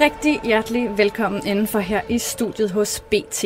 Rigtig 0.00 0.40
hjertelig 0.44 0.98
velkommen 0.98 1.46
indenfor 1.46 1.78
her 1.78 2.00
i 2.08 2.18
studiet 2.18 2.70
hos 2.70 3.00
BT. 3.00 3.44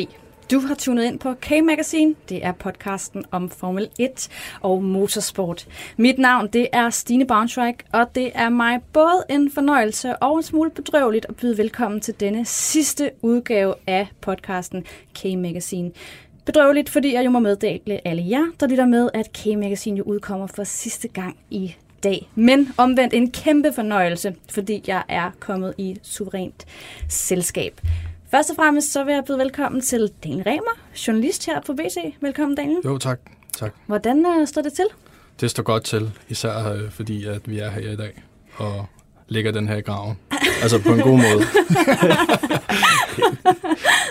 Du 0.51 0.61
har 0.61 0.75
tunet 0.75 1.05
ind 1.05 1.19
på 1.19 1.35
K-Magazine. 1.35 2.15
Det 2.29 2.45
er 2.45 2.53
podcasten 2.53 3.25
om 3.31 3.51
Formel 3.51 3.89
1 3.99 4.29
og 4.61 4.83
motorsport. 4.83 5.69
Mit 5.97 6.19
navn 6.19 6.49
det 6.49 6.69
er 6.73 6.91
Stine 6.91 7.27
Braunschweig, 7.27 7.75
og 7.93 8.15
det 8.15 8.31
er 8.35 8.49
mig 8.49 8.81
både 8.93 9.25
en 9.29 9.51
fornøjelse 9.51 10.17
og 10.17 10.37
en 10.37 10.43
smule 10.43 10.71
bedrøveligt 10.71 11.27
at 11.29 11.37
byde 11.37 11.59
velkommen 11.59 12.01
til 12.01 12.21
denne 12.21 12.45
sidste 12.45 13.11
udgave 13.23 13.75
af 13.87 14.09
podcasten 14.21 14.85
K-Magazine. 15.19 15.91
Bedrøveligt, 16.47 16.91
fordi 16.91 17.15
jeg 17.15 17.25
jo 17.25 17.31
må 17.31 17.39
meddele 17.39 18.09
alle 18.09 18.25
jer, 18.31 18.47
der 18.61 18.67
lytter 18.67 18.87
med, 18.87 19.11
at 19.15 19.33
K-Magazine 19.33 19.97
jo 19.97 20.03
udkommer 20.03 20.47
for 20.47 20.65
sidste 20.65 21.09
gang 21.09 21.37
i 21.51 21.75
dag. 22.03 22.31
Men 22.35 22.73
omvendt 22.77 23.15
en 23.15 23.31
kæmpe 23.31 23.73
fornøjelse, 23.73 24.35
fordi 24.51 24.85
jeg 24.87 25.03
er 25.09 25.31
kommet 25.41 25.75
i 25.79 25.97
suverænt 26.03 26.67
selskab. 27.09 27.81
Først 28.31 28.51
og 28.51 28.57
fremmest 28.57 28.93
så 28.93 29.05
vil 29.05 29.15
jeg 29.15 29.25
byde 29.25 29.39
velkommen 29.39 29.81
til 29.81 30.13
Daniel 30.25 30.43
Remer, 30.43 30.79
journalist 31.07 31.47
her 31.47 31.61
på 31.61 31.73
BC. 31.73 32.15
Velkommen 32.21 32.57
Daniel. 32.57 32.81
Jo, 32.85 32.99
tak. 32.99 33.21
tak. 33.53 33.75
Hvordan 33.87 34.27
uh, 34.27 34.47
står 34.47 34.63
det 34.63 34.73
til? 34.73 34.87
Det 35.41 35.51
står 35.51 35.63
godt 35.63 35.85
til, 35.85 36.11
især 36.29 36.73
øh, 36.73 36.91
fordi 36.91 37.27
at 37.27 37.51
vi 37.51 37.59
er 37.59 37.71
her 37.71 37.93
i 37.93 37.97
dag 37.97 38.23
og 38.57 38.87
ligger 39.31 39.53
den 39.53 39.69
her 39.69 39.77
i 39.77 39.81
graven. 39.81 40.19
Altså 40.63 40.79
på 40.79 40.93
en 40.93 41.01
god 41.01 41.17
måde. 41.17 41.29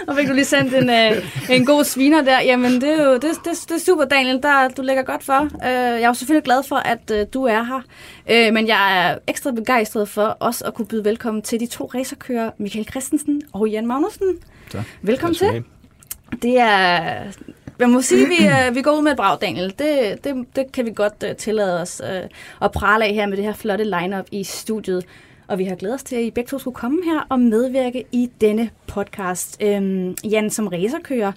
og 0.08 0.16
fik 0.16 0.28
du 0.28 0.34
lige 0.34 0.46
sendt 0.46 0.74
en, 0.74 0.90
uh, 0.90 1.56
en 1.56 1.66
god 1.66 1.84
sviner 1.84 2.22
der. 2.22 2.42
Jamen, 2.42 2.82
det 2.82 3.00
er 3.00 3.04
jo 3.04 3.14
det, 3.14 3.24
det, 3.24 3.32
det 3.46 3.72
er 3.72 3.80
super, 3.86 4.06
Daniel. 4.06 4.44
Der, 4.44 4.68
du 4.68 4.82
lægger 4.82 5.04
godt 5.04 5.24
for. 5.24 5.42
Uh, 5.42 5.50
jeg 5.62 6.02
er 6.02 6.08
jo 6.08 6.14
selvfølgelig 6.14 6.44
glad 6.44 6.64
for, 6.64 6.76
at 6.76 7.12
uh, 7.12 7.18
du 7.34 7.44
er 7.44 7.64
her. 7.64 7.82
Uh, 8.48 8.54
men 8.54 8.68
jeg 8.68 9.08
er 9.08 9.18
ekstra 9.28 9.52
begejstret 9.52 10.10
for 10.10 10.26
også 10.26 10.66
at 10.66 10.74
kunne 10.74 10.88
byde 10.88 11.06
velkommen 11.06 11.42
til 11.42 11.60
de 11.60 11.66
to 11.66 11.86
racerkører, 11.86 12.52
Michael 12.58 12.90
Christensen 12.90 13.42
og 13.54 13.70
Jan 13.70 13.88
Magnussen. 13.88 14.38
Tak. 14.72 14.84
Velkommen 15.02 15.36
til. 15.36 15.64
Det 16.42 16.60
er... 16.60 17.24
Jeg 17.80 17.90
må 17.90 18.02
sige, 18.02 18.24
at 18.24 18.30
vi, 18.30 18.70
uh, 18.70 18.76
vi 18.78 18.82
går 18.82 18.98
ud 18.98 19.04
med 19.04 19.12
et 19.12 19.18
brag, 19.18 19.38
Daniel. 19.42 19.74
Det, 19.80 20.24
det, 20.24 20.46
det 20.56 20.72
kan 20.72 20.86
vi 20.86 20.92
godt 20.96 21.24
uh, 21.30 21.36
tillade 21.36 21.82
os 21.82 22.02
uh, 22.04 22.30
at 22.66 22.72
prale 22.72 23.06
af 23.06 23.14
her 23.14 23.28
med 23.28 23.38
det 23.38 23.46
her 23.46 23.54
flotte 23.54 23.84
lineup 23.84 24.26
i 24.32 24.44
studiet. 24.44 25.06
Og 25.48 25.58
vi 25.58 25.64
har 25.64 25.76
glædet 25.76 25.96
os 25.96 26.04
til, 26.04 26.16
at 26.16 26.24
I 26.24 26.32
begge 26.32 26.48
to 26.48 26.60
skulle 26.60 26.76
komme 26.76 27.00
her 27.06 27.28
og 27.30 27.40
medvirke 27.40 28.04
i 28.12 28.30
denne 28.42 28.70
podcast. 28.88 29.58
Øhm, 29.62 30.16
Jan, 30.24 30.50
som 30.50 30.68
racerkører, 30.68 31.32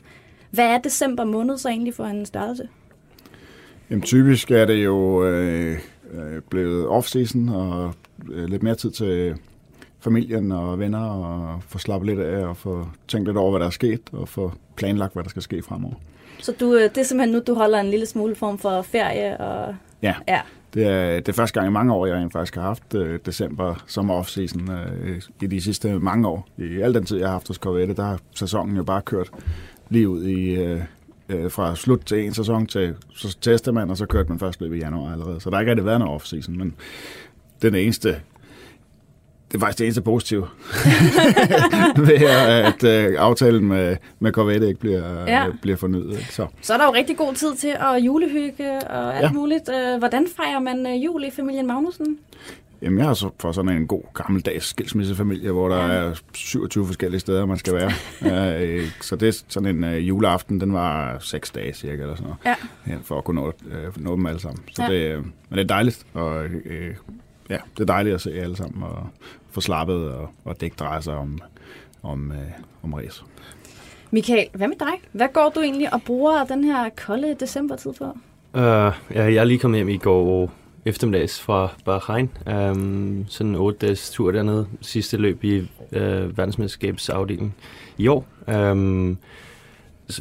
hvad 0.51 0.65
er 0.65 0.79
december 0.79 1.25
måned 1.25 1.59
så 1.59 1.69
egentlig 1.69 1.95
for 1.95 2.05
en 2.05 2.27
størrelse? 2.27 2.69
Jamen, 3.91 4.03
typisk 4.03 4.51
er 4.51 4.65
det 4.65 4.85
jo 4.85 5.25
øh, 5.25 5.79
blevet 6.51 6.87
off-season 6.87 7.55
og 7.55 7.95
øh, 8.33 8.48
lidt 8.48 8.63
mere 8.63 8.75
tid 8.75 8.91
til 8.91 9.35
familien 10.01 10.53
og 10.53 10.79
venner 10.79 11.09
og 11.09 11.63
få 11.69 11.79
slappet 11.79 12.07
lidt 12.07 12.20
af 12.20 12.47
og 12.47 12.57
få 12.57 12.89
tænkt 13.09 13.29
lidt 13.29 13.37
over, 13.37 13.51
hvad 13.51 13.61
der 13.61 13.67
er 13.67 13.70
sket 13.70 14.01
og 14.13 14.29
få 14.29 14.53
planlagt, 14.77 15.13
hvad 15.13 15.23
der 15.23 15.31
skal 15.31 15.43
ske 15.43 15.63
fremover. 15.63 15.95
Så 16.43 16.53
du, 16.61 16.79
det 16.79 16.98
er 16.98 17.03
simpelthen 17.03 17.35
nu, 17.35 17.43
du 17.47 17.55
holder 17.55 17.81
en 17.81 17.91
lille 17.91 18.07
smule 18.07 18.35
form 18.35 18.59
for 18.59 18.83
ferie? 18.83 19.37
Og... 19.37 19.75
Ja. 20.03 20.15
ja. 20.29 20.41
Det 20.75 20.87
er, 20.87 21.15
det 21.17 21.29
er 21.29 21.33
første 21.33 21.61
gang 21.61 21.70
i 21.70 21.73
mange 21.73 21.95
år, 21.95 22.07
jeg 22.07 22.29
faktisk 22.33 22.55
har 22.55 22.63
haft 22.63 22.95
øh, 22.95 23.20
december 23.27 23.85
som 23.86 24.11
off-season 24.11 24.73
øh, 24.73 25.23
i 25.42 25.47
de 25.47 25.61
sidste 25.61 25.98
mange 25.98 26.29
år. 26.29 26.48
I 26.58 26.80
al 26.80 26.95
den 26.95 27.05
tid, 27.05 27.19
jeg 27.19 27.27
har 27.27 27.33
haft 27.33 27.48
hos 27.48 27.57
Corvette, 27.57 27.95
der 27.95 28.03
har 28.03 28.20
sæsonen 28.35 28.77
jo 28.77 28.83
bare 28.83 29.03
kørt 29.03 29.30
lige 29.89 30.08
ud 30.08 30.25
i, 30.25 30.55
øh, 30.55 30.80
øh, 31.29 31.51
fra 31.51 31.77
slut 31.77 32.01
til 32.07 32.27
en 32.27 32.35
sæson 32.35 32.67
til, 32.67 32.95
så 33.14 33.39
tester 33.41 33.73
man, 33.73 33.91
og 33.91 33.97
så 33.97 34.07
kørte 34.07 34.29
man 34.29 34.39
først 34.39 34.61
løb 34.61 34.73
i 34.73 34.79
januar 34.79 35.13
allerede. 35.13 35.41
Så 35.41 35.51
der 35.51 35.57
har 35.57 35.61
ikke 35.61 35.70
rigtig 35.70 35.86
været 35.86 36.01
noget 36.01 36.23
off-season, 36.23 36.59
men 36.59 36.74
den 37.63 37.74
eneste 37.74 38.17
det 39.52 39.58
er 39.58 39.61
faktisk 39.61 39.79
det 39.79 39.85
eneste 39.85 40.02
positive 40.02 40.46
ved 42.08 42.27
at 42.48 42.85
øh, 42.85 43.14
aftalen 43.18 43.64
med, 43.64 43.96
med 44.18 44.33
Corvette 44.33 44.68
ikke 44.68 44.80
bliver, 44.80 45.24
ja. 45.27 45.46
øh, 45.46 45.55
bliver 45.63 45.77
fornyet. 45.77 46.27
Så. 46.30 46.46
så 46.63 46.73
er 46.73 46.79
der 46.79 46.85
jo 46.85 46.92
rigtig 46.92 47.17
god 47.17 47.35
tid 47.35 47.55
til 47.55 47.68
at 47.80 47.98
julehygge 48.01 48.79
og 48.79 49.17
alt 49.17 49.23
ja. 49.23 49.33
muligt. 49.33 49.68
Øh, 49.68 49.98
hvordan 49.98 50.27
fejrer 50.36 50.61
man 50.61 50.86
øh, 50.86 51.05
jul 51.05 51.24
i 51.24 51.30
familien 51.30 51.67
Magnussen? 51.67 52.18
Jamen, 52.83 52.98
jeg 52.98 53.07
har 53.07 53.14
så 53.14 53.30
for 53.41 53.52
sådan 53.52 53.70
en 53.70 53.86
god 53.86 54.02
gammeldags 54.14 54.67
skilsmissefamilie, 54.67 55.51
hvor 55.51 55.68
der 55.68 55.77
ja. 55.77 55.92
er 55.92 56.14
27 56.35 56.86
forskellige 56.86 57.20
steder, 57.20 57.46
man 57.46 57.58
skal 57.58 57.74
være. 57.74 57.92
så 59.01 59.17
det 59.17 59.29
er 59.29 59.42
sådan 59.48 59.77
en 59.77 59.85
uh, 59.85 60.08
juleaften, 60.08 60.61
den 60.61 60.73
var 60.73 61.18
seks 61.20 61.51
dage 61.51 61.74
cirka, 61.74 62.02
eller 62.02 62.14
sådan 62.14 62.33
noget, 62.45 62.58
ja. 62.86 62.96
for 63.02 63.18
at 63.18 63.24
kunne 63.24 63.41
nå, 63.41 63.52
uh, 63.67 64.02
nå 64.02 64.17
dem 64.17 64.27
alle 64.27 64.41
sammen. 64.41 64.62
Så 64.73 64.83
ja. 64.83 64.92
det, 64.92 65.17
uh, 65.18 65.24
men 65.24 65.58
det 65.58 65.61
er 65.61 65.64
dejligt, 65.64 66.07
og 66.14 66.45
uh, 66.45 67.14
ja, 67.52 67.58
det 67.77 67.80
er 67.80 67.85
dejligt 67.85 68.14
at 68.14 68.20
se 68.20 68.33
alle 68.33 68.57
sammen, 68.57 68.83
og 68.83 69.08
få 69.51 69.61
slappet, 69.61 70.11
og, 70.13 70.29
og 70.45 70.55
det 70.55 70.63
ikke 70.63 70.77
drejer 70.79 71.01
sig 71.01 71.14
om, 71.14 71.40
om, 72.02 72.30
uh, 72.30 72.85
om 72.85 72.95
race. 72.95 73.23
Michael, 74.11 74.48
hvad 74.55 74.68
med 74.68 74.77
dig? 74.77 74.92
Hvad 75.13 75.29
går 75.33 75.52
du 75.55 75.61
egentlig 75.61 75.92
og 75.92 76.02
bruger 76.02 76.45
den 76.45 76.64
her 76.64 76.89
kolde 77.07 77.36
decembertid 77.41 77.92
på? 77.92 78.05
Uh, 78.55 78.61
ja, 78.61 78.92
jeg 79.11 79.35
er 79.35 79.45
lige 79.45 79.58
kommet 79.58 79.79
hjem 79.79 79.89
i 79.89 79.96
går 79.96 80.51
eftermiddags 80.85 81.41
fra 81.41 81.68
Bahrain. 81.85 82.30
Um, 82.46 83.24
sådan 83.29 83.51
en 83.51 83.57
8 83.57 83.86
dages 83.86 84.11
tur 84.11 84.30
dernede. 84.33 84.67
Sidste 84.80 85.17
løb 85.17 85.45
i 85.45 85.58
uh, 85.61 86.39
verdensmesterskabsafdelingen 86.39 87.55
i 87.98 88.08
år. 88.08 88.27
Um, 88.70 89.18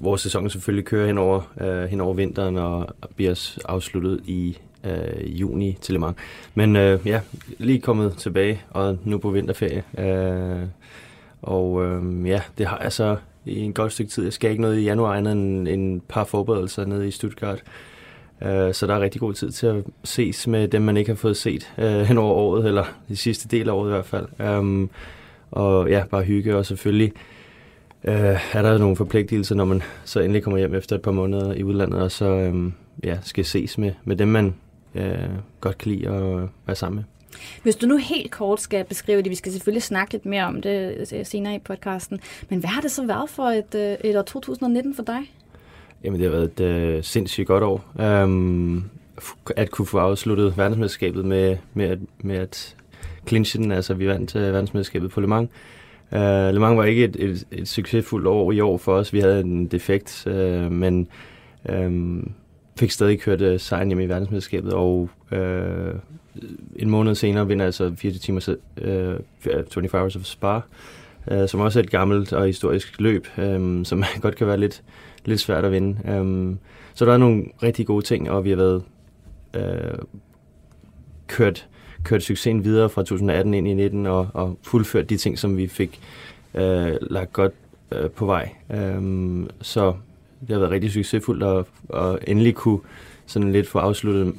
hvor 0.02 0.16
sæsonen 0.16 0.50
selvfølgelig 0.50 0.86
kører 0.86 1.08
hen 1.08 1.18
over, 1.18 1.41
uh, 1.62 1.84
hen 1.84 2.02
over 2.02 2.14
vinteren 2.14 2.58
og 2.58 2.88
bliver 3.16 3.58
afsluttet 3.66 4.22
i 4.25 4.58
øh, 4.84 5.42
juni 5.42 5.78
til 5.81 5.94
Le 5.94 6.00
Mans. 6.00 6.18
Men 6.56 6.75
øh, 6.75 7.00
ja, 7.06 7.22
lige 7.58 7.81
kommet 7.81 8.14
tilbage 8.18 8.62
og 8.69 8.97
nu 9.03 9.18
på 9.18 9.30
vinterferie. 9.30 9.84
Øh, 9.97 10.68
og 11.42 11.86
øh, 11.86 12.28
ja, 12.28 12.42
det 12.58 12.68
har 12.68 12.80
jeg 12.84 12.91
så 12.91 13.16
i 13.46 13.59
en 13.59 13.74
godt 13.74 13.94
stykke 13.94 14.12
tid. 14.12 14.24
Jeg 14.24 14.34
skal 14.34 14.50
ikke 14.52 14.62
noget 14.62 14.80
i 14.80 14.84
januar 14.84 15.14
andet 15.14 15.31
end 15.31 15.68
en 15.68 16.02
par 16.09 16.24
forberedelser 16.24 16.86
nede 16.86 17.08
i 17.08 17.12
Stuttgart. 17.12 17.64
Øh, 18.41 18.74
så 18.74 18.88
der 18.88 18.96
er 18.96 19.00
rigtig 19.00 19.22
god 19.22 19.34
tid 19.34 19.52
til 19.52 19.68
at 19.68 19.84
ses 20.03 20.47
med 20.47 20.68
dem, 20.68 20.81
man 20.81 20.97
ikke 20.97 21.12
har 21.12 21.16
fået 21.16 21.38
set 21.38 21.74
øh, 21.78 22.02
hen 22.02 22.18
over 22.18 22.34
året, 22.34 22.66
eller 22.66 22.86
de 23.09 23.16
sidste 23.16 23.58
del 23.58 23.70
af 23.70 23.74
året 23.74 23.90
i 23.90 23.91
hvert 23.91 24.06
fald. 24.06 24.28
Øh, 24.40 24.88
og 25.52 25.90
ja, 25.90 26.03
bare 26.12 26.24
hygge, 26.24 26.58
og 26.58 26.66
selvfølgelig 26.66 27.14
øh, 28.03 28.56
er 28.56 28.62
der 28.62 28.78
nogle 28.78 28.96
forpligtelser, 28.96 29.56
når 29.56 29.66
man 29.66 29.84
så 30.06 30.20
endelig 30.20 30.44
kommer 30.44 30.58
hjem 30.58 30.75
efter 30.75 30.96
et 30.96 31.02
par 31.02 31.12
måneder 31.12 31.53
i 31.53 31.64
udlandet, 31.64 32.02
og 32.02 32.12
så 32.12 32.25
øh, 32.25 32.72
ja, 33.03 33.18
skal 33.22 33.46
ses 33.46 33.78
med, 33.78 33.91
med 34.03 34.16
dem, 34.16 34.28
man 34.28 34.56
uh, 34.96 35.02
godt 35.62 35.78
kan 35.78 35.91
lide 35.91 36.07
at 36.07 36.50
være 36.66 36.75
sammen 36.75 36.96
med. 36.96 37.03
Hvis 37.63 37.75
du 37.75 37.88
nu 37.88 37.97
helt 37.97 38.31
kort 38.31 38.62
skal 38.62 38.85
beskrive 38.85 39.22
det, 39.22 39.29
vi 39.29 39.35
skal 39.35 39.52
selvfølgelig 39.52 39.84
snakke 39.84 40.13
lidt 40.13 40.25
mere 40.25 40.44
om 40.44 40.62
det 40.62 41.28
senere 41.28 41.56
i 41.56 41.59
podcasten, 41.59 42.19
men 42.50 42.59
hvad 42.59 42.69
har 42.69 42.81
det 42.81 42.91
så 42.91 43.06
været 43.06 43.29
for 43.29 43.44
et, 43.44 43.97
et 44.03 44.18
år 44.18 44.22
2019 44.22 44.96
for 44.96 45.03
dig? 45.03 45.31
Jamen, 46.03 46.19
det 46.19 46.29
har 46.29 46.38
været 46.38 46.59
et 46.59 46.59
øh, 46.59 47.03
sindssygt 47.03 47.47
godt 47.47 47.63
år. 47.63 47.85
Um, 48.24 48.90
at 49.56 49.72
kunne 49.72 49.85
få 49.85 49.97
afsluttet 49.97 50.57
verdensmesterskabet 50.57 51.25
med, 51.25 51.58
med, 51.73 51.85
at, 51.85 52.00
med 52.19 52.35
at 52.35 52.75
clinche 53.28 53.63
den. 53.63 53.72
Altså, 53.72 53.94
vi 53.94 54.08
vandt 54.08 54.35
uh, 54.35 54.41
verdensmesterskabet 54.41 55.12
på 55.12 55.22
Le 55.22 55.28
Mans. 55.28 55.50
Uh, 56.12 56.19
Le 56.19 56.59
Mans 56.59 56.78
var 56.78 56.84
ikke 56.84 57.03
et, 57.03 57.16
et, 57.19 57.47
et 57.52 57.68
succesfuldt 57.68 58.28
år 58.28 58.52
i 58.52 58.59
år 58.59 58.78
for 58.78 58.94
os. 58.94 59.13
Vi 59.13 59.19
havde 59.19 59.40
en 59.40 59.67
defekt, 59.67 60.28
uh, 60.28 60.72
men 60.72 61.08
um, 61.70 62.32
fik 62.82 62.92
stadig 62.92 63.20
kørt 63.20 63.42
øh, 63.42 63.60
sejren 63.60 63.88
hjemme 63.88 64.04
i 64.04 64.10
verdensmesterskabet, 64.10 64.74
og 64.74 65.10
øh, 65.32 65.94
en 66.76 66.90
måned 66.90 67.16
senere 67.16 67.48
vinder 67.48 67.66
altså 67.66 67.94
24 67.98 68.20
timer 68.20 68.56
øh, 68.78 69.16
24 69.40 69.90
Hours 69.94 70.16
of 70.16 70.24
Spa, 70.24 70.60
øh, 71.32 71.48
som 71.48 71.60
også 71.60 71.80
er 71.80 71.84
et 71.84 71.90
gammelt 71.90 72.34
og 72.34 72.46
historisk 72.46 73.02
løb, 73.02 73.28
øh, 73.38 73.86
som 73.86 74.04
godt 74.22 74.36
kan 74.36 74.48
være 74.48 74.58
lidt 74.58 74.84
lidt 75.26 75.40
svært 75.40 75.66
at 75.66 75.72
vinde. 75.72 76.12
Øh, 76.12 76.56
så 76.94 77.06
der 77.06 77.14
er 77.14 77.18
nogle 77.18 77.46
rigtig 77.64 77.88
gode 77.88 78.06
ting, 78.06 78.30
og 78.30 78.44
vi 78.44 78.50
har 78.50 78.58
været 78.58 78.84
øh, 79.54 79.98
kørt, 81.28 81.68
kørt 82.04 82.24
succesen 82.24 82.64
videre 82.64 82.90
fra 82.90 83.02
2018 83.02 83.54
ind 83.54 83.68
i 83.68 83.74
19 83.74 84.06
og, 84.06 84.28
og 84.34 84.58
fuldført 84.64 85.10
de 85.10 85.18
ting, 85.18 85.40
som 85.40 85.58
vi 85.58 85.68
fik 85.68 86.00
øh, 86.54 86.92
lagt 87.02 87.34
godt 87.34 87.54
øh, 87.92 88.10
på 88.10 88.26
vej. 88.26 88.50
Øh, 88.74 89.02
så 89.62 89.94
det 90.41 90.49
har 90.49 90.59
været 90.59 90.72
rigtig 90.72 90.91
succesfuldt 90.91 91.43
at, 91.43 91.66
at 91.93 92.20
endelig 92.28 92.55
kunne 92.55 92.79
sådan 93.26 93.52
lidt 93.52 93.67
få 93.67 93.79
afsluttet 93.79 94.34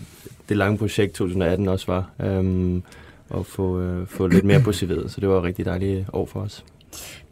det 0.49 0.57
lange 0.57 0.79
projekt 0.79 1.15
2018 1.15 1.69
også 1.69 1.87
var, 1.87 2.11
um, 2.39 2.83
og 3.31 3.47
få, 3.47 3.81
uh, 3.81 4.07
få 4.07 4.27
lidt 4.27 4.45
mere 4.45 4.61
på 4.61 4.73
civet. 4.79 5.13
Så 5.13 5.21
det 5.21 5.29
var 5.29 5.39
et 5.39 5.43
rigtig 5.43 5.65
dejligt 5.65 6.07
år 6.13 6.27
for 6.27 6.41
os. 6.41 6.65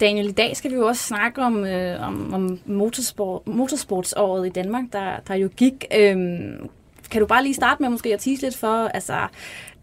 Daniel, 0.00 0.28
i 0.28 0.32
dag 0.32 0.56
skal 0.56 0.70
vi 0.70 0.76
jo 0.76 0.86
også 0.86 1.02
snakke 1.02 1.42
om, 1.42 1.66
øh, 1.66 2.06
om, 2.06 2.34
om 2.34 2.58
motorsport, 2.66 3.46
motorsportsåret 3.46 4.46
i 4.46 4.50
Danmark, 4.50 4.84
der, 4.92 5.10
der 5.28 5.34
jo 5.34 5.48
gik. 5.56 5.84
Øhm, 5.98 6.68
kan 7.10 7.20
du 7.20 7.26
bare 7.26 7.42
lige 7.42 7.54
starte 7.54 7.82
med 7.82 7.90
måske 7.90 8.14
at 8.14 8.20
tease 8.20 8.42
lidt 8.42 8.56
for, 8.56 8.88
altså, 8.88 9.14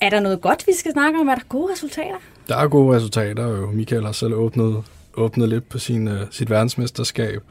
er 0.01 0.09
der 0.09 0.19
noget 0.19 0.41
godt, 0.41 0.67
vi 0.67 0.71
skal 0.73 0.91
snakke 0.91 1.19
om? 1.19 1.27
Er 1.27 1.35
der 1.35 1.41
gode 1.49 1.71
resultater? 1.71 2.17
Der 2.47 2.57
er 2.57 2.67
gode 2.67 2.95
resultater. 2.95 3.47
Jo. 3.47 3.71
Michael 3.71 4.05
har 4.05 4.11
selv 4.11 4.33
åbnet, 4.33 4.83
åbnet 5.13 5.49
lidt 5.49 5.69
på 5.69 5.79
sin, 5.79 6.07
uh, 6.07 6.17
sit 6.31 6.49
verdensmesterskab. 6.49 7.43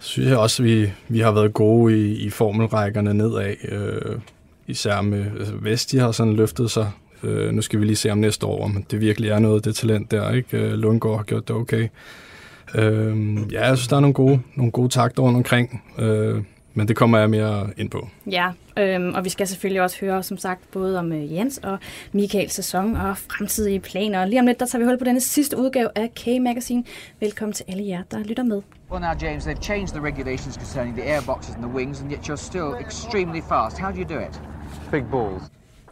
Så 0.00 0.08
synes 0.08 0.28
jeg 0.28 0.38
også, 0.38 0.62
at 0.62 0.66
vi, 0.66 0.92
vi 1.08 1.20
har 1.20 1.32
været 1.32 1.54
gode 1.54 1.98
i, 1.98 2.14
i 2.14 2.30
formelrækkerne 2.30 3.14
nedad. 3.14 3.54
Øh, 3.68 4.18
især 4.66 5.00
med 5.00 5.26
altså 5.38 5.54
Vesti 5.54 5.96
har 5.96 6.12
sådan 6.12 6.32
løftet 6.32 6.70
sig. 6.70 6.90
Øh, 7.22 7.52
nu 7.52 7.62
skal 7.62 7.80
vi 7.80 7.84
lige 7.84 7.96
se 7.96 8.10
om 8.10 8.18
næste 8.18 8.46
år, 8.46 8.64
om 8.64 8.84
det 8.90 9.00
virkelig 9.00 9.30
er 9.30 9.38
noget, 9.38 9.64
det 9.64 9.74
talent 9.74 10.10
der. 10.10 10.32
ikke 10.32 10.58
øh, 10.58 10.72
Lundgaard 10.72 11.16
har 11.16 11.24
gjort 11.24 11.48
det 11.48 11.56
okay. 11.56 11.88
Øh, 12.74 13.36
ja, 13.52 13.66
jeg 13.66 13.76
synes, 13.76 13.88
der 13.88 13.96
er 13.96 14.00
nogle 14.00 14.14
gode, 14.14 14.40
nogle 14.54 14.72
gode 14.72 14.88
takter 14.88 15.22
rundt 15.22 15.36
omkring. 15.36 15.82
Øh, 15.98 16.42
men 16.74 16.88
det 16.88 16.96
kommer 16.96 17.18
jeg 17.18 17.30
mere 17.30 17.70
ind 17.76 17.90
på. 17.90 18.08
Ja, 18.26 18.50
øhm, 18.78 19.14
og 19.14 19.24
vi 19.24 19.28
skal 19.28 19.46
selvfølgelig 19.46 19.82
også 19.82 20.00
høre, 20.00 20.22
som 20.22 20.38
sagt, 20.38 20.70
både 20.70 20.98
om 20.98 21.12
øh, 21.12 21.34
Jens 21.34 21.58
og 21.58 21.78
Michaels 22.12 22.52
sæson 22.52 22.96
og 22.96 23.18
fremtidige 23.18 23.80
planer. 23.80 24.24
Lige 24.24 24.40
om 24.40 24.46
lidt, 24.46 24.60
der 24.60 24.66
tager 24.66 24.84
vi 24.84 24.88
hul 24.88 24.98
på 24.98 25.04
denne 25.04 25.20
sidste 25.20 25.58
udgave 25.58 25.88
af 25.94 26.10
K-Magazine. 26.20 26.82
Velkommen 27.20 27.52
til 27.52 27.64
alle 27.68 27.88
jer, 27.88 28.02
der 28.10 28.18
lytter 28.18 28.42
med. 28.42 28.62
Well 28.90 29.02
now, 29.02 29.12
James, 29.22 29.46
they've 29.46 29.62
changed 29.62 29.94
the 29.94 30.02
regulations 30.02 30.54
concerning 30.54 30.96
the 30.96 31.16
airboxes 31.16 31.54
and 31.54 31.64
the 31.64 31.74
wings, 31.74 32.00
and 32.02 32.12
yet 32.12 32.28
you're 32.28 32.46
still 32.46 32.70
extremely 32.80 33.40
fast. 33.48 33.78
How 33.78 33.90
do 33.92 33.98
you 33.98 34.08
do 34.08 34.18
it? 34.28 34.42
Big 34.90 35.04
balls. 35.10 35.42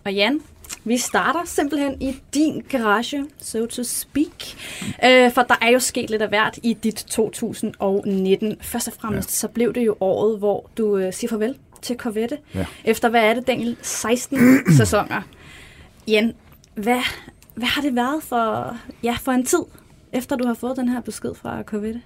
Og 0.05 0.15
Jan, 0.15 0.41
vi 0.89 0.97
starter 0.97 1.41
simpelthen 1.45 2.03
i 2.03 2.17
din 2.35 2.65
garage, 2.69 3.25
so 3.39 3.67
to 3.67 3.83
speak. 3.83 4.45
Øh, 5.05 5.33
for 5.33 5.43
der 5.43 5.55
er 5.63 5.69
jo 5.69 5.79
sket 5.79 6.11
lidt 6.11 6.23
af 6.23 6.29
hvert 6.29 6.59
i 6.63 6.75
dit 6.75 7.05
2019. 7.09 8.57
Først 8.61 8.89
og 8.89 8.95
fremmest 9.01 9.29
ja. 9.29 9.33
så 9.33 9.49
blev 9.49 9.75
det 9.75 9.87
jo 9.87 9.97
året, 10.01 10.39
hvor 10.39 10.71
du 10.79 10.97
øh, 10.97 11.13
siger 11.13 11.29
farvel 11.29 11.55
til 11.83 11.97
Corvette. 11.97 12.39
Ja. 12.55 12.67
Efter, 12.85 13.09
hvad 13.09 13.25
er 13.25 13.35
det, 13.35 13.47
Daniel? 13.47 13.77
16 13.83 14.39
sæsoner. 14.79 15.23
Jan, 16.09 16.35
hvad, 16.75 17.01
hvad 17.55 17.69
har 17.69 17.83
det 17.83 17.97
været 17.97 18.23
for, 18.23 18.77
ja, 19.03 19.17
for 19.21 19.33
en 19.33 19.45
tid, 19.45 19.63
efter 20.13 20.37
du 20.37 20.47
har 20.47 20.55
fået 20.55 20.77
den 20.77 20.89
her 20.89 21.01
besked 21.01 21.35
fra 21.35 21.63
Corvette? 21.63 22.01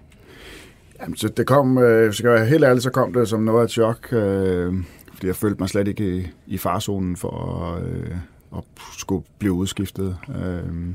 Jamen, 1.01 1.17
så 1.17 1.29
det 1.29 1.47
kom, 1.47 1.79
øh, 1.79 2.15
skal 2.15 2.29
jeg 2.29 2.35
være 2.35 2.47
helt 2.47 2.65
ærlig, 2.65 2.83
så 2.83 2.91
kom 2.91 3.13
det 3.13 3.29
som 3.29 3.41
noget 3.41 3.61
af 3.61 3.65
et 3.65 3.71
chok, 3.71 4.13
øh, 4.13 4.75
fordi 5.15 5.27
jeg 5.27 5.37
følte 5.37 5.57
mig 5.59 5.69
slet 5.69 5.89
ikke 5.89 6.17
i, 6.17 6.27
i 6.47 6.59
farzonen 6.59 7.17
for 7.17 7.75
øh, 7.85 8.17
at 8.57 8.65
skulle 8.99 9.25
blive 9.39 9.53
udskiftet. 9.53 10.17
Øh, 10.29 10.95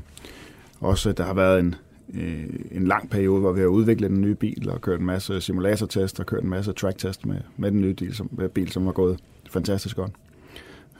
også, 0.80 1.12
der 1.12 1.24
har 1.24 1.34
været 1.34 1.60
en, 1.60 1.74
øh, 2.14 2.46
en 2.70 2.86
lang 2.86 3.10
periode, 3.10 3.40
hvor 3.40 3.52
vi 3.52 3.60
har 3.60 3.66
udviklet 3.66 4.10
den 4.10 4.20
nye 4.20 4.34
bil 4.34 4.70
og 4.70 4.80
kørt 4.80 5.00
en 5.00 5.06
masse 5.06 5.40
simulatortest 5.40 6.20
og 6.20 6.26
kørt 6.26 6.42
en 6.42 6.50
masse 6.50 6.72
tracktest 6.72 7.26
med, 7.26 7.36
med 7.56 7.70
den 7.70 7.80
nye 7.80 7.88
øh, 7.88 7.96
bil, 7.96 8.14
som, 8.14 8.30
bil, 8.54 8.72
som 8.72 8.84
har 8.84 8.92
gået 8.92 9.20
fantastisk 9.50 9.96
godt. 9.96 10.12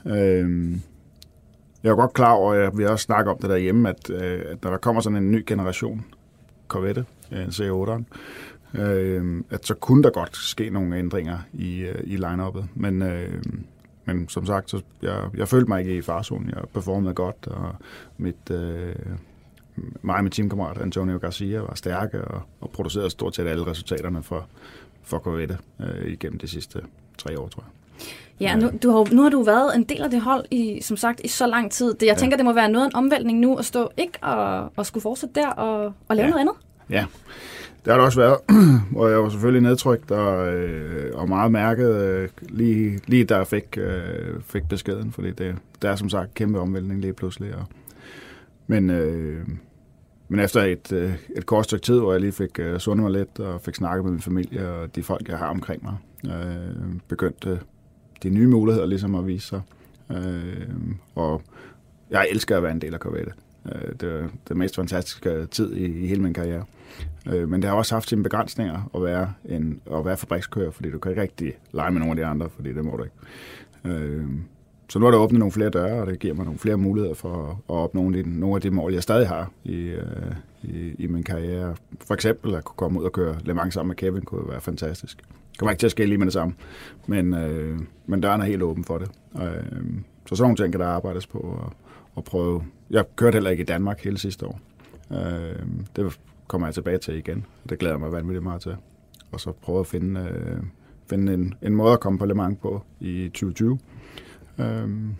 Øh, 0.05 0.71
jeg 1.83 1.89
er 1.89 1.95
godt 1.95 2.13
klar 2.13 2.31
over, 2.31 2.53
at 2.53 2.77
vi 2.77 2.85
også 2.85 3.03
snakker 3.03 3.31
om 3.31 3.37
det 3.41 3.49
derhjemme, 3.49 3.89
at, 3.89 4.09
øh, 4.09 4.41
at 4.45 4.63
når 4.63 4.71
der 4.71 4.77
kommer 4.77 5.01
sådan 5.01 5.23
en 5.23 5.31
ny 5.31 5.43
generation 5.47 6.05
Corvette, 6.67 7.05
øh, 7.31 7.43
en 7.43 7.49
C8'eren, 7.49 8.03
øh, 8.81 9.43
at 9.49 9.65
så 9.65 9.73
kunne 9.73 10.03
der 10.03 10.09
godt 10.09 10.37
ske 10.37 10.69
nogle 10.69 10.97
ændringer 10.97 11.37
i, 11.53 11.79
øh, 11.79 12.01
i 12.03 12.15
line-uppet. 12.15 12.65
Men, 12.75 13.01
øh, 13.01 13.43
men 14.15 14.29
som 14.29 14.45
sagt, 14.45 14.69
så 14.69 14.81
jeg, 15.01 15.23
jeg 15.37 15.47
følte 15.47 15.67
mig 15.67 15.79
ikke 15.79 15.97
i 15.97 16.01
farzonen. 16.01 16.49
Jeg 16.49 16.63
performede 16.73 17.13
godt, 17.13 17.47
og 17.47 17.75
mit, 18.17 18.51
øh, 18.51 18.95
mig 20.01 20.15
og 20.15 20.23
min 20.23 20.31
teamkammerat 20.31 20.77
Antonio 20.77 21.17
Garcia 21.17 21.59
var 21.59 21.75
stærke 21.75 22.25
og, 22.25 22.41
og 22.61 22.69
producerede 22.69 23.09
stort 23.09 23.35
set 23.35 23.47
alle 23.47 23.65
resultaterne 23.67 24.23
for, 24.23 24.47
for 25.03 25.19
Corvette 25.19 25.57
øh, 25.81 26.11
igennem 26.11 26.39
de 26.39 26.47
sidste 26.47 26.81
tre 27.17 27.39
år, 27.39 27.47
tror 27.47 27.63
jeg. 27.63 27.71
Ja, 28.39 28.55
nu, 28.55 28.71
du 28.83 28.91
har, 28.91 29.13
nu 29.13 29.21
har 29.21 29.29
du 29.29 29.43
været 29.43 29.75
en 29.75 29.83
del 29.83 30.01
af 30.01 30.09
det 30.09 30.21
hold 30.21 30.45
i, 30.51 30.81
som 30.81 30.97
sagt, 30.97 31.21
i 31.23 31.27
så 31.27 31.47
lang 31.47 31.71
tid. 31.71 31.93
Det, 31.93 32.05
jeg 32.05 32.13
ja. 32.13 32.19
tænker, 32.19 32.37
det 32.37 32.45
må 32.45 32.53
være 32.53 32.69
noget 32.69 32.85
af 32.85 32.89
en 32.89 32.95
omvæltning 32.95 33.39
nu 33.39 33.57
at 33.57 33.65
stå 33.65 33.91
ikke 33.97 34.19
og, 34.21 34.71
og 34.75 34.85
skulle 34.85 35.01
fortsætte 35.01 35.41
der 35.41 35.49
og, 35.49 35.93
og 36.07 36.15
lave 36.15 36.25
ja. 36.25 36.29
noget 36.29 36.41
andet. 36.41 36.55
Ja, 36.89 37.05
det 37.85 37.93
har 37.93 37.93
det 37.93 38.05
også 38.05 38.19
været, 38.19 38.37
og 38.99 39.11
jeg 39.11 39.23
var 39.23 39.29
selvfølgelig 39.29 39.61
nedtrykt 39.61 40.11
og, 40.11 40.53
øh, 40.53 41.19
og 41.19 41.29
meget 41.29 41.51
mærket 41.51 41.95
øh, 41.95 42.29
lige, 42.49 42.99
lige 43.07 43.23
da 43.23 43.37
jeg 43.37 43.47
fik, 43.47 43.77
øh, 43.77 44.41
fik 44.41 44.69
beskeden, 44.69 45.11
fordi 45.11 45.31
det, 45.31 45.55
det 45.81 45.89
er 45.89 45.95
som 45.95 46.09
sagt 46.09 46.33
kæmpe 46.33 46.59
omvæltning 46.59 47.01
lige 47.01 47.13
pludselig. 47.13 47.55
Og, 47.55 47.65
men, 48.67 48.89
øh, 48.89 49.47
men 50.27 50.39
efter 50.39 50.61
et, 50.63 50.91
øh, 50.91 51.13
et 51.37 51.45
kort 51.45 51.65
stykke 51.65 51.83
tid, 51.83 51.99
hvor 51.99 52.11
jeg 52.11 52.21
lige 52.21 52.31
fik 52.31 52.59
øh, 52.59 52.79
sundet 52.79 53.03
mig 53.03 53.11
lidt 53.11 53.39
og 53.39 53.61
fik 53.61 53.75
snakket 53.75 54.03
med 54.03 54.11
min 54.11 54.21
familie 54.21 54.69
og 54.69 54.95
de 54.95 55.03
folk, 55.03 55.29
jeg 55.29 55.37
har 55.37 55.47
omkring 55.47 55.83
mig, 55.83 55.95
øh, 56.25 56.99
begyndte 57.07 57.59
de 58.23 58.29
nye 58.29 58.47
muligheder 58.47 58.85
ligesom 58.85 59.15
at 59.15 59.27
vise 59.27 59.47
sig. 59.47 59.61
Øh, 60.11 60.67
og 61.15 61.41
jeg 62.09 62.27
elsker 62.31 62.57
at 62.57 62.63
være 62.63 62.71
en 62.71 62.81
del 62.81 62.93
af 62.93 62.99
Corvette. 62.99 63.31
Øh, 63.75 63.95
det 63.99 64.13
var 64.13 64.29
den 64.47 64.57
mest 64.57 64.75
fantastiske 64.75 65.45
tid 65.45 65.73
i, 65.73 66.03
i 66.03 66.07
hele 66.07 66.21
min 66.21 66.33
karriere. 66.33 66.63
Øh, 67.27 67.49
men 67.49 67.61
det 67.61 67.69
har 67.69 67.77
også 67.77 67.95
haft 67.95 68.09
sine 68.09 68.23
begrænsninger 68.23 68.89
at 68.95 69.03
være, 69.03 69.33
en, 69.45 69.81
at 69.91 70.05
være 70.05 70.17
fabrikskører, 70.17 70.71
fordi 70.71 70.91
du 70.91 70.99
kan 70.99 71.11
ikke 71.11 71.21
rigtig 71.21 71.53
lege 71.71 71.91
med 71.91 71.99
nogle 71.99 72.11
af 72.11 72.15
de 72.15 72.25
andre, 72.25 72.49
fordi 72.49 72.73
det 72.73 72.85
må 72.85 72.97
du 72.97 73.03
ikke. 73.03 73.15
Øh, 73.85 74.25
så 74.89 74.99
nu 74.99 75.05
har 75.05 75.11
der 75.11 75.17
åbnet 75.17 75.39
nogle 75.39 75.51
flere 75.51 75.69
døre, 75.69 76.01
og 76.01 76.07
det 76.07 76.19
giver 76.19 76.33
mig 76.33 76.45
nogle 76.45 76.59
flere 76.59 76.77
muligheder 76.77 77.13
for 77.13 77.43
at, 77.43 77.49
at 77.49 77.75
opnå 77.75 78.01
nogle 78.01 78.17
af, 78.17 78.23
de, 78.23 78.39
nogle 78.39 78.55
af 78.55 78.61
de 78.61 78.71
mål, 78.71 78.93
jeg 78.93 79.03
stadig 79.03 79.27
har 79.27 79.51
i, 79.63 79.75
øh, 79.75 80.33
i, 80.63 80.95
i 80.99 81.07
min 81.07 81.23
karriere. 81.23 81.75
For 82.01 82.13
eksempel 82.13 82.55
at 82.55 82.63
kunne 82.63 82.75
komme 82.75 82.99
ud 82.99 83.05
og 83.05 83.11
køre 83.11 83.35
Le 83.43 83.53
Mans 83.53 83.73
sammen 83.73 83.87
med 83.87 83.95
Kevin 83.95 84.21
kunne 84.21 84.49
være 84.49 84.61
fantastisk. 84.61 85.17
Det 85.51 85.57
kommer 85.57 85.71
ikke 85.71 85.81
til 85.81 85.87
at 85.87 85.91
ske 85.91 86.05
lige 86.05 86.17
med 86.17 86.25
det 86.25 86.33
samme, 86.33 86.53
men, 87.07 87.33
øh, 87.33 87.79
men 88.05 88.21
døren 88.21 88.41
er 88.41 88.45
helt 88.45 88.61
åben 88.61 88.83
for 88.83 88.97
det. 88.97 89.11
Øh, 89.35 89.83
så 90.25 90.35
sådan 90.35 90.43
nogle 90.43 90.55
ting 90.55 90.73
kan 90.73 90.79
der 90.79 90.87
arbejdes 90.87 91.27
på 91.27 91.37
og, 91.37 91.73
at 92.17 92.23
prøve. 92.23 92.63
Jeg 92.89 93.05
kørte 93.15 93.35
heller 93.35 93.49
ikke 93.49 93.61
i 93.61 93.65
Danmark 93.65 94.03
hele 94.03 94.17
sidste 94.17 94.45
år. 94.45 94.59
Øh, 95.11 95.65
det 95.95 96.19
kommer 96.47 96.67
jeg 96.67 96.73
tilbage 96.73 96.97
til 96.97 97.15
igen, 97.15 97.45
det 97.69 97.79
glæder 97.79 97.93
jeg 97.93 97.99
mig 97.99 98.11
vanvittigt 98.11 98.43
meget 98.43 98.61
til. 98.61 98.75
Og 99.31 99.39
så 99.39 99.51
prøve 99.51 99.79
at 99.79 99.87
finde, 99.87 100.21
øh, 100.21 100.63
finde 101.09 101.33
en, 101.33 101.53
en 101.61 101.75
måde 101.75 101.93
at 101.93 101.99
komme 101.99 102.19
på 102.19 102.25
Le 102.25 102.33
Mans 102.33 102.57
på 102.61 102.83
i 102.99 103.27
2020. 103.27 103.79
Øhm, 104.59 105.15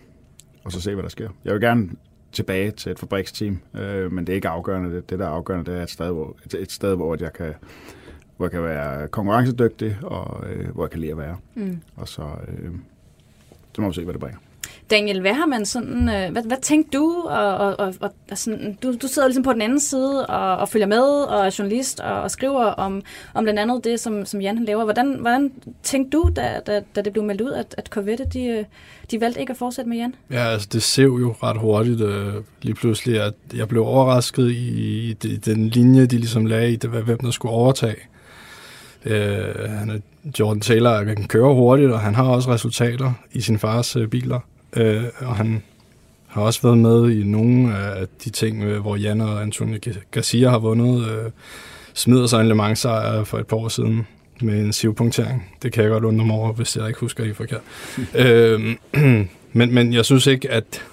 og 0.63 0.71
så 0.71 0.81
se, 0.81 0.93
hvad 0.93 1.03
der 1.03 1.09
sker. 1.09 1.29
Jeg 1.45 1.53
vil 1.53 1.61
gerne 1.61 1.89
tilbage 2.31 2.71
til 2.71 2.91
et 2.91 2.99
fabriksteam, 2.99 3.59
øh, 3.73 4.11
men 4.11 4.27
det 4.27 4.33
er 4.33 4.35
ikke 4.35 4.49
afgørende. 4.49 4.95
Det, 4.95 5.09
det 5.09 5.19
der 5.19 5.25
er 5.25 5.29
afgørende, 5.29 5.71
det 5.71 5.79
er 5.79 5.83
et 5.83 5.89
sted, 5.89 6.11
hvor, 6.11 6.37
et, 6.45 6.53
et 6.53 6.71
sted, 6.71 6.95
hvor 6.95 7.17
jeg 7.19 7.33
kan 7.33 7.53
hvor 8.37 8.45
jeg 8.45 8.51
kan 8.51 8.63
være 8.63 9.07
konkurrencedygtig, 9.07 9.97
og 10.03 10.49
øh, 10.49 10.69
hvor 10.69 10.83
jeg 10.83 10.91
kan 10.91 10.99
lide 10.99 11.11
at 11.11 11.17
være. 11.17 11.37
Mm. 11.55 11.81
Og 11.95 12.07
så, 12.07 12.21
øh, 12.47 12.71
så 13.75 13.81
må 13.81 13.87
vi 13.87 13.93
se, 13.93 14.03
hvad 14.03 14.13
det 14.13 14.19
bringer. 14.19 14.39
Daniel, 14.91 15.21
hvad 15.21 15.33
har 15.33 15.45
man 15.45 15.65
sådan, 15.65 16.09
øh, 16.09 16.31
hvad, 16.31 16.43
hvad 16.43 16.57
tænkte 16.61 16.97
du, 16.97 17.25
og, 17.25 17.57
og, 17.57 17.75
og, 17.79 17.93
og 18.31 18.37
sådan, 18.37 18.77
du, 18.83 18.95
du 19.01 19.07
sidder 19.07 19.27
ligesom 19.27 19.43
på 19.43 19.53
den 19.53 19.61
anden 19.61 19.79
side 19.79 20.25
og, 20.25 20.57
og 20.57 20.69
følger 20.69 20.87
med, 20.87 21.03
og 21.03 21.45
er 21.45 21.55
journalist, 21.59 21.99
og, 21.99 22.21
og 22.21 22.31
skriver 22.31 22.65
om, 22.65 23.01
om 23.33 23.43
blandt 23.43 23.59
andet 23.59 23.83
det, 23.83 23.99
som, 23.99 24.25
som 24.25 24.41
Jan 24.41 24.57
han 24.57 24.65
laver. 24.65 24.83
Hvordan, 24.83 25.17
hvordan 25.19 25.51
tænkte 25.83 26.17
du, 26.17 26.31
da, 26.35 26.59
da, 26.67 26.81
da 26.95 27.01
det 27.01 27.13
blev 27.13 27.23
meldt 27.23 27.41
ud, 27.41 27.51
at, 27.51 27.75
at 27.77 27.87
Corvette, 27.87 28.25
de, 28.33 28.45
øh, 28.45 28.65
de 29.11 29.21
valgte 29.21 29.39
ikke 29.39 29.51
at 29.51 29.57
fortsætte 29.57 29.89
med 29.89 29.97
Jan? 29.97 30.15
Ja, 30.31 30.47
altså 30.47 30.67
det 30.71 30.83
sev 30.83 31.17
jo 31.21 31.35
ret 31.43 31.57
hurtigt 31.57 32.01
øh, 32.01 32.33
lige 32.61 32.75
pludselig, 32.75 33.21
at 33.21 33.33
jeg 33.55 33.67
blev 33.67 33.85
overrasket 33.85 34.51
i, 34.51 35.09
i, 35.09 35.13
den 35.13 35.69
linje, 35.69 36.05
de 36.05 36.17
ligesom 36.17 36.45
lagde 36.45 36.71
i, 36.71 36.75
det, 36.75 36.89
hvem 36.89 37.19
der 37.19 37.31
skulle 37.31 37.51
overtage. 37.51 37.95
Øh, 39.05 39.69
han 39.69 39.89
er, 39.89 39.99
Jordan 40.39 40.61
Taylor 40.61 41.03
kan 41.03 41.27
køre 41.27 41.53
hurtigt, 41.53 41.91
og 41.91 41.99
han 41.99 42.15
har 42.15 42.23
også 42.23 42.49
resultater 42.53 43.13
i 43.31 43.41
sin 43.41 43.59
fars 43.59 43.95
øh, 43.95 44.07
biler. 44.07 44.39
Øh, 44.77 45.03
og 45.19 45.35
han 45.35 45.63
har 46.27 46.41
også 46.41 46.61
været 46.61 46.77
med 46.77 47.11
i 47.11 47.23
nogle 47.23 47.77
af 47.77 48.07
de 48.23 48.29
ting, 48.29 48.63
øh, 48.63 48.81
hvor 48.81 48.95
Jan 48.95 49.21
og 49.21 49.41
Antonio 49.41 49.79
Garcia 50.11 50.49
har 50.49 50.59
vundet. 50.59 51.09
Øh, 51.09 51.31
smider 51.93 52.27
sig 52.27 52.41
en 52.41 52.47
Le 52.47 52.55
Mans 52.55 52.79
sejr 52.79 53.23
for 53.23 53.37
et 53.39 53.47
par 53.47 53.57
år 53.57 53.67
siden 53.67 54.07
med 54.41 54.59
en 54.59 54.73
sivpunktering. 54.73 55.49
Det 55.61 55.73
kan 55.73 55.83
jeg 55.83 55.91
godt 55.91 56.03
undre 56.03 56.25
mig 56.25 56.35
over, 56.35 56.53
hvis 56.53 56.77
jeg 56.77 56.87
ikke 56.87 56.99
husker 56.99 57.23
I 57.23 57.33
forkert. 57.33 57.61
øh, 58.15 58.75
men, 59.53 59.73
men 59.73 59.93
jeg 59.93 60.05
synes 60.05 60.27
ikke, 60.27 60.51
at 60.51 60.85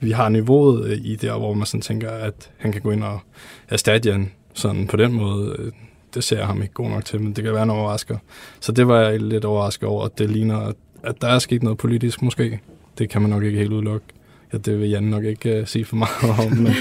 vi 0.00 0.10
har 0.10 0.28
niveauet 0.28 0.84
øh, 0.84 0.98
i 1.04 1.16
der, 1.16 1.38
hvor 1.38 1.54
man 1.54 1.66
sådan 1.66 1.80
tænker, 1.80 2.10
at 2.10 2.50
han 2.56 2.72
kan 2.72 2.80
gå 2.80 2.90
ind 2.90 3.04
og 3.04 3.20
erstatte 3.68 4.08
Jan 4.08 4.30
sådan 4.54 4.86
på 4.86 4.96
den 4.96 5.12
måde. 5.12 5.56
Øh, 5.58 5.72
det 6.14 6.24
ser 6.24 6.36
jeg 6.36 6.46
ham 6.46 6.62
ikke 6.62 6.74
god 6.74 6.88
nok 6.90 7.04
til, 7.04 7.20
men 7.20 7.32
det 7.32 7.44
kan 7.44 7.52
være 7.52 7.62
en 7.62 7.70
overrasker. 7.70 8.16
Så 8.60 8.72
det 8.72 8.88
var 8.88 9.00
jeg 9.00 9.20
lidt 9.20 9.44
overrasket 9.44 9.88
over, 9.88 10.04
at 10.04 10.18
det 10.18 10.30
ligner, 10.30 10.72
at 11.02 11.20
der 11.20 11.28
er 11.28 11.38
sket 11.38 11.62
noget 11.62 11.78
politisk 11.78 12.22
måske 12.22 12.60
det 12.98 13.10
kan 13.10 13.22
man 13.22 13.30
nok 13.30 13.42
ikke 13.42 13.58
helt 13.58 13.72
udelukke. 13.72 14.06
Ja, 14.52 14.58
det 14.58 14.80
vil 14.80 14.90
Jan 14.90 15.02
nok 15.02 15.24
ikke 15.24 15.60
uh, 15.60 15.66
sige 15.66 15.84
for 15.84 15.96
meget 15.96 16.38
om, 16.46 16.52
men, 16.52 16.74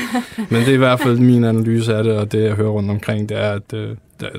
men 0.50 0.62
det 0.62 0.68
er 0.68 0.74
i 0.74 0.78
hvert 0.78 1.00
fald 1.00 1.18
min 1.18 1.44
analyse 1.44 1.96
af 1.96 2.04
det, 2.04 2.18
og 2.18 2.32
det 2.32 2.44
jeg 2.44 2.54
hører 2.54 2.70
rundt 2.70 2.92
omkring, 2.92 3.30
det 3.30 3.38
er, 3.38 3.52
at 3.52 3.74
uh, 3.74 3.80
der, 4.20 4.30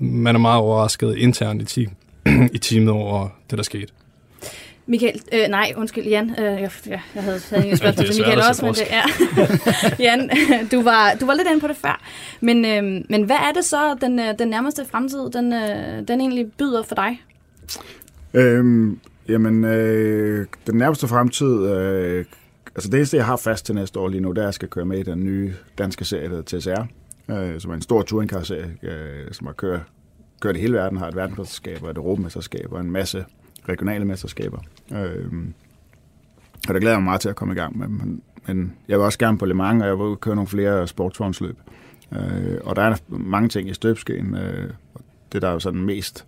man 0.00 0.34
er 0.34 0.38
meget 0.38 0.60
overrasket 0.60 1.16
internt 1.16 1.62
i, 1.62 1.64
team, 1.64 1.90
i 2.56 2.58
teamet 2.58 2.90
over 2.90 3.28
det, 3.50 3.58
der 3.58 3.64
skete. 3.64 3.92
Michael, 4.86 5.20
øh, 5.32 5.48
nej, 5.48 5.72
undskyld, 5.76 6.04
Jan. 6.04 6.30
Øh, 6.30 6.44
jeg, 6.44 6.70
jeg, 6.86 7.00
jeg 7.14 7.22
havde, 7.22 7.40
havde 7.50 7.66
en 7.66 7.76
spørgsmål 7.82 8.06
er 8.06 8.12
til 8.12 8.22
Michael 8.22 8.42
også, 8.48 8.64
men 8.64 8.74
det, 8.74 8.86
ja. 8.90 9.02
Jan, 10.04 10.30
du 10.72 10.82
var, 10.82 11.14
du 11.20 11.26
var 11.26 11.34
lidt 11.34 11.48
inde 11.48 11.60
på 11.60 11.68
det 11.68 11.76
før. 11.76 12.02
Men, 12.40 12.64
øh, 12.64 13.04
men 13.08 13.22
hvad 13.22 13.36
er 13.36 13.52
det 13.54 13.64
så, 13.64 13.96
den, 14.00 14.18
øh, 14.18 14.38
den 14.38 14.48
nærmeste 14.48 14.84
fremtid, 14.90 15.30
den, 15.30 15.52
øh, 15.52 16.08
den 16.08 16.20
egentlig 16.20 16.52
byder 16.58 16.82
for 16.82 16.94
dig? 16.94 17.22
Øhm, 18.34 18.98
jamen, 19.28 19.64
øh, 19.64 20.46
den 20.66 20.78
nærmeste 20.78 21.08
fremtid... 21.08 21.66
Øh, 21.66 22.24
altså 22.74 22.90
det 22.90 22.94
eneste, 22.94 23.16
jeg 23.16 23.26
har 23.26 23.36
fast 23.36 23.66
til 23.66 23.74
næste 23.74 24.00
år 24.00 24.08
lige 24.08 24.20
nu, 24.20 24.30
det 24.30 24.38
er, 24.38 24.42
at 24.42 24.46
jeg 24.46 24.54
skal 24.54 24.68
køre 24.68 24.84
med 24.84 24.98
i 24.98 25.02
den 25.02 25.24
nye 25.24 25.54
danske 25.78 26.04
serie, 26.04 26.28
der 26.28 26.28
hedder 26.28 26.58
TSR, 26.58 26.86
øh, 27.32 27.60
som 27.60 27.70
er 27.70 27.74
en 27.74 27.82
stor 27.82 28.02
touringcar-serie, 28.02 28.76
øh, 28.82 29.32
som 29.32 29.46
har 29.46 29.54
kørt, 29.54 29.80
kørt 30.40 30.56
i 30.56 30.60
hele 30.60 30.74
verden, 30.74 30.98
har 30.98 31.08
et 31.08 31.16
verdensmesterskab 31.16 31.82
og 31.82 31.90
et 31.90 31.96
europamesterskab 31.96 32.72
og 32.72 32.80
en 32.80 32.90
masse 32.90 33.24
regionale 33.68 34.04
mesterskaber. 34.04 34.58
Øh, 34.92 35.32
og 36.68 36.74
der 36.74 36.80
glæder 36.80 36.94
jeg 36.94 37.00
mig 37.00 37.04
meget 37.04 37.20
til 37.20 37.28
at 37.28 37.36
komme 37.36 37.54
i 37.54 37.56
gang 37.56 37.78
med. 37.78 37.88
Men, 37.88 38.22
men 38.46 38.76
jeg 38.88 38.98
vil 38.98 39.04
også 39.04 39.18
gerne 39.18 39.38
på 39.38 39.46
Le 39.46 39.54
Mans, 39.54 39.82
og 39.82 39.88
jeg 39.88 39.98
vil 39.98 40.16
køre 40.16 40.34
nogle 40.34 40.48
flere 40.48 40.88
sportsvognsløb. 40.88 41.58
Øh, 42.12 42.58
og 42.64 42.76
der 42.76 42.82
er 42.82 42.96
mange 43.08 43.48
ting 43.48 43.68
i 43.68 43.74
støbskeen. 43.74 44.34
Øh, 44.34 44.70
det, 45.32 45.42
der 45.42 45.48
er 45.48 45.52
jo 45.52 45.58
sådan 45.58 45.80
mest 45.80 46.26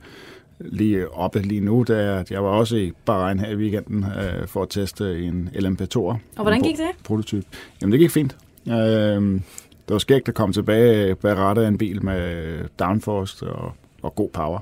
lige 0.58 1.08
oppe 1.14 1.38
lige 1.38 1.60
nu, 1.60 1.84
er, 1.88 2.14
at 2.14 2.30
jeg 2.30 2.44
var 2.44 2.50
også 2.50 2.76
i 2.76 2.92
Bahrain 3.04 3.38
her 3.38 3.50
i 3.50 3.56
weekenden 3.56 4.04
øh, 4.04 4.46
for 4.46 4.62
at 4.62 4.68
teste 4.70 5.24
en 5.24 5.50
LMP2'er. 5.54 5.96
Og 5.96 6.42
hvordan 6.42 6.62
gik 6.62 6.76
det? 6.76 7.04
Prototyp. 7.04 7.44
Jamen, 7.80 7.92
det 7.92 8.00
gik 8.00 8.10
fint. 8.10 8.36
Øh, 8.68 9.40
det 9.88 9.92
var 9.92 9.98
skægt 9.98 10.28
at 10.28 10.34
komme 10.34 10.52
tilbage 10.52 11.14
bag 11.14 11.36
rattet 11.36 11.62
af 11.62 11.68
en 11.68 11.78
bil 11.78 12.04
med 12.04 12.58
downforce 12.78 13.50
og, 13.50 13.72
og 14.02 14.14
god 14.14 14.30
power. 14.30 14.60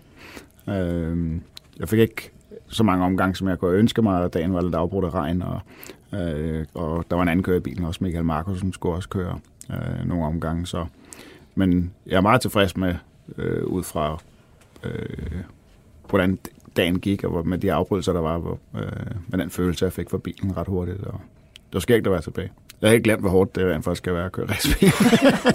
Øh, 0.69 1.41
jeg 1.81 1.89
fik 1.89 1.99
ikke 1.99 2.31
så 2.69 2.83
mange 2.83 3.05
omgange, 3.05 3.37
som 3.37 3.49
jeg 3.49 3.59
kunne 3.59 3.77
ønske 3.77 4.03
mig, 4.03 4.23
og 4.23 4.35
dagen 4.35 4.55
var 4.55 4.61
lidt 4.61 4.75
afbrudt 4.75 5.05
af 5.05 5.15
regn, 5.15 5.43
og, 5.43 5.61
øh, 6.13 6.65
og 6.75 7.05
der 7.11 7.17
var 7.17 7.23
en 7.23 7.29
anden 7.29 7.43
kører 7.43 7.57
i 7.57 7.61
bilen, 7.61 7.85
også 7.85 8.05
Michael 8.05 8.25
Markus, 8.25 8.61
som 8.61 8.73
skulle 8.73 8.97
også 8.97 9.09
køre 9.09 9.39
øh, 9.71 10.09
nogle 10.09 10.25
omgange. 10.25 10.67
Så. 10.67 10.87
Men 11.55 11.93
jeg 12.07 12.17
er 12.17 12.21
meget 12.21 12.41
tilfreds 12.41 12.77
med, 12.77 12.95
øh, 13.39 13.65
ud 13.65 13.83
fra 13.83 14.19
øh, 14.85 15.41
hvordan 16.11 16.39
dagen 16.77 17.01
gik, 17.01 17.25
og 17.25 17.49
med 17.49 17.59
de 17.59 17.73
afbrydelser, 17.73 18.13
der 18.13 18.21
var, 18.21 18.39
hvor, 18.39 18.59
øh, 18.77 18.91
med 19.29 19.39
den 19.39 19.51
følelse, 19.51 19.85
jeg 19.85 19.93
fik 19.93 20.11
for 20.11 20.19
bilen 20.19 20.57
ret 20.57 20.67
hurtigt. 20.67 21.05
Og 21.05 21.21
det 21.55 21.75
var 21.75 21.81
skægt 21.81 22.07
at 22.07 22.13
være 22.13 22.23
tilbage. 22.23 22.51
Jeg 22.85 22.91
har 22.91 22.95
ikke 22.95 23.05
glemt, 23.05 23.21
hvor 23.21 23.31
hårdt 23.31 23.57
det 23.57 23.67
rent 23.67 23.85
faktisk 23.85 23.99
skal 23.99 24.15
være 24.15 24.25
at 24.25 24.33
køre 24.33 24.47
racerbil. 24.47 24.93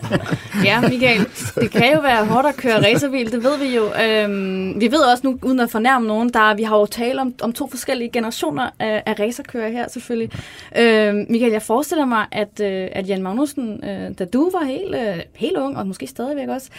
ja, 0.67 0.81
Michael, 0.81 1.27
det 1.55 1.71
kan 1.71 1.93
jo 1.93 2.01
være 2.01 2.25
hårdt 2.25 2.47
at 2.47 2.55
køre 2.55 2.85
racerbil, 2.85 3.31
det 3.31 3.43
ved 3.43 3.57
vi 3.59 3.75
jo. 3.75 3.83
Øhm, 4.03 4.81
vi 4.81 4.91
ved 4.91 4.99
også 5.11 5.27
nu, 5.27 5.39
uden 5.43 5.59
at 5.59 5.71
fornærme 5.71 6.07
nogen, 6.07 6.29
der 6.29 6.55
vi 6.55 6.63
har 6.63 6.77
jo 6.77 6.85
talt 6.85 7.19
om, 7.19 7.33
om 7.41 7.53
to 7.53 7.69
forskellige 7.69 8.09
generationer 8.09 8.69
af, 8.79 9.03
af 9.05 9.19
racerkører 9.19 9.69
her 9.69 9.87
selvfølgelig. 9.89 10.31
Øhm, 10.77 11.25
Michael, 11.29 11.51
jeg 11.51 11.61
forestiller 11.61 12.05
mig, 12.05 12.25
at, 12.31 12.61
øh, 12.61 12.87
at 12.91 13.09
Jan 13.09 13.23
Magnussen, 13.23 13.83
øh, 13.83 14.11
da 14.19 14.25
du 14.25 14.49
var 14.49 14.65
helt, 14.65 14.95
øh, 14.95 15.23
helt 15.35 15.57
ung, 15.57 15.77
og 15.77 15.87
måske 15.87 16.07
stadigvæk 16.07 16.47
også, 16.47 16.69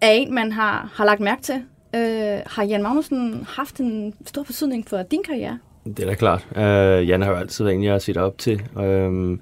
er 0.00 0.10
en, 0.10 0.34
man 0.34 0.52
har, 0.52 0.90
har 0.94 1.04
lagt 1.04 1.20
mærke 1.20 1.42
til. 1.42 1.62
Øh, 1.96 2.40
har 2.46 2.64
Jan 2.64 2.82
Magnussen 2.82 3.46
haft 3.48 3.80
en 3.80 4.14
stor 4.26 4.42
betydning 4.42 4.88
for 4.88 5.02
din 5.02 5.22
karriere? 5.22 5.58
Det 5.84 6.00
er 6.00 6.06
da 6.06 6.14
klart. 6.14 6.46
Øh, 6.56 7.08
Jan 7.08 7.22
har 7.22 7.30
jo 7.30 7.36
altid 7.36 7.64
været 7.64 7.74
en, 7.74 7.84
jeg 7.84 7.92
har 7.92 7.98
set 7.98 8.16
op 8.16 8.38
til. 8.38 8.62
øh, 8.78 9.38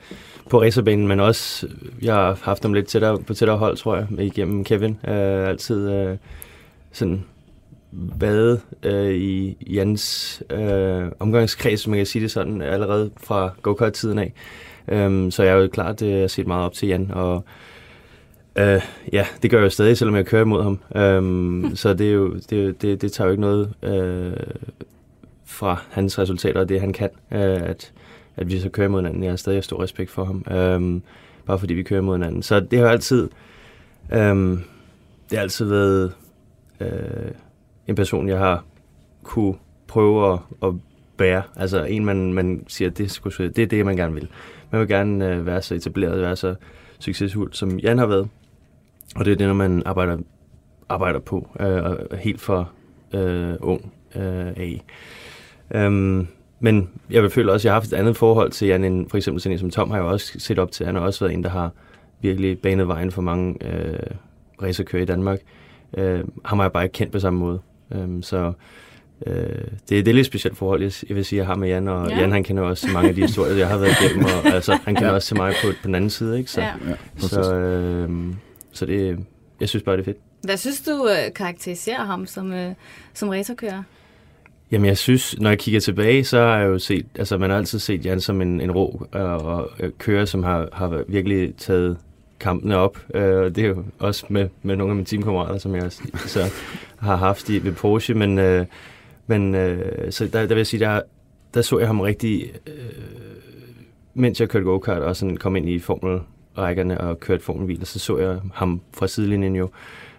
på 0.51 0.61
racerbanen, 0.61 1.09
men 1.09 1.21
også, 1.21 1.69
jeg 2.03 2.15
har 2.15 2.39
haft 2.43 2.63
ham 2.63 2.73
lidt 2.73 2.87
tættere, 2.87 3.19
på 3.19 3.35
tættere 3.35 3.59
hold, 3.59 3.77
tror 3.77 3.97
jeg, 3.97 4.07
igennem 4.19 4.65
Kevin. 4.65 4.99
Øh, 5.09 5.49
altid 5.49 5.91
øh, 5.91 6.17
sådan 6.93 7.25
været 7.93 8.61
øh, 8.83 9.15
i 9.15 9.57
Jans 9.75 10.43
øh, 10.51 11.05
omgangskreds, 11.19 11.87
man 11.87 11.97
kan 11.97 12.07
sige 12.07 12.23
det 12.23 12.31
sådan, 12.31 12.63
allerede 12.63 13.11
fra 13.17 13.51
go-kart-tiden 13.63 14.19
af. 14.19 14.33
Øh, 14.89 15.33
så 15.33 15.43
jeg 15.43 15.53
er 15.53 15.57
jo 15.57 15.69
klart 15.69 16.03
uh, 16.03 16.31
set 16.31 16.47
meget 16.47 16.65
op 16.65 16.73
til 16.73 16.89
Jan, 16.89 17.11
og 17.11 17.45
Øh, 18.59 18.83
ja, 19.13 19.27
det 19.43 19.51
gør 19.51 19.59
jeg 19.59 19.65
jo 19.65 19.71
stadig, 19.71 19.99
selvom 19.99 20.17
jeg 20.17 20.27
kører 20.27 20.43
imod 20.43 20.63
ham. 20.63 20.79
Øhm, 20.97 21.25
mm. 21.25 21.77
Så 21.83 21.95
det, 21.95 22.09
er 22.09 22.13
jo, 22.13 22.35
det, 22.51 22.83
det, 22.83 23.03
det 23.03 23.13
tager 23.13 23.27
jo 23.27 23.31
ikke 23.31 23.41
noget 23.41 23.75
øh, 23.83 24.37
fra 25.45 25.83
hans 25.91 26.19
resultater 26.19 26.61
og 26.61 26.69
det, 26.69 26.81
han 26.81 26.93
kan, 26.93 27.11
øh, 27.33 27.63
at, 27.63 27.93
at 28.37 28.51
vi 28.51 28.61
så 28.61 28.69
kører 28.69 28.87
imod 28.87 29.01
hinanden. 29.01 29.23
Jeg 29.23 29.33
har 29.33 29.37
stadig 29.37 29.65
stor 29.65 29.83
respekt 29.83 30.11
for 30.11 30.25
ham, 30.25 30.45
øh, 30.51 31.01
bare 31.47 31.59
fordi 31.59 31.75
vi 31.75 31.83
kører 31.83 32.01
imod 32.01 32.17
hinanden. 32.17 32.43
Så 32.43 32.61
det 32.61 32.79
har 32.79 32.89
altid, 32.89 33.29
øh, 34.13 34.37
det 35.31 35.33
har 35.33 35.41
altid 35.41 35.67
været 35.67 36.13
øh, 36.81 37.31
en 37.87 37.95
person, 37.95 38.29
jeg 38.29 38.39
har 38.39 38.65
kunne 39.23 39.55
prøve 39.87 40.33
at, 40.33 40.39
at 40.63 40.75
bære. 41.17 41.43
Altså 41.57 41.85
en, 41.85 42.05
man, 42.05 42.33
man 42.33 42.65
siger, 42.69 42.91
det, 42.91 43.11
skulle, 43.11 43.49
det 43.49 43.63
er 43.63 43.67
det, 43.67 43.87
man 43.87 43.97
gerne 43.97 44.15
vil. 44.15 44.29
Man 44.71 44.81
vil 44.81 44.89
gerne 44.89 45.29
øh, 45.29 45.47
være 45.47 45.63
så 45.63 45.75
etableret, 45.75 46.21
være 46.21 46.37
så 46.37 46.55
succesfuld, 46.99 47.53
som 47.53 47.79
Jan 47.79 47.99
har 47.99 48.07
været. 48.07 48.29
Og 49.15 49.25
det 49.25 49.33
er 49.33 49.37
det, 49.37 49.47
når 49.47 49.55
man 49.55 49.83
arbejder, 49.87 50.19
arbejder 50.89 51.21
på, 51.21 51.49
øh, 51.61 52.19
helt 52.19 52.41
for 52.41 52.71
øh, 53.15 53.55
ung 53.61 53.93
øh, 54.17 54.47
af. 54.47 54.85
Um, 55.87 56.29
men 56.61 56.91
jeg 57.11 57.23
vil 57.23 57.31
føle 57.31 57.53
også, 57.53 57.63
at 57.63 57.65
jeg 57.65 57.73
har 57.73 57.81
haft 57.81 57.93
et 57.93 57.97
andet 57.97 58.17
forhold 58.17 58.51
til 58.51 58.69
Jan, 58.69 58.85
end 58.85 59.11
for 59.11 59.17
eksempel 59.17 59.41
sådan 59.41 59.53
en 59.53 59.59
som 59.59 59.71
Tom 59.71 59.91
har 59.91 59.97
jeg 59.97 60.05
også 60.05 60.41
set 60.41 60.59
op 60.59 60.71
til. 60.71 60.87
Han 60.87 60.95
har 60.95 61.03
også 61.03 61.25
været 61.25 61.35
en, 61.35 61.45
der 61.45 61.51
har 61.51 61.71
virkelig 62.21 62.59
banet 62.59 62.89
vejen 62.89 63.11
for 63.11 63.23
mange 63.23 63.57
øh, 63.67 63.99
racerkører 64.63 65.03
i 65.03 65.07
Danmark. 65.07 65.39
Øh, 65.97 66.25
ham 66.45 66.59
har 66.59 66.65
jeg 66.65 66.73
bare 66.73 66.83
ikke 66.83 66.93
kendt 66.93 67.13
på 67.13 67.19
samme 67.19 67.39
måde. 67.39 67.61
Um, 67.91 68.23
så 68.23 68.53
øh, 69.27 69.35
det, 69.89 69.89
det 69.89 70.09
er 70.09 70.15
lidt 70.15 70.27
specielt 70.27 70.57
forhold, 70.57 70.83
jeg, 70.83 70.93
jeg 71.09 71.17
vil 71.17 71.25
sige, 71.25 71.39
jeg 71.39 71.47
har 71.47 71.55
med 71.55 71.69
Jan, 71.69 71.89
og 71.89 72.11
ja. 72.11 72.19
Jan 72.19 72.33
han 72.33 72.45
kender 72.45 72.63
også 72.63 72.89
mange 72.93 73.09
af 73.09 73.15
de 73.15 73.21
historier, 73.21 73.55
jeg 73.55 73.69
har 73.69 73.79
været 73.79 73.97
igennem, 74.03 74.25
og 74.25 74.47
altså, 74.47 74.79
han 74.85 74.95
kender 74.95 75.09
ja. 75.09 75.15
også 75.15 75.29
til 75.29 75.37
mig 75.37 75.55
på, 75.63 75.69
på 75.83 75.87
den 75.87 75.95
anden 75.95 76.11
side. 76.11 76.39
Ikke? 76.39 76.51
Så, 76.51 76.61
ja. 76.61 76.73
så, 77.17 77.55
øh, 77.55 78.11
så 78.75 78.87
det, 78.87 79.19
jeg 79.61 79.69
synes 79.69 79.83
bare, 79.83 79.97
det 79.97 80.01
er 80.01 80.05
fedt. 80.05 80.19
Hvad 80.43 80.57
synes 80.57 80.81
du 80.81 81.09
øh, 81.09 81.35
karakteriserer 81.35 82.05
ham 82.05 82.27
som, 82.27 82.53
øh, 82.53 82.73
som 83.15 83.29
racerkører? 83.29 83.83
Jamen, 84.71 84.87
jeg 84.87 84.99
synes, 84.99 85.39
når 85.41 85.51
jeg 85.51 85.59
kigger 85.59 85.81
tilbage, 85.81 86.25
så 86.25 86.39
har 86.39 86.59
jeg 86.59 86.67
jo 86.67 86.79
set, 86.79 87.07
altså 87.19 87.39
man 87.39 87.51
har 87.51 87.57
altid 87.57 87.79
set 87.79 88.05
Jan 88.05 88.21
som 88.21 88.41
en, 88.41 88.61
en 88.61 88.73
rå 88.73 89.07
øh, 89.15 89.33
og 89.33 89.71
kører, 89.99 90.25
som 90.25 90.43
har, 90.43 90.69
har 90.73 91.05
virkelig 91.09 91.57
taget 91.57 91.99
kampene 92.41 92.77
op. 92.77 92.99
Øh, 93.15 93.55
det 93.55 93.59
er 93.59 93.69
jo 93.69 93.85
også 93.99 94.27
med, 94.29 94.49
med 94.63 94.77
nogle 94.77 94.91
af 94.91 94.97
mine 94.97 95.07
teamkammerater, 95.07 95.59
som 95.59 95.75
jeg 95.75 95.93
så 96.27 96.53
har 96.97 97.17
haft 97.17 97.49
i, 97.49 97.65
ved 97.65 97.73
Porsche, 97.73 98.15
men, 98.15 98.39
øh, 98.39 98.67
men 99.27 99.55
øh, 99.55 100.13
så 100.13 100.25
der, 100.25 100.41
der 100.41 100.47
vil 100.47 100.57
jeg 100.57 100.67
sige, 100.67 100.81
der, 100.81 101.01
der 101.55 101.63
så 101.63 101.79
jeg 101.79 101.89
ham 101.89 102.01
rigtig, 102.01 102.53
øh, 102.67 102.75
mens 104.15 104.41
jeg 104.41 104.49
kørte 104.49 104.65
go-kart 104.65 105.03
og 105.03 105.17
sådan 105.17 105.37
kom 105.37 105.57
ind 105.57 105.69
i 105.69 105.79
formelrækkerne 106.55 107.01
og 107.01 107.21
kørte 107.21 107.45
formelbiler, 107.45 107.87
så 107.87 107.99
så 107.99 108.19
jeg 108.19 108.41
ham 108.55 108.81
fra 108.95 109.07
sidelinjen 109.07 109.57
jo. 109.57 109.65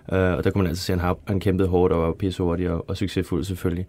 Uh, 0.07 0.17
og 0.17 0.43
der 0.43 0.51
kunne 0.51 0.61
man 0.61 0.69
altså 0.69 0.83
se, 0.83 0.93
at 0.93 0.99
han, 0.99 1.15
han 1.27 1.39
kæmpede 1.39 1.67
hårdt 1.67 1.93
og 1.93 2.01
var 2.01 2.13
pisse 2.13 2.43
hurtig 2.43 2.69
og, 2.69 2.89
og 2.89 2.97
succesfuld 2.97 3.43
selvfølgelig. 3.43 3.85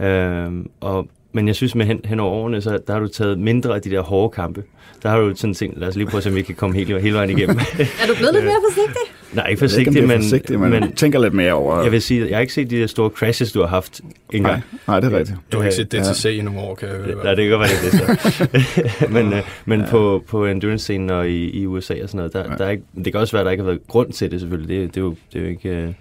Uh, 0.00 0.64
og, 0.80 1.08
men 1.32 1.46
jeg 1.46 1.56
synes, 1.56 1.74
med 1.74 1.86
hen, 1.86 2.00
hen 2.04 2.20
over 2.20 2.32
årene, 2.32 2.60
så 2.60 2.78
der 2.86 2.92
har 2.92 3.00
du 3.00 3.08
taget 3.08 3.38
mindre 3.38 3.74
af 3.74 3.82
de 3.82 3.90
der 3.90 4.00
hårde 4.00 4.34
kampe. 4.34 4.64
Der 5.02 5.08
har 5.08 5.20
du 5.20 5.34
sådan 5.36 5.54
tænkt, 5.54 5.78
lad 5.78 5.88
os 5.88 5.96
lige 5.96 6.06
prøve 6.06 6.22
om 6.26 6.34
vi 6.34 6.42
kan 6.42 6.54
komme 6.54 6.76
hele, 6.76 7.00
hele 7.00 7.14
vejen 7.14 7.30
igennem. 7.30 7.58
er 8.02 8.06
du 8.08 8.14
blevet 8.16 8.34
lidt 8.34 8.44
mere 8.44 8.60
forsigtig? 8.68 9.21
Nej, 9.32 9.46
ikke 9.46 9.60
forsigtig, 9.60 9.96
ikke, 9.96 10.06
men, 10.06 10.22
forsigtig, 10.22 10.60
men, 10.60 10.70
men 10.70 10.92
tænker 10.92 11.18
lidt 11.18 11.34
mere 11.34 11.52
over... 11.52 11.82
Jeg 11.82 11.92
vil 11.92 12.02
sige, 12.02 12.28
jeg 12.28 12.36
har 12.36 12.40
ikke 12.40 12.52
set 12.52 12.70
de 12.70 12.80
der 12.80 12.86
store 12.86 13.10
crashes, 13.10 13.52
du 13.52 13.60
har 13.60 13.66
haft 13.66 14.00
engang. 14.32 14.54
Nej, 14.54 14.78
nej 14.88 15.00
det 15.00 15.12
er 15.12 15.18
rigtigt. 15.18 15.38
Du 15.52 15.56
har 15.58 15.64
ikke 15.64 15.76
set 15.76 15.92
DTC 15.92 16.24
ja. 16.24 16.30
i 16.30 16.40
nogle 16.42 16.60
år, 16.60 16.74
kan 16.74 16.88
jeg 16.88 16.96
høre. 16.96 17.24
Nej, 17.24 17.34
det 17.34 17.48
kan 17.48 17.58
godt 17.58 17.60
være, 17.60 17.92
det 17.92 17.92
det 17.92 18.32
så. 18.32 19.08
men 19.16 19.32
øh, 19.32 19.42
men 19.64 19.80
ja. 19.80 19.86
på, 19.86 20.24
på 20.28 20.46
endurance-scenen 20.46 21.10
og 21.10 21.28
i, 21.28 21.60
i 21.60 21.66
USA 21.66 21.94
og 22.02 22.08
sådan 22.08 22.16
noget, 22.16 22.32
der, 22.32 22.50
ja. 22.50 22.56
der 22.56 22.64
er 22.64 22.70
ikke, 22.70 22.84
det 23.04 23.12
kan 23.12 23.20
også 23.20 23.32
være, 23.32 23.40
at 23.40 23.44
der 23.44 23.50
ikke 23.50 23.62
har 23.62 23.70
været 23.70 23.86
grund 23.88 24.12
til 24.12 24.30
det 24.30 24.40
selvfølgelig. 24.40 24.80
Det, 24.80 24.94
det, 24.94 25.00
er, 25.00 25.04
jo, 25.04 25.14
det 25.32 25.38
er 25.38 25.42
jo 25.42 25.48
ikke... 25.48 25.68
Øh, 25.68 25.92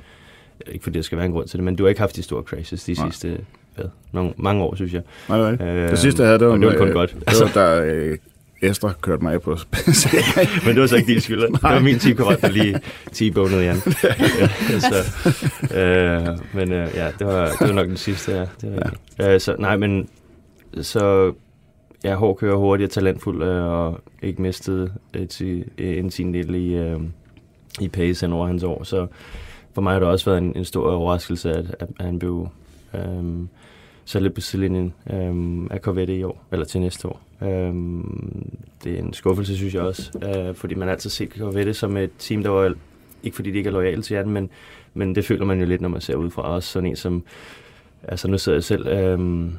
ikke 0.67 0.83
fordi 0.83 0.97
der 0.97 1.03
skal 1.03 1.17
være 1.17 1.25
en 1.25 1.31
grund 1.31 1.47
til 1.47 1.57
det, 1.57 1.63
men 1.63 1.75
du 1.75 1.83
har 1.83 1.89
ikke 1.89 2.01
haft 2.01 2.15
de 2.15 2.23
store 2.23 2.43
crashes 2.43 2.83
de 2.83 2.93
Nej. 2.93 3.09
sidste 3.09 3.37
hvad, 3.75 3.85
nogle, 4.11 4.33
mange 4.37 4.63
år, 4.63 4.75
synes 4.75 4.93
jeg. 4.93 5.01
Nej, 5.29 5.37
nej. 5.37 5.67
Øh, 5.67 5.89
det 5.89 5.99
sidste 5.99 6.21
jeg 6.21 6.27
havde, 6.27 6.39
det 6.39 6.47
var, 6.47 6.57
det 6.57 6.67
var 6.67 6.77
kun 6.77 6.87
øh, 6.87 6.93
godt. 6.93 7.15
Altså, 7.27 7.45
det 7.45 7.55
var, 7.55 7.61
der 7.61 7.83
øh, 7.85 8.17
Esther 8.61 8.93
kørte 9.01 9.23
mig 9.23 9.33
af 9.33 9.41
på 9.41 9.49
Men 10.65 10.75
det 10.75 10.81
var 10.81 10.87
så 10.87 10.95
ikke 10.95 11.13
din 11.13 11.21
skyld. 11.21 11.41
Det 11.41 11.63
var 11.63 11.79
min 11.79 11.99
teamkammerat, 11.99 12.41
der 12.41 12.49
lige 12.49 12.79
t-bonede 13.11 13.63
Jan. 13.63 13.77
ja, 14.03 14.79
så, 14.89 14.95
øh, 15.77 16.37
men 16.53 16.71
øh, 16.71 16.89
ja, 16.95 17.11
det 17.19 17.27
var, 17.27 17.45
det 17.59 17.67
var 17.67 17.73
nok 17.73 17.87
den 17.87 17.97
sidste, 17.97 18.31
ja. 18.31 18.45
Det 18.61 18.75
var, 18.75 18.93
ja. 19.19 19.33
Øh, 19.33 19.39
så, 19.39 19.55
nej, 19.59 19.77
men 19.77 20.09
så 20.81 21.33
ja, 22.03 22.15
hård 22.15 22.37
kører 22.37 22.55
hurtigt 22.55 22.87
og 22.87 22.91
talentfuld, 22.91 23.43
øh, 23.43 23.65
og 23.65 23.99
ikke 24.21 24.41
mistet 24.41 24.93
et, 25.13 25.63
en 25.77 26.11
sin 26.11 26.33
del 26.33 26.55
i, 26.55 26.73
øh, 26.73 26.99
i 27.81 27.87
pace 27.87 28.25
hen 28.25 28.33
over 28.33 28.47
hans 28.47 28.63
år. 28.63 28.83
Så 28.83 29.07
for 29.73 29.81
mig 29.81 29.93
har 29.93 29.99
det 29.99 30.09
også 30.09 30.25
været 30.25 30.37
en, 30.43 30.53
en 30.55 30.65
stor 30.65 30.91
overraskelse, 30.91 31.51
at, 31.51 31.75
at 31.79 31.87
han 31.99 32.19
blev 32.19 32.47
øh, 32.93 33.23
så 34.11 34.19
lidt 34.19 34.33
på 34.33 34.41
sidelinjen 34.41 34.93
øhm, 35.13 35.67
af 35.71 35.79
Corvette 35.79 36.15
i 36.15 36.23
år, 36.23 36.43
eller 36.51 36.65
til 36.65 36.81
næste 36.81 37.07
år. 37.07 37.21
Øhm, 37.41 38.57
det 38.83 38.93
er 38.93 38.99
en 38.99 39.13
skuffelse, 39.13 39.57
synes 39.57 39.73
jeg 39.73 39.81
også, 39.81 40.11
øh, 40.23 40.55
fordi 40.55 40.75
man 40.75 40.89
altid 40.89 41.09
set 41.09 41.29
Corvette 41.37 41.73
som 41.73 41.97
et 41.97 42.11
team, 42.19 42.43
der 42.43 42.49
var, 42.49 42.73
ikke 43.23 43.35
fordi 43.35 43.51
de 43.51 43.57
ikke 43.57 43.67
er 43.67 43.71
lojale 43.71 44.01
til 44.01 44.15
jer, 44.15 44.25
men, 44.25 44.49
men 44.93 45.15
det 45.15 45.25
føler 45.25 45.45
man 45.45 45.59
jo 45.59 45.65
lidt, 45.65 45.81
når 45.81 45.89
man 45.89 46.01
ser 46.01 46.15
ud 46.15 46.29
fra 46.29 46.41
os, 46.41 46.63
sådan 46.63 46.89
en 46.89 46.95
som, 46.95 47.23
altså 48.03 48.27
nu 48.27 48.37
sidder 48.37 48.55
jeg 48.55 48.63
selv, 48.63 48.87
øhm, 48.87 49.51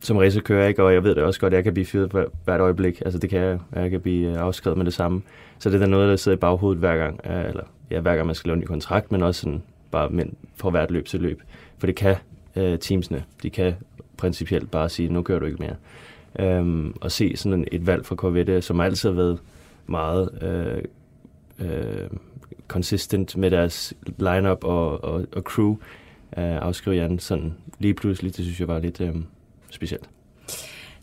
som 0.00 0.16
racerkører, 0.16 0.68
ikke? 0.68 0.84
og 0.84 0.94
jeg 0.94 1.04
ved 1.04 1.14
det 1.14 1.22
også 1.22 1.40
godt, 1.40 1.52
at 1.52 1.56
jeg 1.56 1.64
kan 1.64 1.72
blive 1.74 1.86
fyret 1.86 2.10
for 2.10 2.32
hvert 2.44 2.60
øjeblik. 2.60 3.02
Altså 3.04 3.18
det 3.18 3.30
kan 3.30 3.40
jeg, 3.40 3.58
jeg 3.74 3.90
kan 3.90 4.00
blive 4.00 4.30
øh, 4.30 4.36
afskrevet 4.36 4.78
med 4.78 4.84
det 4.84 4.94
samme. 4.94 5.22
Så 5.58 5.70
det 5.70 5.82
er 5.82 5.86
noget, 5.86 6.10
der 6.10 6.16
sidder 6.16 6.36
i 6.36 6.40
baghovedet 6.40 6.80
hver 6.80 6.96
gang, 6.96 7.20
øh, 7.24 7.48
eller 7.48 7.64
ja, 7.90 8.00
hver 8.00 8.14
gang 8.14 8.26
man 8.26 8.34
skal 8.34 8.48
lave 8.48 8.54
en 8.54 8.60
ny 8.60 8.66
kontrakt, 8.66 9.12
men 9.12 9.22
også 9.22 9.40
sådan 9.40 9.62
bare 9.90 10.08
men 10.08 10.34
fra 10.56 10.70
hvert 10.70 10.90
løb 10.90 11.06
til 11.06 11.20
løb. 11.20 11.42
For 11.78 11.86
det 11.86 11.96
kan 11.96 12.16
øh, 12.56 12.78
teamsene, 12.78 13.24
de 13.42 13.50
kan 13.50 13.74
principielt 14.16 14.70
bare 14.70 14.88
sige, 14.88 15.08
nu 15.08 15.22
kører 15.22 15.38
du 15.38 15.46
ikke 15.46 15.58
mere. 15.62 15.76
Øhm, 16.38 16.94
og 17.00 17.12
se 17.12 17.36
sådan 17.36 17.58
en, 17.58 17.68
et 17.72 17.86
valg 17.86 18.06
fra 18.06 18.14
Corvette, 18.16 18.62
som 18.62 18.80
altid 18.80 19.08
har 19.08 19.16
været 19.16 19.38
meget 19.86 20.42
øh, 20.42 20.82
øh, 21.68 22.10
consistent 22.68 23.36
med 23.36 23.50
deres 23.50 23.94
lineup 24.18 24.64
og, 24.64 25.04
og, 25.04 25.26
og 25.36 25.42
crew, 25.42 25.70
øh, 26.38 26.56
afskriver 26.56 27.02
Jan 27.02 27.18
sådan 27.18 27.54
lige 27.78 27.94
pludselig, 27.94 28.36
det 28.36 28.44
synes 28.44 28.60
jeg 28.60 28.68
var 28.68 28.78
lidt 28.78 29.00
øh, 29.00 29.14
specielt. 29.70 30.10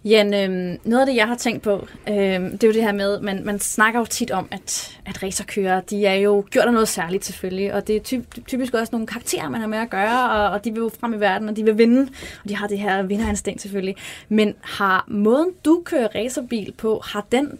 Jan, 0.05 0.33
øh, 0.33 0.77
noget 0.83 1.01
af 1.01 1.05
det, 1.05 1.15
jeg 1.15 1.27
har 1.27 1.35
tænkt 1.35 1.61
på, 1.61 1.87
øh, 2.09 2.15
det 2.15 2.63
er 2.63 2.67
jo 2.67 2.73
det 2.73 2.83
her 2.83 2.91
med, 2.91 3.19
man, 3.19 3.45
man 3.45 3.59
snakker 3.59 3.99
jo 3.99 4.05
tit 4.05 4.31
om, 4.31 4.47
at, 4.51 4.99
at 5.05 5.23
racerkører, 5.23 5.81
de 5.81 6.05
er 6.05 6.13
jo 6.13 6.45
gjort 6.51 6.65
af 6.65 6.73
noget 6.73 6.87
særligt 6.87 7.25
selvfølgelig, 7.25 7.73
og 7.73 7.87
det 7.87 7.95
er 7.95 7.99
typ, 7.99 8.45
typisk 8.47 8.73
også 8.73 8.89
nogle 8.91 9.07
karakterer, 9.07 9.49
man 9.49 9.61
har 9.61 9.67
med 9.67 9.77
at 9.77 9.89
gøre, 9.89 10.31
og, 10.31 10.49
og 10.49 10.65
de 10.65 10.71
vil 10.71 10.79
jo 10.79 10.91
frem 10.99 11.13
i 11.13 11.19
verden, 11.19 11.49
og 11.49 11.55
de 11.55 11.63
vil 11.63 11.77
vinde, 11.77 12.01
og 12.43 12.49
de 12.49 12.55
har 12.55 12.67
det 12.67 12.79
her 12.79 13.03
vinderinstinkt 13.03 13.61
selvfølgelig. 13.61 13.95
Men 14.29 14.55
har 14.61 15.05
måden, 15.07 15.49
du 15.65 15.81
kører 15.85 16.07
racerbil 16.15 16.73
på, 16.77 17.01
har 17.05 17.25
den 17.31 17.59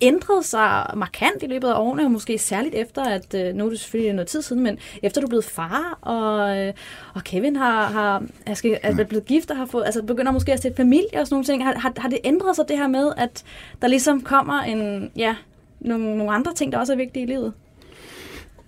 ændret 0.00 0.44
sig 0.44 0.86
markant 0.96 1.42
i 1.42 1.46
løbet 1.46 1.68
af 1.68 1.80
årene, 1.80 2.04
og 2.04 2.10
måske 2.10 2.38
særligt 2.38 2.74
efter, 2.74 3.04
at 3.04 3.34
øh, 3.34 3.54
nu 3.54 3.66
er 3.66 3.70
det 3.70 3.80
selvfølgelig 3.80 4.12
noget 4.12 4.28
tid 4.28 4.42
siden, 4.42 4.62
men 4.62 4.78
efter 5.02 5.20
du 5.20 5.26
er 5.26 5.28
blevet 5.28 5.44
far, 5.44 5.98
og, 6.00 6.58
øh, 6.58 6.72
og 7.14 7.24
Kevin 7.24 7.56
har, 7.56 7.84
har 7.84 8.22
er, 8.46 8.54
skal, 8.54 8.78
er 8.82 9.04
blevet 9.04 9.26
gift 9.26 9.50
og 9.50 9.56
har 9.56 9.66
fået, 9.66 9.84
altså 9.84 10.02
begynder 10.02 10.32
måske 10.32 10.52
at 10.52 10.58
stifte 10.58 10.76
familie 10.76 11.20
og 11.20 11.26
sådan 11.26 11.34
nogle 11.34 11.44
ting. 11.44 11.64
Har, 11.64 11.74
har, 11.78 11.92
har 11.96 12.08
det 12.08 12.18
ændret 12.24 12.56
sig 12.56 12.64
det 12.68 12.78
her 12.78 12.88
med, 12.88 13.12
at 13.16 13.44
der 13.82 13.88
ligesom 13.88 14.20
kommer 14.20 14.62
en, 14.62 15.10
ja, 15.16 15.34
nogle, 15.80 16.16
nogle 16.16 16.32
andre 16.32 16.54
ting, 16.54 16.72
der 16.72 16.78
også 16.78 16.92
er 16.92 16.96
vigtige 16.96 17.22
i 17.22 17.26
livet? 17.26 17.52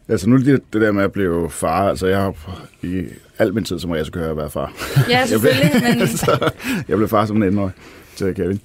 Altså 0.08 0.28
nu 0.28 0.36
det, 0.36 0.62
det 0.72 0.80
der 0.80 0.92
med 0.92 1.04
at 1.04 1.12
blive 1.12 1.50
far, 1.50 1.88
altså 1.88 2.06
jeg 2.06 2.18
har 2.18 2.34
i 2.82 3.04
al 3.38 3.54
min 3.54 3.64
tid 3.64 3.78
som 3.78 3.90
racerkører 3.90 4.34
været 4.34 4.52
far. 4.52 4.72
Ja, 5.08 5.26
selvfølgelig. 5.26 5.70
jeg 5.74 5.80
blev, 5.82 5.98
men... 5.98 6.08
så, 6.24 6.50
jeg 6.88 6.96
blev 6.96 7.08
far 7.08 7.26
som 7.26 7.42
en 7.42 7.58
år 7.58 7.72
til 8.16 8.34
Kevin. 8.34 8.60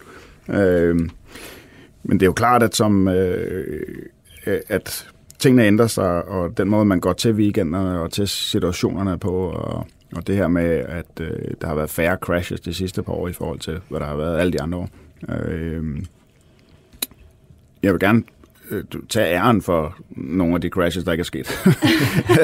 Øh, 0.50 1.09
men 2.07 2.19
det 2.19 2.25
er 2.25 2.27
jo 2.27 2.33
klart, 2.33 2.63
at 2.63 2.75
som 2.75 3.07
øh, 3.07 3.81
øh, 4.47 4.59
at 4.67 5.07
tingene 5.39 5.65
ændrer 5.65 5.87
sig, 5.87 6.25
og 6.25 6.57
den 6.57 6.69
måde, 6.69 6.85
man 6.85 6.99
går 6.99 7.13
til 7.13 7.33
weekenderne 7.33 8.01
og 8.01 8.11
til 8.11 8.27
situationerne 8.27 9.17
på, 9.19 9.31
og, 9.31 9.87
og 10.15 10.27
det 10.27 10.35
her 10.35 10.47
med, 10.47 10.69
at 10.69 11.05
øh, 11.21 11.29
der 11.61 11.67
har 11.67 11.75
været 11.75 11.89
færre 11.89 12.17
crashes 12.21 12.59
de 12.59 12.73
sidste 12.73 13.03
par 13.03 13.13
år 13.13 13.27
i 13.27 13.33
forhold 13.33 13.59
til, 13.59 13.79
hvad 13.89 13.99
der 13.99 14.05
har 14.05 14.15
været 14.15 14.39
alle 14.39 14.53
de 14.53 14.61
andre 14.61 14.77
år. 14.77 14.89
Øh, 15.29 15.83
jeg 17.83 17.93
vil 17.93 17.99
gerne 17.99 18.23
øh, 18.71 18.83
tage 19.09 19.35
æren 19.35 19.61
for 19.61 19.95
nogle 20.09 20.55
af 20.55 20.61
de 20.61 20.69
crashes, 20.69 21.03
der 21.03 21.11
ikke 21.11 21.21
er 21.21 21.25
sket. 21.25 21.67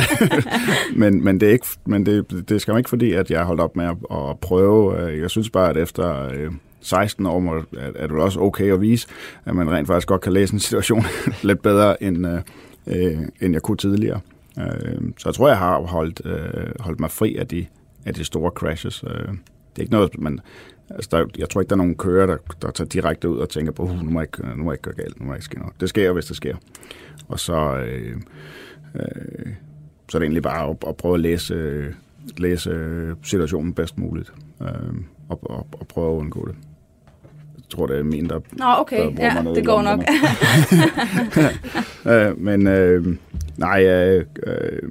men, 1.02 1.24
men, 1.24 1.40
det, 1.40 1.48
er 1.48 1.54
ikke, 1.54 1.68
men 1.86 2.06
det, 2.06 2.50
det 2.50 2.62
skal 2.62 2.72
man 2.72 2.80
ikke 2.80 2.90
fordi, 2.90 3.12
at 3.12 3.32
jeg 3.32 3.40
har 3.40 3.46
holdt 3.46 3.62
op 3.62 3.76
med 3.76 3.86
at, 3.86 3.98
at 4.12 4.40
prøve. 4.40 5.02
Øh, 5.02 5.20
jeg 5.20 5.30
synes 5.30 5.50
bare, 5.50 5.70
at 5.70 5.78
efter... 5.78 6.30
Øh, 6.30 6.52
16 6.84 7.26
år, 7.26 7.40
må, 7.40 7.56
er, 7.56 7.92
er 7.96 8.08
det 8.08 8.18
også 8.18 8.40
okay 8.40 8.74
at 8.74 8.82
vise, 8.82 9.08
at 9.46 9.56
man 9.56 9.72
rent 9.72 9.88
faktisk 9.88 10.08
godt 10.08 10.22
kan 10.22 10.34
læse 10.34 10.54
en 10.54 10.60
situation 10.60 11.04
lidt 11.44 11.62
bedre, 11.62 12.04
end, 12.04 12.28
øh, 12.28 12.42
øh, 12.88 13.18
end 13.42 13.54
jeg 13.54 13.62
kunne 13.62 13.78
tidligere. 13.78 14.20
Øh, 14.60 15.02
så 15.18 15.30
jeg 15.30 15.34
tror, 15.34 15.48
jeg 15.48 15.58
har 15.58 15.80
holdt, 15.82 16.22
øh, 16.26 16.72
holdt 16.80 17.00
mig 17.00 17.12
fri 17.12 17.36
af 17.36 17.48
de, 17.48 17.66
af 18.06 18.14
de 18.14 18.24
store 18.24 18.52
crashes. 18.52 19.04
Øh, 19.04 19.28
det 19.74 19.78
er 19.78 19.82
ikke 19.82 19.94
noget, 19.94 20.20
man... 20.20 20.40
Altså, 20.90 21.10
der, 21.12 21.26
jeg 21.38 21.50
tror 21.50 21.62
ikke, 21.62 21.70
der 21.70 21.76
er 21.76 21.78
nogen 21.78 21.96
kører, 21.96 22.26
der, 22.26 22.38
der 22.62 22.72
tager 22.72 22.88
direkte 22.88 23.30
ud 23.30 23.38
og 23.38 23.50
tænker 23.50 23.72
på, 23.72 23.84
uh, 23.84 24.04
nu 24.04 24.12
må 24.12 24.20
jeg 24.20 24.28
ikke, 24.28 24.58
nu 24.58 24.64
må 24.64 24.72
jeg 24.72 24.74
ikke 24.74 24.82
gøre 24.82 24.96
galt, 24.96 25.20
nu 25.20 25.26
må 25.26 25.32
jeg 25.32 25.38
ikke 25.38 25.46
ske 25.46 25.60
noget. 25.60 25.74
Det 25.80 25.90
sker, 25.90 26.12
hvis 26.12 26.26
det 26.26 26.36
sker. 26.36 26.56
Og 27.28 27.40
så, 27.40 27.78
øh, 27.78 28.16
øh, 28.96 29.54
så 30.10 30.18
er 30.18 30.20
det 30.20 30.26
egentlig 30.26 30.44
bare 30.44 30.70
at, 30.70 30.78
at 30.88 30.98
prøve 30.98 31.14
at 31.14 31.20
læse, 31.20 31.86
læse 32.38 33.16
situationen 33.24 33.74
bedst 33.74 33.98
muligt, 33.98 34.34
øh, 34.62 34.68
og, 35.30 35.40
og, 35.52 35.68
og 35.72 35.88
prøve 35.88 36.16
at 36.16 36.20
undgå 36.20 36.48
det 36.48 36.56
tror, 37.74 37.88
det 37.88 38.00
er 38.00 38.04
min, 38.04 38.30
der 38.30 38.40
Nå, 38.52 38.66
okay. 38.78 39.16
Der 39.18 39.26
ja, 39.26 39.54
det 39.56 39.66
går 39.66 39.82
nok. 39.82 40.00
øh, 42.14 42.40
men 42.48 42.68
øh, 42.68 43.18
nej, 43.58 43.86
øh, 43.86 44.26
øh, 44.48 44.90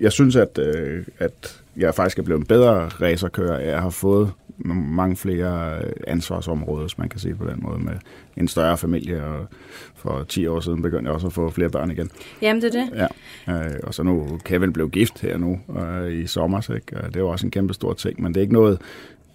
jeg 0.00 0.12
synes, 0.12 0.36
at, 0.36 0.58
øh, 0.58 1.04
at 1.18 1.62
jeg 1.76 1.94
faktisk 1.94 2.18
er 2.18 2.22
blevet 2.22 2.40
en 2.40 2.46
bedre 2.46 2.88
racerkører. 2.88 3.58
Jeg 3.58 3.80
har 3.80 3.90
fået 3.90 4.32
mange 4.74 5.16
flere 5.16 5.82
ansvarsområder, 6.06 6.80
hvis 6.80 6.98
man 6.98 7.08
kan 7.08 7.20
sige 7.20 7.34
på 7.34 7.46
den 7.46 7.58
måde, 7.62 7.78
med 7.78 7.92
en 8.36 8.48
større 8.48 8.76
familie, 8.76 9.24
og 9.24 9.46
for 9.94 10.24
10 10.28 10.46
år 10.46 10.60
siden 10.60 10.82
begyndte 10.82 11.08
jeg 11.08 11.14
også 11.14 11.26
at 11.26 11.32
få 11.32 11.50
flere 11.50 11.70
børn 11.70 11.90
igen. 11.90 12.10
Jamen, 12.42 12.62
det 12.62 12.74
er 12.74 12.84
det. 12.84 13.08
Ja, 13.46 13.54
øh, 13.54 13.80
og 13.82 13.94
så 13.94 14.02
nu 14.02 14.38
Kevin 14.44 14.72
blev 14.72 14.90
gift 14.90 15.20
her 15.20 15.36
nu 15.36 15.60
øh, 15.80 16.12
i 16.12 16.26
sommer, 16.26 16.74
ikke? 16.74 16.96
det 17.14 17.22
var 17.22 17.28
også 17.28 17.46
en 17.46 17.50
kæmpe 17.50 17.74
stor 17.74 17.92
ting, 17.92 18.22
men 18.22 18.34
det 18.34 18.40
er 18.40 18.42
ikke 18.42 18.54
noget, 18.54 18.80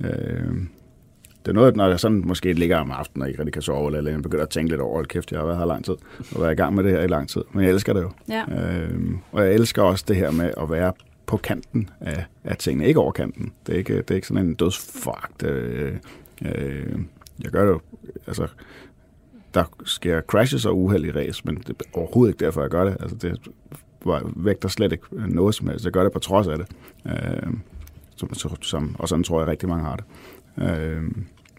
øh, 0.03 0.53
det 1.45 1.51
er 1.51 1.53
noget, 1.53 1.75
når 1.75 1.87
jeg 1.87 1.99
sådan 1.99 2.21
måske 2.25 2.53
ligger 2.53 2.77
om 2.77 2.91
aftenen 2.91 3.21
og 3.21 3.27
ikke 3.27 3.39
rigtig 3.39 3.53
kan 3.53 3.61
sove, 3.61 3.97
eller 3.97 4.11
jeg 4.11 4.21
begynder 4.21 4.43
at 4.43 4.49
tænke 4.49 4.69
lidt 4.69 4.81
over, 4.81 5.03
kæft, 5.03 5.31
jeg 5.31 5.39
har 5.39 5.45
været 5.45 5.59
her 5.59 5.65
lang 5.65 5.85
tid, 5.85 5.93
og 6.35 6.41
været 6.41 6.51
i 6.51 6.55
gang 6.55 6.75
med 6.75 6.83
det 6.83 6.91
her 6.91 7.01
i 7.01 7.07
lang 7.07 7.29
tid. 7.29 7.41
Men 7.53 7.63
jeg 7.63 7.71
elsker 7.71 7.93
det 7.93 8.01
jo. 8.01 8.11
Ja. 8.29 8.43
Øhm, 8.51 9.17
og 9.31 9.45
jeg 9.45 9.53
elsker 9.53 9.81
også 9.81 10.05
det 10.07 10.15
her 10.15 10.31
med 10.31 10.51
at 10.57 10.71
være 10.71 10.93
på 11.25 11.37
kanten 11.37 11.89
af, 12.01 12.25
af 12.43 12.57
tingene, 12.57 12.87
ikke 12.87 12.99
over 12.99 13.11
kanten. 13.11 13.51
Det 13.67 13.73
er 13.73 13.77
ikke, 13.77 13.97
det 13.97 14.11
er 14.11 14.15
ikke 14.15 14.27
sådan 14.27 14.45
en 14.45 14.53
dødsfagt. 14.53 15.43
Øh, 15.43 15.93
øh, 16.45 16.99
jeg 17.43 17.51
gør 17.51 17.65
det 17.65 17.71
jo, 17.71 17.81
altså, 18.27 18.47
der 19.53 19.63
sker 19.85 20.21
crashes 20.21 20.65
og 20.65 20.77
uheld 20.77 21.05
i 21.05 21.11
race, 21.11 21.41
men 21.45 21.55
det 21.55 21.69
er 21.69 21.73
overhovedet 21.93 22.33
ikke 22.33 22.45
derfor, 22.45 22.61
jeg 22.61 22.69
gør 22.69 22.83
det. 22.83 22.97
Altså, 22.99 23.15
det 23.15 23.39
vægter 24.35 24.69
slet 24.69 24.91
ikke 24.91 25.05
noget 25.11 25.55
som 25.55 25.67
helst. 25.67 25.85
Jeg 25.85 25.93
gør 25.93 26.03
det 26.03 26.11
på 26.11 26.19
trods 26.19 26.47
af 26.47 26.57
det. 26.57 26.67
Øh, 27.05 27.53
som, 28.15 28.55
som, 28.61 28.95
og 28.99 29.09
sådan 29.09 29.23
tror 29.23 29.39
jeg 29.39 29.47
rigtig 29.47 29.69
mange 29.69 29.85
har 29.85 29.95
det. 29.95 30.05
Øh, 30.57 31.03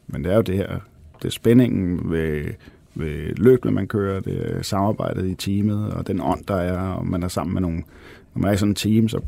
men 0.07 0.24
det 0.24 0.33
er 0.33 0.37
jo 0.37 0.42
det 0.42 0.57
her, 0.57 0.78
det 1.22 1.28
er 1.28 1.33
spændingen 1.33 2.11
ved, 2.11 2.44
ved 2.94 3.35
løbet, 3.35 3.72
man 3.72 3.87
kører, 3.87 4.20
det 4.20 4.57
er 4.57 4.62
samarbejdet 4.62 5.26
i 5.26 5.35
teamet, 5.35 5.92
og 5.92 6.07
den 6.07 6.20
ånd, 6.20 6.44
der 6.44 6.57
er, 6.57 6.78
og 6.78 7.07
man 7.07 7.22
er 7.22 7.28
sammen 7.28 7.54
med 7.54 7.62
nogle, 7.62 7.83
når 8.35 8.40
man 8.40 8.50
er 8.50 8.54
i 8.54 8.57
sådan 8.57 8.70
et 8.70 8.76
team, 8.76 9.09
så 9.09 9.20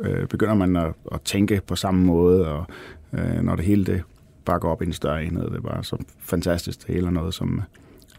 øh, 0.00 0.26
begynder 0.26 0.54
man 0.54 0.76
at, 0.76 0.92
at 1.12 1.20
tænke 1.20 1.60
på 1.66 1.76
samme 1.76 2.04
måde, 2.04 2.48
og 2.48 2.64
øh, 3.12 3.42
når 3.42 3.56
det 3.56 3.64
hele 3.64 3.84
det 3.84 4.02
bare 4.44 4.58
går 4.58 4.70
op 4.70 4.82
i 4.82 4.86
en 4.86 4.92
større 4.92 5.24
enhed, 5.24 5.44
det 5.44 5.56
er 5.56 5.60
bare 5.60 5.84
så 5.84 5.96
fantastisk, 6.18 6.86
det 6.86 6.94
hele 6.94 7.06
er 7.06 7.10
noget, 7.10 7.34
som, 7.34 7.62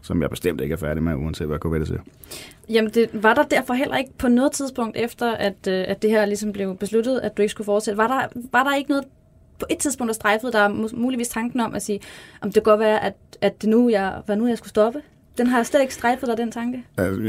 som 0.02 0.22
jeg 0.22 0.30
bestemt 0.30 0.60
ikke 0.60 0.72
er 0.72 0.76
færdig 0.76 1.02
med, 1.02 1.14
uanset 1.14 1.46
hvad 1.46 1.58
KVD 1.58 1.86
siger. 1.86 2.00
Jamen, 2.68 2.90
det, 2.90 3.10
var 3.12 3.34
der 3.34 3.42
derfor 3.42 3.74
heller 3.74 3.96
ikke 3.96 4.10
på 4.18 4.28
noget 4.28 4.52
tidspunkt 4.52 4.96
efter, 4.96 5.32
at, 5.32 5.66
øh, 5.68 5.84
at 5.88 6.02
det 6.02 6.10
her 6.10 6.24
ligesom 6.24 6.52
blev 6.52 6.76
besluttet, 6.76 7.20
at 7.20 7.36
du 7.36 7.42
ikke 7.42 7.50
skulle 7.50 7.64
fortsætte, 7.64 7.98
var 7.98 8.06
der, 8.06 8.40
var 8.52 8.64
der 8.64 8.76
ikke 8.76 8.90
noget 8.90 9.04
på 9.58 9.66
et 9.70 9.78
tidspunkt 9.78 10.08
der 10.08 10.14
strejfede 10.14 10.52
der 10.52 10.96
muligvis 10.96 11.28
tanken 11.28 11.60
om 11.60 11.74
at 11.74 11.82
sige, 11.82 12.00
om 12.40 12.48
det 12.48 12.54
kan 12.54 12.62
godt 12.62 12.80
være, 12.80 13.04
at, 13.04 13.14
at 13.40 13.62
det 13.62 13.70
nu, 13.70 13.88
jeg, 13.88 14.22
hvad 14.26 14.36
nu 14.36 14.46
jeg 14.46 14.58
skulle 14.58 14.68
stoppe? 14.68 15.00
Den 15.38 15.46
har 15.46 15.62
slet 15.62 15.80
ikke 15.80 15.94
strejfet 15.94 16.28
dig, 16.28 16.36
den 16.36 16.52
tanke? 16.52 16.84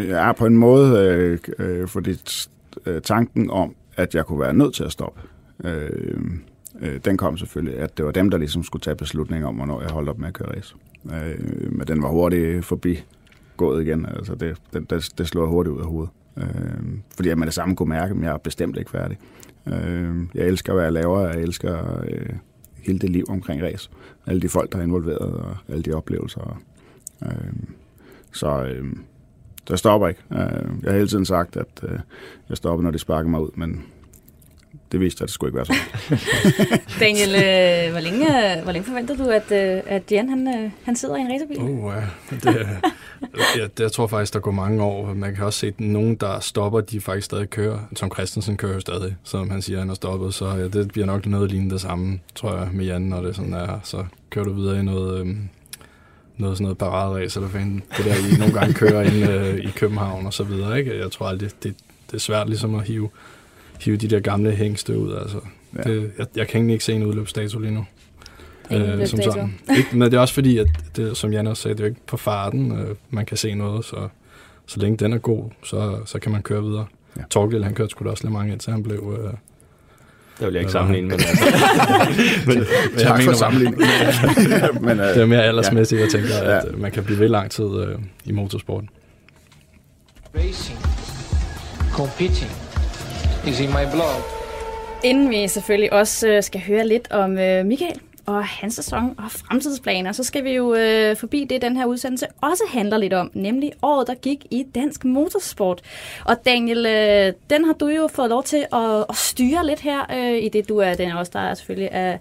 Ja, 0.10 0.32
på 0.32 0.46
en 0.46 0.58
måde, 0.58 1.00
øh, 1.00 1.40
øh, 1.60 1.88
fordi 1.88 2.20
øh, 2.86 3.02
tanken 3.02 3.50
om, 3.50 3.76
at 3.96 4.16
jeg 4.16 4.26
kunne 4.26 4.40
være 4.40 4.54
nødt 4.54 4.74
til 4.74 4.84
at 4.84 4.92
stoppe, 4.92 5.22
øh, 5.64 5.90
øh, 6.82 7.00
den 7.06 7.18
kom 7.18 7.38
selvfølgelig, 7.38 7.80
at 7.80 7.98
det 7.98 8.06
var 8.06 8.12
dem, 8.12 8.30
der 8.30 8.38
ligesom 8.38 8.64
skulle 8.64 8.82
tage 8.82 8.96
beslutningen 8.96 9.48
om, 9.48 9.56
hvornår 9.56 9.82
jeg 9.82 9.90
holdt 9.90 10.10
op 10.10 10.20
med 10.20 10.28
at 10.28 10.34
køre 10.34 10.56
race. 10.56 10.76
Øh, 11.06 11.72
men 11.72 11.88
den 11.88 12.04
var 12.04 12.10
hurtigt 12.10 12.66
forbi 12.66 13.04
gået 13.58 13.86
igen. 13.88 14.06
Altså 14.06 14.36
det, 14.36 14.58
det, 14.74 14.90
det, 14.90 15.10
det 15.18 15.28
slår 15.28 15.46
hurtigt 15.46 15.76
ud 15.76 15.80
af 15.82 15.88
hovedet. 15.88 16.12
Øh, 16.38 16.46
fordi 17.16 17.30
jeg 17.30 17.38
med 17.38 17.46
det 17.46 17.54
samme 17.54 17.76
kunne 17.76 17.90
mærke, 17.90 18.16
at 18.16 18.22
jeg 18.22 18.34
er 18.34 18.38
bestemt 18.38 18.78
ikke 18.78 18.92
færdig. 18.92 19.18
Øh, 19.68 20.16
jeg 20.36 20.46
elsker, 20.48 20.74
hvad 20.74 20.84
jeg 20.84 20.94
laver. 20.94 21.28
Jeg 21.28 21.42
elsker 21.42 22.04
øh, 22.04 22.30
hele 22.78 23.00
det 23.00 23.10
liv 23.10 23.26
omkring 23.30 23.64
race. 23.64 23.90
Alle 24.28 24.42
de 24.42 24.50
folk, 24.50 24.72
der 24.72 24.78
er 24.78 24.84
involveret, 24.84 25.20
og 25.20 25.58
alle 25.70 25.84
de 25.84 25.94
oplevelser. 25.94 26.62
Øh, 27.26 27.54
så 28.32 28.64
øh, 28.64 28.86
der 29.68 29.76
stopper 29.76 30.08
ikke. 30.08 30.22
Øh, 30.32 30.40
jeg 30.84 30.92
har 30.92 30.94
hele 30.94 31.08
tiden 31.08 31.26
sagt, 31.26 31.58
at 31.58 31.84
øh, 31.84 32.00
jeg 32.50 32.58
stopper, 32.58 32.84
når 32.84 32.92
de 32.92 33.00
sparker 33.00 33.30
mig 33.30 33.42
ud, 33.42 33.50
men 33.56 33.84
det 34.96 35.04
viste 35.04 35.24
at 35.24 35.28
det 35.28 35.34
skulle 35.34 35.50
ikke 35.50 35.58
være 35.58 35.66
sådan. 35.66 36.20
Daniel, 37.00 37.30
øh, 37.30 37.92
hvor, 37.92 38.00
længe, 38.00 38.28
hvor 38.64 38.72
længe 38.72 38.86
forventer 38.86 39.16
du, 39.16 39.24
at, 39.24 39.52
øh, 39.52 39.82
at 39.86 40.12
Jan 40.12 40.30
han, 40.30 40.48
øh, 40.48 40.72
han 40.84 40.96
sidder 40.96 41.16
i 41.16 41.20
en 41.20 41.32
racerbil? 41.32 41.60
Uh, 41.60 41.94
ja. 41.96 42.36
det, 42.36 42.68
jeg, 43.58 43.70
jeg 43.80 43.92
tror 43.92 44.08
faktisk, 44.08 44.34
der 44.34 44.40
går 44.40 44.52
mange 44.52 44.84
år. 44.84 45.14
Man 45.14 45.36
kan 45.36 45.44
også 45.44 45.60
se, 45.60 45.68
at 45.68 45.80
nogen, 45.80 46.16
der 46.16 46.40
stopper, 46.40 46.82
de 46.82 47.02
faktisk 47.02 47.26
stadig 47.26 47.50
kører. 47.50 47.80
Tom 47.96 48.12
Christensen 48.14 48.58
kører 48.58 48.74
jo 48.74 48.80
stadig, 48.80 49.16
som 49.24 49.50
han 49.50 49.62
siger, 49.62 49.80
han 49.80 49.88
har 49.88 49.96
stoppet. 49.96 50.34
Så 50.34 50.48
ja, 50.48 50.68
det 50.68 50.88
bliver 50.88 51.06
nok 51.06 51.26
noget 51.26 51.52
lignende 51.52 51.74
det 51.74 51.82
samme, 51.82 52.20
tror 52.36 52.58
jeg, 52.58 52.70
med 52.74 52.86
Jan, 52.86 53.02
når 53.02 53.22
det 53.22 53.36
sådan 53.36 53.54
er. 53.54 53.80
Så 53.84 54.06
kører 54.30 54.46
du 54.46 54.54
videre 54.54 54.80
i 54.80 54.84
noget... 54.84 55.20
Øh, 55.20 55.36
noget 56.38 56.58
sådan 56.58 56.64
noget 56.64 56.78
paraderæs, 56.78 57.36
eller 57.36 57.50
hvad 57.50 57.62
det 57.62 58.06
der, 58.06 58.16
I 58.16 58.38
nogle 58.40 58.54
gange 58.54 58.74
kører 58.74 59.02
ind 59.02 59.30
øh, 59.30 59.56
i 59.56 59.72
København 59.76 60.26
og 60.26 60.34
så 60.34 60.44
videre, 60.44 60.80
ikke? 60.80 61.00
Jeg 61.00 61.12
tror 61.12 61.26
aldrig, 61.26 61.50
det, 61.64 61.76
det 62.08 62.14
er 62.14 62.20
svært 62.20 62.50
ligesom 62.50 62.76
at 62.76 62.88
hive 62.88 63.10
hive 63.82 63.98
de 63.98 64.08
der 64.08 64.20
gamle 64.20 64.52
hængste 64.52 64.98
ud. 65.00 65.16
Altså. 65.16 65.38
Ja. 65.78 65.82
Det, 65.92 66.12
jeg, 66.18 66.28
jeg 66.36 66.48
kan 66.48 66.70
ikke 66.70 66.84
se 66.84 66.94
en 66.94 67.04
udløbsdato 67.04 67.60
lige 67.60 67.72
nu. 67.74 67.86
Øh, 68.72 69.08
som 69.08 69.22
sådan. 69.22 69.56
Ikke, 69.78 69.90
men 69.98 70.02
det 70.02 70.14
er 70.14 70.22
også 70.22 70.34
fordi, 70.34 70.58
at 70.58 70.68
det, 70.96 71.18
som 71.18 71.34
Jan 71.34 71.48
også 71.48 71.64
sagde, 71.64 71.76
det 71.76 71.80
er 71.84 71.86
jo 71.88 71.90
ikke 71.90 72.02
på 72.08 72.18
farten, 72.18 72.72
øh, 72.80 72.96
man 73.10 73.26
kan 73.26 73.38
se 73.38 73.54
noget, 73.54 73.86
så 73.86 74.08
så 74.68 74.80
længe 74.80 74.98
den 74.98 75.14
er 75.14 75.18
god, 75.18 75.50
så, 75.64 75.98
så 76.06 76.20
kan 76.20 76.32
man 76.32 76.42
køre 76.42 76.64
videre. 76.64 76.86
Ja. 77.18 77.22
Torgild, 77.30 77.64
han 77.64 77.74
kørte 77.74 77.90
sgu 77.90 78.06
da 78.06 78.10
også 78.10 78.24
lidt 78.24 78.34
mange, 78.34 78.52
indtil 78.54 78.72
han 78.72 78.84
blev... 78.84 79.18
Øh, 79.24 79.32
Det 80.40 80.46
vil 80.46 80.54
jeg 80.54 80.62
ikke 80.62 80.72
sammenligne, 80.72 81.08
men 81.08 81.14
altså, 81.20 81.36
men, 82.48 82.66
Tak 82.98 83.08
for 83.08 83.16
mener 83.18 83.26
bare- 83.26 83.36
sammenligningen. 83.36 83.88
Men, 84.86 85.00
øh, 85.00 85.06
Det 85.08 85.22
er 85.22 85.26
mere 85.26 85.44
aldersmæssigt, 85.44 86.02
jeg 86.02 86.10
tænker, 86.10 86.28
Ja. 86.44 86.58
at 86.58 86.66
øh, 86.72 86.82
man 86.82 86.92
kan 86.92 87.04
blive 87.04 87.20
ved 87.20 87.28
lang 87.30 87.52
tid 87.52 87.66
øh, 87.66 88.00
i 88.26 88.32
motorsporten. 88.32 88.90
Racing, 90.36 90.80
competing 91.92 92.52
is 93.48 93.60
in 93.60 93.70
my 93.70 93.92
blood. 93.92 94.22
Inden 95.04 95.30
vi 95.30 95.48
selvfølgelig 95.48 95.94
også 95.94 96.28
øh, 96.28 96.44
skal 96.44 96.62
høre 96.62 96.88
lidt 96.88 97.12
om 97.12 97.38
øh, 97.38 97.66
Michael 97.66 98.00
og 98.26 98.46
hans 98.46 98.74
sæson 98.74 99.16
og 99.18 99.32
fremtidsplaner, 99.32 100.12
så 100.12 100.24
skal 100.24 100.44
vi 100.44 100.52
jo 100.52 100.76
øh, 100.76 101.16
forbi 101.16 101.48
det, 101.50 101.62
den 101.62 101.78
her 101.78 101.86
udsendelse 101.86 102.26
også 102.42 102.64
handler 102.70 102.98
lidt 102.98 103.14
om, 103.14 103.32
nemlig 103.34 103.72
året, 103.82 104.08
der 104.08 104.14
gik 104.14 104.46
i 104.52 104.66
dansk 104.76 105.06
motorsport. 105.06 105.82
Og 106.24 106.36
Daniel, 106.46 106.86
øh, 106.86 107.34
den 107.50 107.66
har 107.66 107.74
du 107.74 107.88
jo 107.88 108.10
fået 108.14 108.30
lov 108.30 108.44
til 108.44 108.66
at, 108.74 109.06
at 109.10 109.16
styre 109.16 109.66
lidt 109.66 109.80
her, 109.80 110.00
øh, 110.18 110.44
i 110.44 110.50
det 110.50 110.70
du 110.70 110.78
er 110.78 110.94
den 110.94 111.12
også, 111.12 111.32
der 111.36 111.40
er 111.40 111.54
selvfølgelig 111.54 111.90
er, 111.92 112.18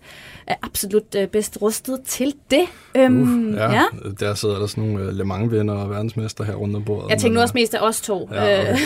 er 0.46 0.54
absolut 0.62 1.14
øh, 1.16 1.28
bedst 1.28 1.58
rustet 1.62 2.00
til 2.06 2.34
det. 2.50 2.64
Øhm, 2.94 3.48
Uh, 3.48 3.54
ja, 3.54 3.72
ja, 3.72 3.84
der 4.20 4.34
sidder 4.34 4.58
der 4.58 4.66
sådan 4.66 4.84
nogle 4.84 5.04
øh, 5.04 5.12
Le 5.12 5.24
Mans-vinder 5.24 5.74
og 5.74 5.90
verdensmester 5.90 6.44
her 6.44 6.54
rundt 6.54 6.76
om 6.76 6.84
bordet. 6.84 7.10
Jeg 7.10 7.18
tænker 7.18 7.34
nu 7.34 7.40
også 7.40 7.54
mest 7.54 7.74
af 7.74 7.78
os 7.88 8.00
to. 8.00 8.28
Ja, 8.32 8.60
okay. 8.60 8.76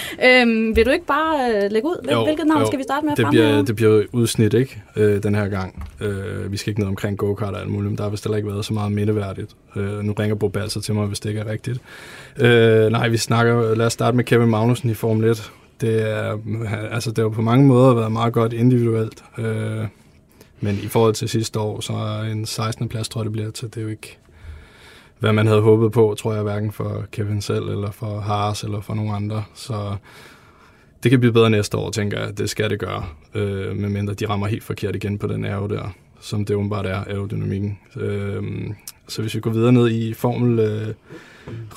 øhm, 0.26 0.76
vil 0.76 0.86
du 0.86 0.90
ikke 0.90 1.06
bare 1.06 1.64
øh, 1.64 1.70
lægge 1.70 1.88
ud? 1.88 2.08
Jo, 2.12 2.24
hvilket 2.24 2.46
navn 2.46 2.60
jo. 2.60 2.66
skal 2.66 2.78
vi 2.78 2.82
starte 2.82 3.06
med 3.06 3.16
det 3.16 3.26
bliver, 3.30 3.62
det 3.62 3.76
bliver 3.76 4.02
udsnit, 4.12 4.54
ikke? 4.54 4.82
Øh, 4.96 5.22
den 5.22 5.34
her 5.34 5.48
gang. 5.48 5.88
Øh, 6.00 6.52
vi 6.52 6.56
skal 6.56 6.70
ikke 6.70 6.80
ned 6.80 6.88
omkring 6.88 7.18
go-kart 7.18 7.54
og 7.54 7.60
alt 7.60 7.70
muligt, 7.70 7.90
men 7.90 7.98
der 7.98 8.02
har 8.02 8.10
vist 8.10 8.24
heller 8.24 8.36
ikke 8.36 8.48
været 8.48 8.64
så 8.64 8.74
meget 8.74 8.92
mindeværdigt. 8.92 9.50
Øh, 9.76 10.02
nu 10.02 10.12
ringer 10.12 10.34
Bo 10.34 10.48
Balser 10.48 10.80
til 10.80 10.94
mig, 10.94 11.06
hvis 11.06 11.20
det 11.20 11.28
ikke 11.28 11.40
er 11.40 11.50
rigtigt. 11.50 11.80
Øh, 12.38 12.90
nej, 12.92 13.08
vi 13.08 13.16
snakker... 13.16 13.74
Lad 13.74 13.86
os 13.86 13.92
starte 13.92 14.16
med 14.16 14.24
Kevin 14.24 14.48
Magnussen 14.48 14.90
i 14.90 14.94
Formel 14.94 15.30
1. 15.30 15.52
Det 15.80 16.10
er, 16.10 16.38
altså, 16.92 17.10
det 17.10 17.18
har 17.18 17.28
på 17.28 17.42
mange 17.42 17.66
måder 17.66 17.94
været 17.94 18.12
meget 18.12 18.32
godt 18.32 18.52
individuelt. 18.52 19.24
Øh, 19.38 19.86
men 20.60 20.78
i 20.82 20.88
forhold 20.88 21.14
til 21.14 21.28
sidste 21.28 21.60
år, 21.60 21.80
så 21.80 21.92
er 21.92 22.22
en 22.22 22.46
16. 22.46 22.88
plads, 22.88 23.08
tror 23.08 23.20
jeg, 23.20 23.24
det 23.24 23.32
bliver 23.32 23.50
til. 23.50 23.68
Det 23.68 23.76
er 23.76 23.82
jo 23.82 23.88
ikke, 23.88 24.18
hvad 25.22 25.32
man 25.32 25.46
havde 25.46 25.60
håbet 25.60 25.92
på, 25.92 26.14
tror 26.18 26.34
jeg, 26.34 26.42
hverken 26.42 26.72
for 26.72 27.04
Kevin 27.12 27.40
selv, 27.40 27.68
eller 27.68 27.90
for 27.90 28.20
Haas, 28.20 28.62
eller 28.62 28.80
for 28.80 28.94
nogen 28.94 29.14
andre. 29.14 29.44
Så 29.54 29.96
det 31.02 31.10
kan 31.10 31.20
blive 31.20 31.32
bedre 31.32 31.50
næste 31.50 31.76
år, 31.76 31.90
tænker 31.90 32.20
jeg. 32.20 32.38
Det 32.38 32.50
skal 32.50 32.70
det 32.70 32.78
gøre, 32.78 33.04
øh, 33.34 33.76
medmindre 33.76 34.14
de 34.14 34.28
rammer 34.28 34.46
helt 34.46 34.64
forkert 34.64 34.96
igen 34.96 35.18
på 35.18 35.26
den 35.26 35.44
aero 35.44 35.66
der, 35.66 35.94
som 36.20 36.44
det 36.44 36.56
åbenbart 36.56 36.86
er, 36.86 36.96
aerodynamikken. 36.96 37.78
Øh, 37.96 38.42
så 39.08 39.22
hvis 39.22 39.34
vi 39.34 39.40
går 39.40 39.50
videre 39.50 39.72
ned 39.72 39.90
i 39.90 40.14
formel... 40.14 40.58
Øh, 40.58 40.94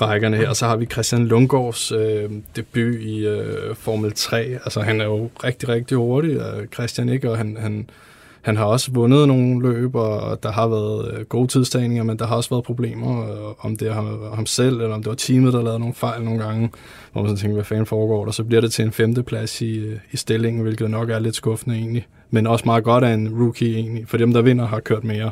rækkerne 0.01 0.37
her, 0.37 0.53
så 0.53 0.65
har 0.65 0.75
vi 0.75 0.85
Christian 0.85 1.27
Lundgaards 1.27 1.91
øh, 1.91 2.29
debut 2.55 2.95
i 3.01 3.27
øh, 3.27 3.75
Formel 3.75 4.11
3. 4.11 4.37
Altså 4.37 4.81
han 4.81 5.01
er 5.01 5.05
jo 5.05 5.29
rigtig, 5.43 5.69
rigtig 5.69 5.97
hurtig, 5.97 6.39
Christian 6.73 7.09
ikke, 7.09 7.31
og 7.31 7.37
han, 7.37 7.57
han, 7.59 7.89
han 8.45 8.57
har 8.57 8.65
også 8.65 8.91
vundet 8.91 9.27
nogle 9.27 9.61
løb, 9.61 9.95
og 9.95 10.43
der 10.43 10.51
har 10.51 10.67
været 10.67 11.11
øh, 11.13 11.25
gode 11.25 11.47
tidstagninger, 11.47 12.03
men 12.03 12.19
der 12.19 12.27
har 12.27 12.35
også 12.35 12.49
været 12.49 12.63
problemer, 12.63 13.23
øh, 13.23 13.65
om 13.65 13.75
det 13.77 13.87
er 13.87 13.93
ham, 14.35 14.45
selv, 14.45 14.81
eller 14.81 14.95
om 14.95 15.03
det 15.03 15.09
var 15.09 15.15
teamet, 15.15 15.53
der 15.53 15.61
lavede 15.61 15.79
nogle 15.79 15.93
fejl 15.93 16.23
nogle 16.23 16.43
gange, 16.43 16.69
hvor 17.11 17.21
man 17.21 17.29
sådan 17.29 17.37
tænker, 17.37 17.53
hvad 17.53 17.63
fanden 17.63 17.85
foregår 17.85 18.25
der? 18.25 18.31
Så 18.31 18.43
bliver 18.43 18.61
det 18.61 18.71
til 18.71 18.85
en 18.85 18.91
femteplads 18.91 19.61
i, 19.61 19.77
øh, 19.77 19.97
i 20.11 20.17
stillingen, 20.17 20.61
hvilket 20.61 20.89
nok 20.89 21.09
er 21.09 21.19
lidt 21.19 21.35
skuffende 21.35 21.75
egentlig, 21.75 22.07
men 22.31 22.47
også 22.47 22.65
meget 22.65 22.83
godt 22.83 23.03
af 23.03 23.13
en 23.13 23.41
rookie 23.41 23.75
egentlig, 23.75 24.07
for 24.07 24.17
dem, 24.17 24.33
der 24.33 24.41
vinder, 24.41 24.65
har 24.65 24.79
kørt 24.79 25.03
mere. 25.03 25.31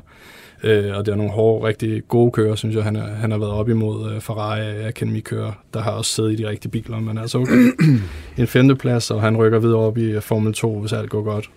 Øh, 0.64 0.98
og 0.98 1.06
det 1.06 1.12
er 1.12 1.16
nogle 1.16 1.32
hårde, 1.32 1.68
rigtig 1.68 2.04
gode 2.08 2.32
kører, 2.32 2.56
synes 2.56 2.76
jeg, 2.76 2.84
han, 2.84 2.96
er, 2.96 3.08
han 3.08 3.32
har 3.32 3.38
været 3.38 3.52
op 3.52 3.70
imod 3.70 4.12
øh, 4.12 4.22
Ferrari 4.22 4.86
Akademi-kører, 4.88 5.52
der 5.74 5.82
har 5.82 5.92
også 5.92 6.12
siddet 6.12 6.32
i 6.32 6.36
de 6.36 6.50
rigtige 6.50 6.72
biler, 6.72 7.00
men 7.00 7.18
altså 7.18 7.38
okay. 7.38 7.72
en 8.38 8.48
femteplads, 8.48 9.12
og 9.12 9.22
han 9.22 9.38
rykker 9.38 9.60
videre 9.60 9.80
op 9.80 9.98
i 9.98 10.20
Formel 10.20 10.54
2, 10.54 10.80
hvis 10.80 10.94
alt 10.94 11.10
går 11.10 11.22
godt. 11.22 11.50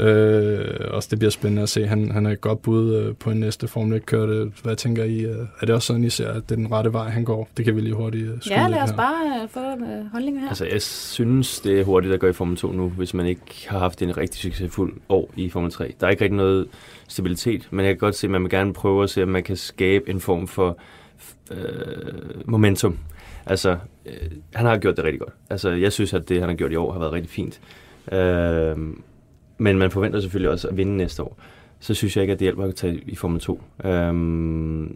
Øh, 0.00 0.74
også 0.90 1.08
det 1.10 1.18
bliver 1.18 1.30
spændende 1.30 1.62
at 1.62 1.68
se. 1.68 1.86
Han, 1.86 2.10
han 2.10 2.26
er 2.26 2.30
et 2.30 2.40
godt 2.40 2.62
bud 2.62 2.94
øh, 2.94 3.14
på 3.16 3.30
en 3.30 3.40
næste 3.40 3.68
Formel 3.68 4.00
1-kører. 4.00 4.50
Hvad 4.62 4.76
tænker 4.76 5.04
I? 5.04 5.20
Øh, 5.20 5.36
er 5.60 5.66
det 5.66 5.74
også 5.74 5.86
sådan, 5.86 6.04
I 6.04 6.10
ser, 6.10 6.28
at 6.28 6.42
det 6.48 6.50
er 6.50 6.56
den 6.56 6.72
rette 6.72 6.92
vej, 6.92 7.08
han 7.08 7.24
går? 7.24 7.48
Det 7.56 7.64
kan 7.64 7.76
vi 7.76 7.80
lige 7.80 7.94
hurtigt 7.94 8.24
øh, 8.24 8.38
Ja, 8.50 8.68
lad 8.68 8.78
os 8.82 8.90
her. 8.90 8.96
bare 8.96 9.42
øh, 9.42 9.48
få 9.48 9.60
øh, 9.60 10.06
holdninger 10.12 10.40
her. 10.40 10.48
altså, 10.48 10.64
jeg 10.66 10.82
synes, 10.82 11.60
det 11.60 11.80
er 11.80 11.84
hurtigt 11.84 12.14
at 12.14 12.20
gå 12.20 12.26
i 12.26 12.32
Formel 12.32 12.56
2 12.56 12.72
nu, 12.72 12.88
hvis 12.88 13.14
man 13.14 13.26
ikke 13.26 13.66
har 13.68 13.78
haft 13.78 14.02
en 14.02 14.16
rigtig 14.16 14.40
succesfuld 14.40 14.92
år 15.08 15.30
i 15.36 15.50
Formel 15.50 15.70
3. 15.70 15.94
Der 16.00 16.06
er 16.06 16.10
ikke 16.10 16.24
rigtig 16.24 16.36
noget 16.36 16.66
stabilitet, 17.08 17.68
men 17.70 17.84
jeg 17.86 17.94
kan 17.94 17.98
godt 17.98 18.14
se, 18.14 18.26
at 18.26 18.30
man 18.30 18.42
vil 18.42 18.50
gerne 18.50 18.72
prøve 18.72 19.02
at 19.02 19.10
se, 19.10 19.22
om 19.22 19.28
man 19.28 19.42
kan 19.42 19.56
skabe 19.56 20.10
en 20.10 20.20
form 20.20 20.48
for 20.48 20.78
øh, 21.50 21.58
momentum. 22.44 22.98
Altså, 23.46 23.76
øh, 24.06 24.12
han 24.54 24.66
har 24.66 24.78
gjort 24.78 24.96
det 24.96 25.04
rigtig 25.04 25.20
godt. 25.20 25.32
Altså, 25.50 25.70
jeg 25.70 25.92
synes, 25.92 26.14
at 26.14 26.28
det, 26.28 26.40
han 26.40 26.48
har 26.48 26.56
gjort 26.56 26.72
i 26.72 26.76
år, 26.76 26.92
har 26.92 26.98
været 26.98 27.12
rigtig 27.12 27.30
fint. 27.30 27.60
Øh, 28.12 28.76
men 29.58 29.78
man 29.78 29.90
forventer 29.90 30.20
selvfølgelig 30.20 30.50
også 30.50 30.68
at 30.68 30.76
vinde 30.76 30.96
næste 30.96 31.22
år. 31.22 31.38
Så 31.80 31.94
synes 31.94 32.16
jeg 32.16 32.22
ikke, 32.22 32.32
at 32.32 32.38
det 32.38 32.44
hjælper 32.44 32.64
at 32.64 32.74
tage 32.74 33.00
i 33.06 33.14
Formel 33.16 33.40
2. 33.40 33.60
Øhm, 33.84 34.14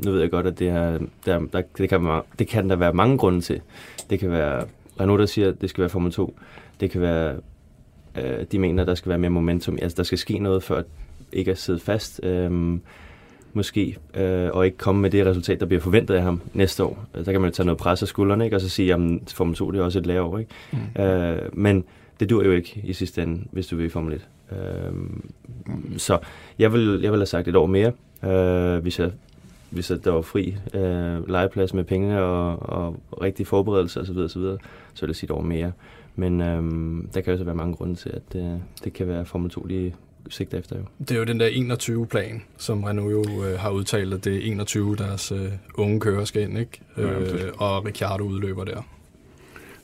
nu 0.04 0.10
ved 0.10 0.20
jeg 0.20 0.30
godt, 0.30 0.46
at 0.46 0.58
det, 0.58 0.72
her, 0.72 0.98
der, 1.26 1.40
der, 1.52 1.62
det, 1.78 1.88
kan, 1.88 2.04
være- 2.04 2.22
det 2.38 2.48
kan 2.48 2.70
der 2.70 2.76
være 2.76 2.92
mange 2.92 3.18
grunde 3.18 3.40
til. 3.40 3.60
Det 4.10 4.18
kan 4.20 4.30
være 4.30 4.64
Renault, 5.00 5.20
der 5.20 5.26
siger, 5.26 5.48
at 5.48 5.60
det 5.60 5.70
skal 5.70 5.82
være 5.82 5.88
Formel 5.88 6.12
2. 6.12 6.34
Det 6.80 6.90
kan 6.90 7.00
være, 7.00 7.34
øh, 8.18 8.44
de 8.52 8.58
mener, 8.58 8.82
at 8.82 8.88
der 8.88 8.94
skal 8.94 9.08
være 9.10 9.18
mere 9.18 9.30
momentum. 9.30 9.78
Altså, 9.82 9.96
der 9.96 10.02
skal 10.02 10.18
ske 10.18 10.38
noget 10.38 10.62
for 10.62 10.74
at 10.74 10.84
ikke 11.32 11.50
at 11.50 11.58
sidde 11.58 11.78
fast. 11.80 12.20
Øhm, 12.22 12.80
måske, 13.52 13.96
øh, 14.14 14.48
og 14.52 14.66
ikke 14.66 14.78
komme 14.78 15.00
med 15.02 15.10
det 15.10 15.26
resultat, 15.26 15.60
der 15.60 15.66
bliver 15.66 15.80
forventet 15.80 16.14
af 16.14 16.22
ham 16.22 16.40
næste 16.54 16.84
år. 16.84 17.04
Øh, 17.14 17.24
Der 17.24 17.32
kan 17.32 17.40
man 17.40 17.50
jo 17.50 17.54
tage 17.54 17.66
noget 17.66 17.78
pres 17.78 18.02
af 18.02 18.08
skuldrene, 18.08 18.44
ikke? 18.44 18.56
og 18.56 18.60
så 18.60 18.68
sige, 18.68 18.94
at 18.94 19.00
Formel 19.34 19.54
2 19.54 19.70
det 19.70 19.80
er 19.80 19.84
også 19.84 19.98
et 19.98 20.06
lavere. 20.06 20.40
Ikke? 20.40 20.52
Mm. 20.96 21.02
Øh, 21.02 21.38
men 21.52 21.84
det 22.20 22.30
dur 22.30 22.44
jo 22.44 22.52
ikke 22.52 22.80
i 22.84 22.92
sidste 22.92 23.22
ende, 23.22 23.44
hvis 23.52 23.66
du 23.66 23.76
vil 23.76 23.86
i 23.86 23.88
Formel 23.88 24.14
1. 24.14 24.28
Øhm, 24.58 25.30
så 25.96 26.18
jeg 26.58 26.72
vil, 26.72 27.00
jeg 27.02 27.12
vil 27.12 27.18
have 27.20 27.26
sagt 27.26 27.48
et 27.48 27.56
år 27.56 27.66
mere, 27.66 27.92
øh, 28.24 28.82
hvis, 28.82 28.98
jeg, 28.98 29.10
hvis 29.70 29.92
der 30.04 30.10
var 30.10 30.22
fri 30.22 30.56
øh, 30.74 31.28
legeplads 31.28 31.74
med 31.74 31.84
penge 31.84 32.20
og, 32.20 32.62
og 32.62 32.96
rigtig 33.22 33.46
forberedelse 33.46 34.00
osv., 34.00 34.06
så, 34.06 34.12
videre, 34.12 34.28
så, 34.28 34.56
så 34.94 35.00
vil 35.06 35.08
jeg 35.08 35.16
sige 35.16 35.26
et 35.26 35.30
år 35.30 35.42
mere. 35.42 35.72
Men 36.16 36.40
øhm, 36.40 37.08
der 37.14 37.20
kan 37.20 37.32
jo 37.32 37.38
så 37.38 37.44
være 37.44 37.54
mange 37.54 37.74
grunde 37.74 37.94
til, 37.94 38.08
at 38.08 38.40
øh, 38.42 38.52
det 38.84 38.92
kan 38.92 39.08
være 39.08 39.24
Formel 39.24 39.50
2 39.50 39.64
lige 39.64 39.94
sigter 40.28 40.58
efter 40.58 40.76
jo. 40.76 40.82
Det 40.98 41.10
er 41.10 41.16
jo 41.18 41.24
den 41.24 41.40
der 41.40 41.48
21-plan, 41.48 42.42
som 42.58 42.84
Renault 42.84 43.12
jo 43.12 43.44
øh, 43.44 43.58
har 43.58 43.70
udtalt, 43.70 44.14
at 44.14 44.24
det 44.24 44.36
er 44.36 44.40
21, 44.52 44.96
deres 44.96 45.32
øh, 45.32 45.48
unge 45.74 46.00
kører 46.00 46.24
skal 46.24 46.42
ind, 46.42 46.58
ikke? 46.58 46.80
Ja, 46.96 47.02
Øh, 47.02 47.20
det- 47.30 47.50
og 47.58 47.84
Ricciardo 47.86 48.24
udløber 48.24 48.64
der. 48.64 48.82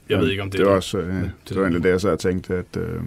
Jeg 0.09 0.19
ved 0.19 0.31
ikke, 0.31 0.43
om 0.43 0.51
det, 0.51 0.59
det 0.59 0.65
er 0.65 0.69
det. 0.69 0.77
også, 0.77 0.99
øh, 0.99 1.15
Men 1.15 1.23
det, 1.25 1.33
det- 1.49 1.57
var 1.57 1.63
egentlig 1.63 1.83
det, 1.83 1.89
jeg 1.91 2.01
så 2.01 2.09
havde 2.09 2.21
tænkt, 2.21 2.51
at, 2.51 2.77
øh, 2.77 3.01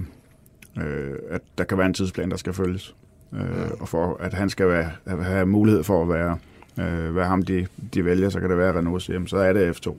øh, 0.78 1.14
at 1.30 1.42
der 1.58 1.64
kan 1.64 1.78
være 1.78 1.88
en 1.88 1.94
tidsplan, 1.94 2.32
der 2.32 2.38
skal 2.38 2.54
følges. 2.54 2.96
Øh, 3.34 3.72
og 3.80 3.88
for 3.88 4.18
at 4.20 4.34
han 4.34 4.50
skal 4.50 4.68
være, 4.68 4.90
have 5.22 5.46
mulighed 5.46 5.84
for 5.84 6.02
at 6.02 6.10
være, 6.10 6.38
øh, 6.80 7.16
være 7.16 7.26
ham, 7.26 7.42
de, 7.44 7.68
de 7.94 8.06
vælger, 8.06 8.30
så 8.30 8.40
kan 8.40 8.50
det 8.50 8.58
være, 8.58 8.70
at 8.70 8.76
Renault 8.76 9.04
siger, 9.04 9.14
"Jamen, 9.16 9.28
så 9.28 9.38
er 9.38 9.54
det 9.54 9.78
F2 9.88 9.96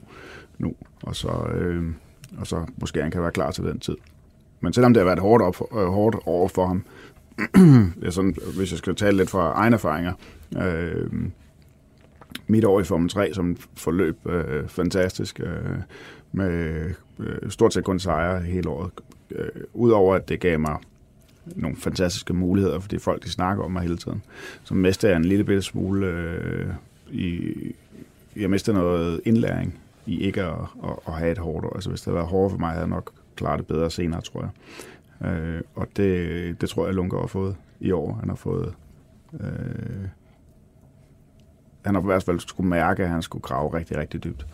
nu. 0.59 0.73
Og 1.03 1.15
så, 1.15 1.47
øh, 1.53 1.83
og 2.37 2.47
så 2.47 2.65
måske 2.77 3.01
han 3.01 3.11
kan 3.11 3.21
være 3.21 3.31
klar 3.31 3.51
til 3.51 3.63
den 3.63 3.79
tid. 3.79 3.95
Men 4.61 4.73
selvom 4.73 4.93
det 4.93 5.01
har 5.01 5.05
været 5.05 5.19
hårdt, 5.19 5.43
op, 5.43 5.55
øh, 5.73 5.87
hårdt 5.87 6.15
over 6.25 6.47
for 6.47 6.67
ham, 6.67 6.83
det 7.99 8.07
er 8.07 8.11
sådan, 8.11 8.35
hvis 8.57 8.71
jeg 8.71 8.77
skal 8.77 8.95
tale 8.95 9.17
lidt 9.17 9.29
fra 9.29 9.51
egne 9.53 9.73
erfaringer, 9.73 10.13
øh, 10.57 11.09
mit 12.47 12.65
år 12.65 12.79
i 12.79 12.83
Formel 12.83 13.09
3 13.09 13.33
som 13.33 13.57
forløb 13.77 14.17
øh, 14.29 14.67
fantastisk, 14.67 15.39
øh, 15.43 15.75
med 16.31 16.85
øh, 17.19 17.49
stort 17.49 17.73
set 17.73 17.83
kun 17.83 17.99
sejre 17.99 18.41
hele 18.41 18.69
året. 18.69 18.91
Øh, 19.31 19.63
Udover 19.73 20.15
at 20.15 20.29
det 20.29 20.39
gav 20.39 20.59
mig 20.59 20.77
nogle 21.45 21.77
fantastiske 21.77 22.33
muligheder, 22.33 22.79
fordi 22.79 22.97
folk 22.97 23.23
de 23.23 23.29
snakker 23.29 23.63
om 23.63 23.71
mig 23.71 23.81
hele 23.81 23.97
tiden, 23.97 24.23
så 24.63 24.73
mistede 24.73 25.11
jeg 25.11 25.17
en 25.17 25.25
lille 25.25 25.43
bitte 25.43 25.61
smule 25.61 26.05
øh, 26.05 26.67
i, 27.11 27.53
jeg 28.35 28.49
mistede 28.49 28.77
noget 28.77 29.21
indlæring 29.25 29.79
i 30.05 30.21
ikke 30.21 30.43
at, 30.43 30.55
at, 30.83 30.95
at 31.07 31.13
have 31.13 31.31
et 31.31 31.37
hårdt 31.37 31.65
år. 31.65 31.73
Altså 31.73 31.89
hvis 31.89 32.01
det 32.01 32.05
havde 32.05 32.15
været 32.15 32.27
hårdere 32.27 32.49
for 32.49 32.57
mig, 32.57 32.69
havde 32.69 32.81
jeg 32.81 32.89
nok 32.89 33.11
klaret 33.35 33.59
det 33.59 33.67
bedre 33.67 33.91
senere, 33.91 34.21
tror 34.21 34.41
jeg. 34.41 34.51
Øh, 35.29 35.61
og 35.75 35.87
det, 35.97 36.61
det 36.61 36.69
tror 36.69 36.85
jeg, 36.85 36.95
Lunker 36.95 37.19
har 37.19 37.27
fået 37.27 37.55
i 37.79 37.91
år. 37.91 38.13
Han 38.19 38.29
har 38.29 38.35
fået... 38.35 38.73
Øh, 39.39 40.07
han 41.85 41.95
har 41.95 42.01
i 42.01 42.05
hvert 42.05 42.23
fald 42.23 42.39
skulle 42.39 42.69
mærke, 42.69 43.03
at 43.03 43.09
han 43.09 43.21
skulle 43.21 43.41
grave 43.41 43.73
rigtig, 43.73 43.97
rigtig 43.97 44.23
dybt. 44.23 44.47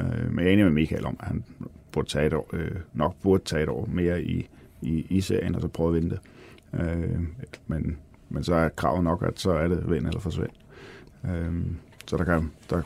Øh, 0.00 0.32
men 0.32 0.38
jeg 0.38 0.48
er 0.48 0.52
enig 0.52 0.64
med 0.64 0.72
Michael 0.72 1.06
om, 1.06 1.16
at 1.20 1.26
han 1.26 1.44
burde 1.92 2.08
tage 2.08 2.26
et 2.26 2.32
år, 2.32 2.50
øh, 2.52 2.70
nok 2.94 3.14
burde 3.22 3.44
tage 3.44 3.62
et 3.62 3.68
år 3.68 3.88
mere 3.92 4.22
i, 4.22 4.48
i, 4.82 5.06
i 5.10 5.20
serien, 5.20 5.54
og 5.54 5.60
så 5.60 5.68
prøve 5.68 5.88
at 5.88 6.02
vinde 6.02 6.10
det. 6.10 6.20
Øh, 6.80 7.20
men, 7.66 7.98
men 8.28 8.44
så 8.44 8.54
er 8.54 8.68
kravet 8.68 9.04
nok, 9.04 9.22
at 9.22 9.40
så 9.40 9.50
er 9.50 9.68
det 9.68 9.90
vind 9.90 10.06
eller 10.06 10.20
forsvind. 10.20 10.50
Øh, 11.24 11.54
så 12.06 12.16
der 12.16 12.24
kan, 12.24 12.50
der, 12.70 12.82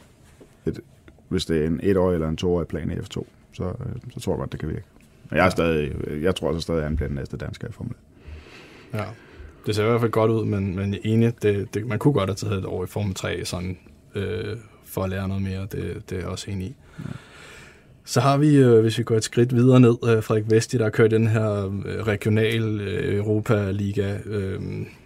et, 0.67 0.81
hvis 1.29 1.47
det 1.47 1.63
er 1.63 1.67
en 1.67 1.81
et 1.83 1.97
år 1.97 2.13
eller 2.13 2.29
en 2.29 2.37
toårig 2.37 2.69
plan 2.69 2.91
i 2.91 2.95
F2, 2.95 3.25
så, 3.53 3.65
øh, 3.65 3.97
så 4.11 4.21
tror 4.21 4.33
jeg 4.33 4.39
godt, 4.39 4.53
det 4.53 4.61
kan 4.61 4.69
virke. 4.69 4.85
Men 5.31 5.37
jeg, 5.37 5.47
er 5.47 5.51
stadig, 5.51 5.95
jeg 6.23 6.35
tror 6.35 6.53
så 6.55 6.61
stadig, 6.61 6.79
at 6.79 6.85
han 6.85 6.97
bliver 6.97 7.09
den 7.09 7.17
næste 7.17 7.37
dansker 7.37 7.69
i 7.69 7.73
Formel 7.73 7.95
1. 8.93 8.99
Ja. 8.99 9.05
det 9.67 9.75
ser 9.75 9.85
i 9.85 9.89
hvert 9.89 10.01
fald 10.01 10.11
godt 10.11 10.31
ud, 10.31 10.45
men, 10.45 10.77
men 10.77 10.97
enig, 11.05 11.43
det, 11.43 11.75
det, 11.75 11.87
man 11.87 11.99
kunne 11.99 12.15
godt 12.15 12.31
have 12.31 12.35
taget 12.35 12.59
et 12.59 12.65
år 12.65 12.85
i 12.85 12.87
Formel 12.87 13.15
3 13.15 13.45
sådan, 13.45 13.79
øh, 14.15 14.57
for 14.91 15.05
at 15.05 15.11
lære 15.11 15.29
noget 15.29 15.43
mere. 15.43 15.61
Det, 15.61 16.03
det 16.11 16.17
er 16.17 16.21
jeg 16.21 16.27
også 16.27 16.51
enig 16.51 16.67
i. 16.67 16.75
Ja. 16.99 17.05
Så 18.05 18.21
har 18.21 18.37
vi, 18.37 18.57
øh, 18.57 18.81
hvis 18.81 18.99
vi 18.99 19.03
går 19.03 19.17
et 19.17 19.25
skridt 19.25 19.55
videre 19.55 19.81
ned, 19.81 19.97
øh, 20.05 20.23
Frederik 20.23 20.51
Vesti, 20.51 20.79
der 20.79 20.91
kørt 20.91 21.11
den 21.11 21.27
her 21.27 21.67
øh, 21.67 22.03
regional 22.07 22.81
øh, 22.81 23.17
Europa-liga. 23.17 24.19
Øh, 24.27 24.61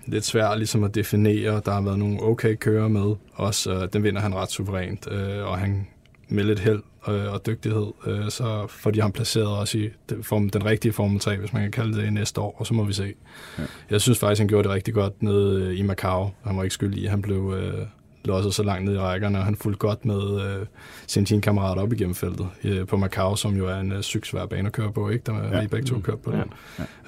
lidt 0.06 0.24
svært 0.24 0.58
ligesom 0.58 0.84
at 0.84 0.94
definere. 0.94 1.62
Der 1.64 1.72
har 1.72 1.80
været 1.80 1.98
nogle 1.98 2.22
okay 2.22 2.56
kører 2.56 2.88
med. 2.88 3.14
Også 3.34 3.72
øh, 3.72 3.88
den 3.92 4.02
vinder 4.02 4.20
han 4.20 4.34
ret 4.34 4.50
suverænt, 4.50 5.12
øh, 5.12 5.46
og 5.46 5.58
han 5.58 5.86
med 6.28 6.44
lidt 6.44 6.58
held 6.58 6.82
øh, 7.08 7.32
og 7.32 7.46
dygtighed, 7.46 7.86
øh, 8.06 8.30
så 8.30 8.66
får 8.68 8.90
de 8.90 9.00
ham 9.00 9.12
placeret 9.12 9.48
også 9.48 9.78
i 9.78 9.90
den, 10.08 10.48
den 10.48 10.64
rigtige 10.64 10.92
Formel 10.92 11.20
3, 11.20 11.36
hvis 11.36 11.52
man 11.52 11.62
kan 11.62 11.70
kalde 11.70 12.00
det, 12.00 12.12
næste 12.12 12.40
år, 12.40 12.54
og 12.58 12.66
så 12.66 12.74
må 12.74 12.84
vi 12.84 12.92
se. 12.92 13.14
Ja. 13.58 13.62
Jeg 13.90 14.00
synes 14.00 14.18
faktisk, 14.18 14.38
han 14.38 14.48
gjorde 14.48 14.68
det 14.68 14.74
rigtig 14.74 14.94
godt 14.94 15.22
nede 15.22 15.76
i 15.76 15.82
Macau. 15.82 16.30
Han 16.44 16.56
var 16.56 16.62
ikke 16.62 16.74
skyldig 16.74 17.02
i, 17.02 17.06
han 17.06 17.22
blev 17.22 17.54
øh, 17.56 17.86
losset 18.24 18.54
så 18.54 18.62
langt 18.62 18.84
ned 18.84 18.94
i 18.94 18.98
rækkerne, 18.98 19.38
og 19.38 19.44
han 19.44 19.56
fulgte 19.56 19.78
godt 19.78 20.04
med 20.04 20.40
øh, 20.40 20.66
sin 21.06 21.26
teamkammerat 21.26 21.78
op 21.78 21.92
igennem 21.92 22.14
feltet 22.14 22.48
øh, 22.64 22.86
på 22.86 22.96
Macau, 22.96 23.36
som 23.36 23.56
jo 23.56 23.68
er 23.68 23.76
en 23.76 23.92
øh, 23.92 24.02
sygt 24.02 24.26
svær 24.26 24.46
bane 24.46 24.66
at 24.66 24.72
køre 24.72 24.92
på, 24.92 25.08
ikke? 25.08 25.22
Der 25.26 25.56
ja. 25.56 25.60
I 25.60 25.66
begge 25.66 25.86
to 25.86 26.00
kørt 26.00 26.20
på 26.20 26.30
den. 26.30 26.52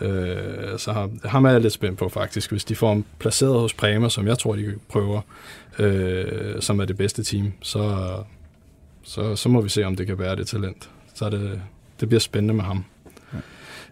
Ja. 0.01 0.07
Øh, 0.07 0.79
så 0.79 0.93
ham, 0.93 1.21
ham 1.25 1.45
er 1.45 1.51
jeg 1.51 1.61
lidt 1.61 1.73
spændt 1.73 1.99
på 1.99 2.09
faktisk. 2.09 2.51
Hvis 2.51 2.65
de 2.65 2.77
får 2.77 2.89
ham 2.89 3.05
placeret 3.19 3.61
hos 3.61 3.75
Prema, 3.75 4.09
som 4.09 4.27
jeg 4.27 4.39
tror, 4.39 4.57
de 4.57 4.75
prøver, 4.89 5.21
øh, 5.79 6.61
som 6.61 6.81
er 6.81 6.85
det 6.85 6.97
bedste 6.97 7.23
team, 7.23 7.53
så, 7.63 8.09
så, 9.03 9.37
så 9.37 9.49
må 9.49 9.61
vi 9.61 9.69
se, 9.69 9.85
om 9.85 9.97
det 9.97 10.07
kan 10.07 10.19
være 10.19 10.37
det 10.37 10.47
talent. 10.47 10.91
Så 11.15 11.31
det, 11.31 11.63
det 12.01 12.09
bliver 12.09 12.21
spændende 12.21 12.55
med 12.55 12.65
ham. 12.65 12.85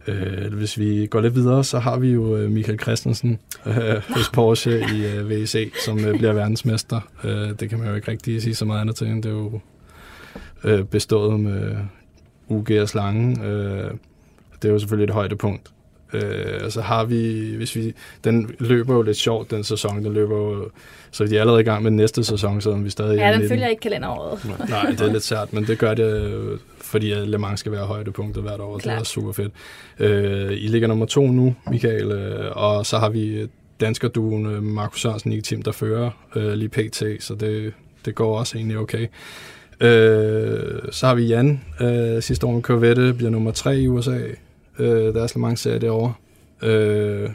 Øh, 0.08 0.54
hvis 0.54 0.78
vi 0.78 1.06
går 1.06 1.20
lidt 1.20 1.34
videre, 1.34 1.64
så 1.64 1.78
har 1.78 1.98
vi 1.98 2.08
jo 2.08 2.36
øh, 2.36 2.50
Michael 2.50 2.80
Christensen 2.80 3.38
øh, 3.66 3.74
hos 4.08 4.30
Porsche 4.32 4.80
i 4.94 5.06
øh, 5.06 5.30
VEC, 5.30 5.72
som 5.84 6.04
øh, 6.04 6.18
bliver 6.18 6.32
verdensmester. 6.32 7.00
Øh, 7.24 7.50
det 7.60 7.68
kan 7.68 7.78
man 7.78 7.88
jo 7.88 7.94
ikke 7.94 8.10
rigtig 8.10 8.42
sige 8.42 8.54
så 8.54 8.64
meget 8.64 8.80
andet 8.80 8.96
til, 8.96 9.06
end 9.06 9.22
det 9.22 9.30
er 9.30 9.34
jo 9.34 9.60
øh, 10.64 10.84
bestået 10.84 11.40
med 11.40 11.76
UG 12.48 12.70
og 12.80 12.88
slange. 12.88 13.44
Øh, 13.44 13.90
det 14.62 14.68
er 14.68 14.72
jo 14.72 14.78
selvfølgelig 14.78 15.04
et 15.04 15.14
højdepunkt. 15.14 15.70
Øh, 16.12 16.60
og 16.64 16.72
så 16.72 16.80
har 16.80 17.04
vi, 17.04 17.52
hvis 17.56 17.76
vi, 17.76 17.94
den 18.24 18.54
løber 18.58 18.94
jo 18.94 19.02
lidt 19.02 19.16
sjovt, 19.16 19.50
den 19.50 19.64
sæson, 19.64 20.04
den 20.04 20.12
løber 20.12 20.36
jo, 20.36 20.70
så 21.10 21.24
vi 21.24 21.36
er 21.36 21.40
allerede 21.40 21.60
i 21.60 21.64
gang 21.64 21.82
med 21.82 21.90
den 21.90 21.96
næste 21.96 22.24
sæson, 22.24 22.60
så 22.60 22.74
vi 22.74 22.90
stadig 22.90 23.16
Ja, 23.16 23.32
den 23.32 23.48
følger 23.48 23.66
ikke 23.66 23.80
kalenderåret. 23.80 24.68
Nej, 24.68 24.90
det 24.90 25.00
er 25.00 25.12
lidt 25.12 25.22
sært, 25.22 25.52
men 25.52 25.66
det 25.66 25.78
gør 25.78 25.94
det, 25.94 26.58
fordi 26.84 27.14
Le 27.14 27.38
Mans 27.38 27.60
skal 27.60 27.72
være 27.72 27.86
højdepunktet 27.86 28.42
hvert 28.42 28.60
år, 28.60 28.78
Klar. 28.78 28.92
det 28.92 29.00
er 29.00 29.04
super 29.04 29.32
fedt. 29.32 29.52
Øh, 29.98 30.52
I 30.52 30.66
ligger 30.66 30.88
nummer 30.88 31.06
to 31.06 31.26
nu, 31.26 31.54
Michael, 31.70 32.12
øh, 32.12 32.50
og 32.56 32.86
så 32.86 32.98
har 32.98 33.08
vi 33.08 33.48
danskerduen 33.80 34.46
øh, 34.46 34.62
Markus 34.62 35.00
Sørensen 35.00 35.32
i 35.32 35.40
team, 35.40 35.62
der 35.62 35.72
fører 35.72 36.10
øh, 36.36 36.52
lige 36.52 36.68
pt, 36.68 37.02
så 37.20 37.34
det, 37.34 37.72
det 38.04 38.14
går 38.14 38.38
også 38.38 38.58
egentlig 38.58 38.78
okay. 38.78 39.06
Øh, 39.80 40.80
så 40.90 41.06
har 41.06 41.14
vi 41.14 41.26
Jan, 41.26 41.60
øh, 41.80 42.22
sidste 42.22 42.46
år 42.46 42.52
med 42.52 42.62
Corvette, 42.62 43.14
bliver 43.14 43.30
nummer 43.30 43.50
tre 43.50 43.78
i 43.78 43.88
USA, 43.88 44.18
øh, 44.78 45.14
deres 45.14 45.34
Le 45.34 45.40
Mans-serie 45.40 45.78
derovre. 45.78 46.12
Øh, 46.62 47.30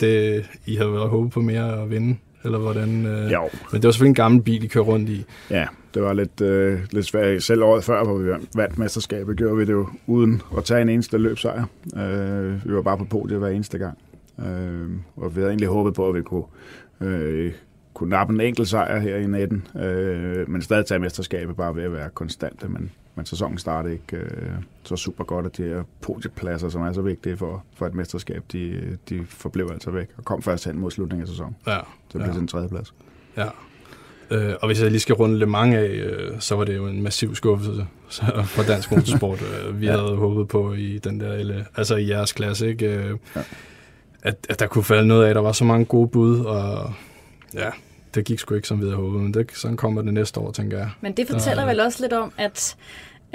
det, 0.00 0.44
I 0.66 0.76
havde 0.76 0.92
været 0.92 1.08
håbet 1.08 1.32
på 1.32 1.40
mere 1.40 1.82
at 1.82 1.90
vinde, 1.90 2.16
eller 2.44 2.58
hvordan? 2.58 3.06
Øh, 3.06 3.32
jo. 3.32 3.48
Men 3.72 3.80
det 3.82 3.84
var 3.84 3.90
selvfølgelig 3.92 4.10
en 4.10 4.14
gammel 4.14 4.42
bil, 4.42 4.64
I 4.64 4.66
kører 4.66 4.84
rundt 4.84 5.08
i. 5.08 5.24
Ja, 5.50 5.66
det 5.94 6.02
var 6.02 6.12
lidt, 6.12 6.40
øh, 6.40 6.80
lidt 6.90 7.06
svært. 7.06 7.42
Selv 7.42 7.62
året 7.62 7.84
før, 7.84 8.04
hvor 8.04 8.18
vi 8.18 8.30
vandt 8.54 8.78
mesterskabet, 8.78 9.36
gjorde 9.36 9.56
vi 9.56 9.64
det 9.64 9.72
jo 9.72 9.88
uden 10.06 10.42
at 10.56 10.64
tage 10.64 10.82
en 10.82 10.88
eneste 10.88 11.18
løbsejr. 11.18 11.64
Øh, 11.96 12.66
vi 12.66 12.74
var 12.74 12.82
bare 12.82 12.98
på 12.98 13.04
podiet 13.04 13.38
hver 13.38 13.48
eneste 13.48 13.78
gang. 13.78 13.98
Øh, 14.38 14.90
og 15.16 15.36
vi 15.36 15.40
havde 15.40 15.50
egentlig 15.50 15.68
håbet 15.68 15.94
på, 15.94 16.08
at 16.08 16.14
vi 16.14 16.22
kunne 16.22 16.44
øh, 17.00 17.52
kunne 17.94 18.10
nappe 18.10 18.34
en 18.34 18.40
enkelt 18.40 18.68
sejr 18.68 18.98
her 18.98 19.16
i 19.16 19.26
natten, 19.26 19.66
øh, 19.76 20.50
men 20.50 20.62
stadig 20.62 20.86
tage 20.86 20.98
mesterskabet 20.98 21.56
bare 21.56 21.76
ved 21.76 21.82
at 21.82 21.92
være 21.92 22.10
konstante, 22.10 22.68
men, 22.68 22.90
men 23.14 23.26
sæsonen 23.26 23.58
startede 23.58 23.94
ikke 23.94 24.16
øh, 24.16 24.52
så 24.82 24.96
super 24.96 25.24
godt, 25.24 25.46
at 25.46 25.56
de 25.56 25.62
her 25.62 25.82
podiepladser, 26.00 26.68
som 26.68 26.82
er 26.82 26.92
så 26.92 27.02
vigtige 27.02 27.36
for, 27.36 27.64
for 27.76 27.86
et 27.86 27.94
mesterskab, 27.94 28.44
de, 28.52 28.98
de 29.08 29.24
forblev 29.28 29.68
altså 29.72 29.90
væk 29.90 30.08
og 30.16 30.24
kom 30.24 30.42
først 30.42 30.64
hen 30.64 30.78
mod 30.78 30.90
slutningen 30.90 31.22
af 31.22 31.28
sæsonen. 31.28 31.56
Ja. 31.66 31.78
Så 32.08 32.18
det 32.18 32.24
blev 32.24 32.34
ja. 32.34 32.40
en 32.40 32.48
tredje 32.48 32.68
plads. 32.68 32.94
Ja. 33.36 33.48
Øh, 34.30 34.54
og 34.60 34.66
hvis 34.66 34.82
jeg 34.82 34.90
lige 34.90 35.00
skal 35.00 35.14
runde 35.14 35.38
lidt 35.38 35.50
mange 35.50 35.78
af, 35.78 35.88
øh, 35.88 36.40
så 36.40 36.56
var 36.56 36.64
det 36.64 36.76
jo 36.76 36.86
en 36.86 37.02
massiv 37.02 37.34
skuffelse 37.34 37.86
for 38.44 38.62
dansk 38.62 38.90
motorsport. 38.90 39.42
Øh, 39.42 39.80
vi 39.80 39.86
ja. 39.86 39.92
havde 39.92 40.16
håbet 40.16 40.48
på 40.48 40.72
i 40.72 40.98
den 40.98 41.20
der, 41.20 41.64
altså 41.76 41.96
i 41.96 42.08
jeres 42.08 42.32
klasse, 42.32 42.68
ikke? 42.68 42.86
Øh, 42.86 43.16
ja. 43.36 43.42
at, 44.22 44.36
at 44.48 44.60
der 44.60 44.66
kunne 44.66 44.84
falde 44.84 45.06
noget 45.06 45.26
af. 45.26 45.34
Der 45.34 45.40
var 45.40 45.52
så 45.52 45.64
mange 45.64 45.84
gode 45.84 46.08
bud, 46.08 46.40
og 46.40 46.92
ja, 47.54 47.70
det 48.14 48.24
gik 48.24 48.38
sgu 48.38 48.54
ikke, 48.54 48.68
som 48.68 48.80
vi 48.80 48.84
havde 48.84 48.96
håbet, 48.96 49.20
men 49.20 49.34
det, 49.34 49.50
sådan 49.54 49.76
kommer 49.76 50.02
det 50.02 50.14
næste 50.14 50.40
år, 50.40 50.50
tænker 50.50 50.78
jeg. 50.78 50.90
Men 51.00 51.12
det 51.12 51.28
fortæller 51.28 51.62
der, 51.62 51.70
vel 51.70 51.80
også 51.80 52.02
lidt 52.02 52.12
om, 52.12 52.32
at 52.38 52.76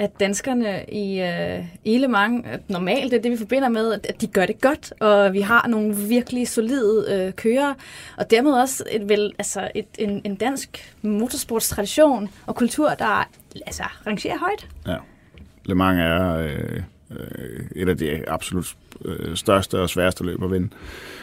at 0.00 0.20
danskerne 0.20 0.84
i, 0.88 1.20
øh, 1.20 1.64
i 1.84 1.98
Le 1.98 2.08
Mans, 2.08 2.46
at 2.46 2.60
normalt 2.68 3.10
det 3.10 3.18
er 3.18 3.22
det, 3.22 3.30
vi 3.30 3.36
forbinder 3.36 3.68
med, 3.68 3.92
at 3.92 4.20
de 4.20 4.26
gør 4.26 4.46
det 4.46 4.60
godt, 4.60 4.92
og 5.00 5.32
vi 5.32 5.40
har 5.40 5.66
nogle 5.68 5.96
virkelig 5.96 6.48
solide 6.48 7.06
øh, 7.08 7.32
kører, 7.32 7.74
og 8.16 8.30
dermed 8.30 8.52
også 8.52 8.84
et, 8.90 9.08
vel, 9.08 9.32
altså 9.38 9.70
et, 9.74 9.86
en, 9.98 10.20
en 10.24 10.34
dansk 10.34 10.94
motorsportstradition 11.02 12.28
og 12.46 12.54
kultur, 12.54 12.88
der 12.88 13.28
altså, 13.66 13.82
rangerer 14.06 14.38
højt. 14.38 14.68
Ja, 14.86 14.96
Le 15.64 15.74
Mans 15.74 16.00
er 16.00 16.36
øh, 16.36 16.82
øh, 17.10 17.60
et 17.76 17.88
af 17.88 17.98
de 17.98 18.28
absolut 18.28 18.76
øh, 19.04 19.36
største 19.36 19.80
og 19.80 19.90
sværeste 19.90 20.24
løb 20.24 20.42
at 20.42 20.50
vinde. 20.50 20.68
Øh, 20.72 21.19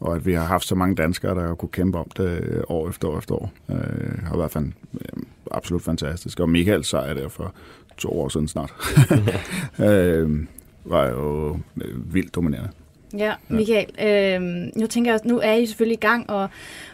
og 0.00 0.14
at 0.16 0.26
vi 0.26 0.32
har 0.32 0.44
haft 0.44 0.66
så 0.66 0.74
mange 0.74 0.94
danskere, 0.94 1.34
der 1.34 1.46
har 1.46 1.54
kunne 1.54 1.68
kæmpe 1.68 1.98
om 1.98 2.10
det 2.16 2.40
øh, 2.42 2.62
år 2.68 2.88
efter 2.88 3.08
år 3.08 3.18
efter 3.18 3.34
år, 3.34 3.52
øh, 3.70 4.22
har 4.22 4.36
været 4.36 4.50
fan, 4.50 4.74
øh, 4.94 5.22
absolut 5.50 5.82
fantastisk. 5.82 6.40
Og 6.40 6.48
Michael 6.48 6.84
sejr 6.84 7.14
der 7.14 7.28
for 7.28 7.54
to 7.96 8.20
år 8.20 8.28
siden 8.28 8.48
snart, 8.48 8.72
øh, 9.88 10.46
var 10.84 11.08
jo 11.08 11.58
øh, 11.82 12.14
vildt 12.14 12.34
dominerende. 12.34 12.70
Ja, 13.16 13.32
Michael, 13.48 13.86
øh, 14.02 14.40
nu 14.76 14.86
tænker 14.86 15.10
jeg, 15.10 15.20
nu 15.24 15.40
er 15.40 15.52
I 15.52 15.66
selvfølgelig 15.66 15.96
i 15.96 16.06
gang, 16.06 16.30
og, 16.30 16.48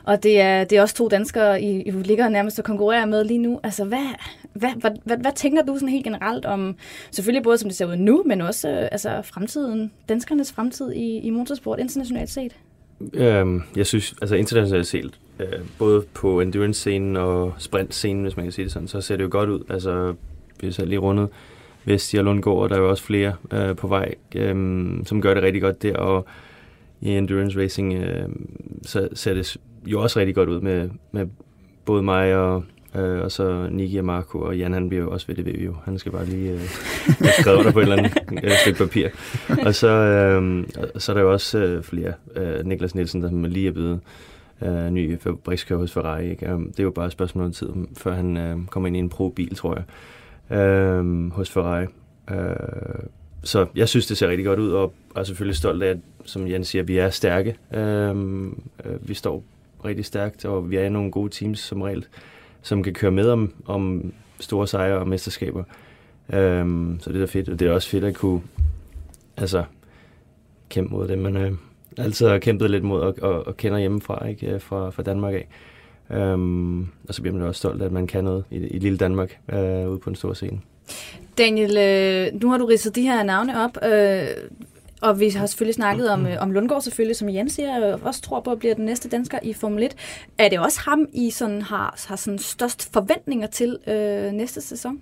og 0.04 0.22
det, 0.22 0.40
er, 0.40 0.64
det 0.64 0.78
er 0.78 0.82
også 0.82 0.94
to 0.94 1.08
danskere, 1.08 1.62
I, 1.62 1.82
I 1.82 1.90
ligger 1.90 2.28
nærmest 2.28 2.58
og 2.58 2.64
konkurrerer 2.64 3.06
med 3.06 3.24
lige 3.24 3.38
nu. 3.38 3.60
Altså, 3.62 3.84
hvad, 3.84 4.14
hvad, 4.52 4.70
hvad, 4.80 4.90
hvad, 5.04 5.16
hvad 5.16 5.32
tænker 5.36 5.62
du 5.62 5.74
sådan 5.74 5.88
helt 5.88 6.04
generelt 6.04 6.44
om, 6.44 6.76
selvfølgelig 7.10 7.42
både 7.42 7.58
som 7.58 7.68
det 7.68 7.76
ser 7.76 7.86
ud 7.86 7.96
nu, 7.96 8.22
men 8.26 8.40
også 8.40 8.68
øh, 8.68 8.88
altså, 8.92 9.22
fremtiden, 9.24 9.92
danskernes 10.08 10.52
fremtid 10.52 10.92
i, 10.92 11.18
i 11.18 11.30
motorsport 11.30 11.78
internationalt 11.78 12.30
set? 12.30 12.56
Øhm, 13.14 13.62
jeg 13.76 13.86
synes, 13.86 14.14
altså 14.20 14.34
internationalt 14.34 14.86
set, 14.86 15.18
øh, 15.40 15.60
både 15.78 16.04
på 16.14 16.40
endurance-scenen 16.40 17.16
og 17.16 17.54
sprint-scenen, 17.58 18.22
hvis 18.22 18.36
man 18.36 18.44
kan 18.44 18.52
sige 18.52 18.64
det 18.64 18.72
sådan, 18.72 18.88
så 18.88 19.00
ser 19.00 19.16
det 19.16 19.24
jo 19.24 19.28
godt 19.30 19.50
ud. 19.50 19.60
Altså, 19.70 20.14
vi 20.60 20.74
har 20.76 20.84
lige 20.84 20.98
rundet 20.98 21.28
Vesti 21.84 22.16
og 22.16 22.24
Lundgaard, 22.24 22.58
og 22.58 22.70
der 22.70 22.76
er 22.76 22.80
jo 22.80 22.90
også 22.90 23.02
flere 23.04 23.32
øh, 23.52 23.76
på 23.76 23.88
vej, 23.88 24.14
øh, 24.34 24.88
som 25.04 25.20
gør 25.20 25.34
det 25.34 25.42
rigtig 25.42 25.62
godt 25.62 25.82
der, 25.82 25.96
og 25.96 26.26
i 27.00 27.10
endurance 27.10 27.60
racing, 27.60 27.94
øh, 27.94 28.28
så 28.82 29.08
ser 29.14 29.34
det 29.34 29.56
jo 29.86 30.02
også 30.02 30.18
rigtig 30.18 30.34
godt 30.34 30.48
ud 30.48 30.60
med, 30.60 30.90
med 31.12 31.26
både 31.84 32.02
mig 32.02 32.36
og, 32.36 32.64
øh, 32.94 33.22
og 33.22 33.32
så 33.32 33.68
Niki 33.70 33.96
og 33.96 34.04
Marco, 34.04 34.38
og 34.38 34.58
Jan 34.58 34.72
han 34.72 34.88
bliver 34.88 35.04
jo 35.04 35.10
også 35.10 35.26
ved 35.26 35.34
det 35.34 35.46
ved 35.46 35.52
vi 35.52 35.64
jo. 35.64 35.74
Han 35.84 35.98
skal 35.98 36.12
bare 36.12 36.26
lige 36.26 36.52
øh, 36.52 36.60
skrive 37.40 37.64
der 37.64 37.72
på 37.72 37.78
et 37.78 37.82
eller 37.82 37.96
andet 37.96 38.12
øh, 38.44 38.50
stykke 38.50 38.78
papir. 38.78 39.08
Og 39.66 39.74
så, 39.74 39.88
øh, 39.88 40.64
så 40.96 41.12
er 41.12 41.14
der 41.14 41.22
jo 41.22 41.32
også 41.32 41.58
øh, 41.58 41.82
flere. 41.82 42.12
Øh, 42.36 42.66
Niklas 42.66 42.94
Nielsen, 42.94 43.22
der 43.22 43.48
lige 43.48 43.68
er 43.68 43.72
blevet 43.72 44.00
øh, 44.62 44.90
ny 44.90 45.20
fabrikskører 45.20 45.80
hos 45.80 45.92
Ferrari. 45.92 46.30
Ikke? 46.30 46.54
Um, 46.54 46.66
det 46.66 46.80
er 46.80 46.84
jo 46.84 46.90
bare 46.90 47.06
et 47.06 47.12
spørgsmål 47.12 47.44
om 47.44 47.52
tid, 47.52 47.68
før 47.96 48.14
han 48.14 48.36
øh, 48.36 48.56
kommer 48.66 48.86
ind 48.86 48.96
i 48.96 48.98
en 48.98 49.08
pro-bil, 49.08 49.54
tror 49.54 49.74
jeg 49.74 49.84
øh, 50.50 51.32
hos 51.32 51.50
Ferrari. 51.50 51.86
Øh, 52.30 53.06
så 53.42 53.66
jeg 53.74 53.88
synes, 53.88 54.06
det 54.06 54.16
ser 54.18 54.28
rigtig 54.28 54.46
godt 54.46 54.58
ud, 54.58 54.70
og 54.70 54.94
er 55.16 55.22
selvfølgelig 55.24 55.56
stolt 55.56 55.82
af, 55.82 55.90
at, 55.90 55.98
som 56.24 56.46
Jan 56.46 56.64
siger, 56.64 56.82
vi 56.82 56.98
er 56.98 57.10
stærke. 57.10 57.56
Øh, 57.74 58.10
øh, 58.84 59.08
vi 59.08 59.14
står 59.14 59.42
rigtig 59.84 60.04
stærkt, 60.04 60.44
og 60.44 60.70
vi 60.70 60.76
er 60.76 60.88
nogle 60.88 61.10
gode 61.10 61.30
teams 61.30 61.58
som 61.58 61.82
regel, 61.82 62.06
som 62.62 62.82
kan 62.82 62.92
køre 62.92 63.10
med 63.10 63.28
om, 63.28 63.52
om 63.66 64.12
store 64.40 64.68
sejre 64.68 64.98
og 64.98 65.08
mesterskaber. 65.08 65.64
Øh, 66.32 66.66
så 67.00 67.12
det 67.12 67.22
er 67.22 67.26
fedt, 67.26 67.48
og 67.48 67.60
det 67.60 67.68
er 67.68 67.72
også 67.72 67.88
fedt 67.88 68.04
at 68.04 68.14
kunne 68.14 68.40
altså, 69.36 69.64
kæmpe 70.68 70.94
mod 70.94 71.08
det, 71.08 71.18
man 71.18 71.36
øh, 71.36 71.52
altid 71.98 72.26
har 72.26 72.38
kæmpet 72.38 72.70
lidt 72.70 72.84
mod 72.84 73.00
og, 73.00 73.14
og, 73.22 73.46
og 73.46 73.56
kender 73.56 73.78
hjemmefra, 73.78 74.26
ikke? 74.26 74.46
Øh, 74.46 74.60
fra, 74.60 74.90
fra 74.90 75.02
Danmark 75.02 75.34
af. 75.34 75.48
Øhm, 76.10 76.80
og 77.08 77.14
så 77.14 77.22
bliver 77.22 77.36
man 77.36 77.46
også 77.46 77.58
stolt 77.58 77.82
af, 77.82 77.86
at 77.86 77.92
man 77.92 78.06
kan 78.06 78.24
noget 78.24 78.44
i, 78.50 78.56
i 78.56 78.78
lille 78.78 78.98
Danmark 78.98 79.38
øh, 79.52 79.90
ude 79.90 79.98
på 79.98 80.10
en 80.10 80.16
stor 80.16 80.32
scene. 80.32 80.60
Daniel, 81.38 81.76
øh, 81.76 82.40
nu 82.42 82.50
har 82.50 82.58
du 82.58 82.66
ridset 82.66 82.94
de 82.94 83.02
her 83.02 83.22
navne 83.22 83.64
op, 83.64 83.78
øh, 83.84 84.26
og 85.02 85.20
vi 85.20 85.28
har 85.28 85.46
selvfølgelig 85.46 85.74
snakket 85.74 86.10
om, 86.10 86.26
øh, 86.26 86.36
om 86.38 86.50
Lundgaard 86.50 86.82
selvfølgelig, 86.82 87.16
som 87.16 87.28
Jens 87.28 87.52
siger, 87.52 87.92
og 87.92 88.00
også 88.02 88.22
tror 88.22 88.40
på, 88.40 88.50
at 88.50 88.58
bliver 88.58 88.74
den 88.74 88.84
næste 88.84 89.08
dansker 89.08 89.38
i 89.42 89.52
Formel 89.52 89.82
1. 89.82 89.94
Er 90.38 90.48
det 90.48 90.58
også 90.58 90.80
ham, 90.80 91.06
I 91.12 91.30
sådan 91.30 91.62
har, 91.62 92.04
har 92.08 92.16
sådan 92.16 92.38
størst 92.38 92.92
forventninger 92.92 93.46
til 93.46 93.78
øh, 93.86 94.32
næste 94.32 94.60
sæson? 94.60 95.00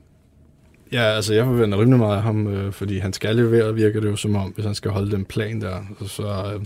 Ja, 0.93 1.03
altså 1.03 1.35
jeg 1.35 1.45
forventer 1.45 1.81
rimelig 1.81 1.99
meget 1.99 2.17
af 2.17 2.23
ham, 2.23 2.47
øh, 2.47 2.73
fordi 2.73 2.99
han 2.99 3.13
skal 3.13 3.37
levere, 3.37 3.75
virker 3.75 4.01
det 4.01 4.09
jo 4.09 4.17
som 4.17 4.37
om, 4.37 4.51
hvis 4.51 4.65
han 4.65 4.75
skal 4.75 4.91
holde 4.91 5.11
den 5.11 5.25
plan 5.25 5.61
der. 5.61 5.87
Så, 5.99 6.09
så 6.09 6.23
øh, 6.55 6.61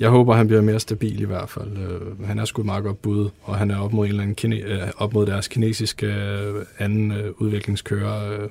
jeg 0.00 0.10
håber, 0.10 0.34
han 0.34 0.46
bliver 0.46 0.62
mere 0.62 0.80
stabil 0.80 1.20
i 1.20 1.24
hvert 1.24 1.48
fald. 1.48 1.78
Øh, 1.78 2.26
han 2.26 2.38
er 2.38 2.44
sgu 2.44 2.62
et 2.62 2.66
meget 2.66 2.84
godt 2.84 3.02
bud, 3.02 3.30
og 3.42 3.56
han 3.56 3.70
er 3.70 3.78
op 3.78 3.92
mod, 3.92 4.04
en 4.04 4.08
eller 4.08 4.22
anden 4.22 4.34
kine, 4.34 4.56
øh, 4.56 4.88
op 4.96 5.12
mod 5.14 5.26
deres 5.26 5.48
kinesiske 5.48 6.06
øh, 6.06 6.64
anden 6.78 7.12
øh, 7.12 7.32
udviklingskører. 7.38 8.42
Øh, 8.42 8.48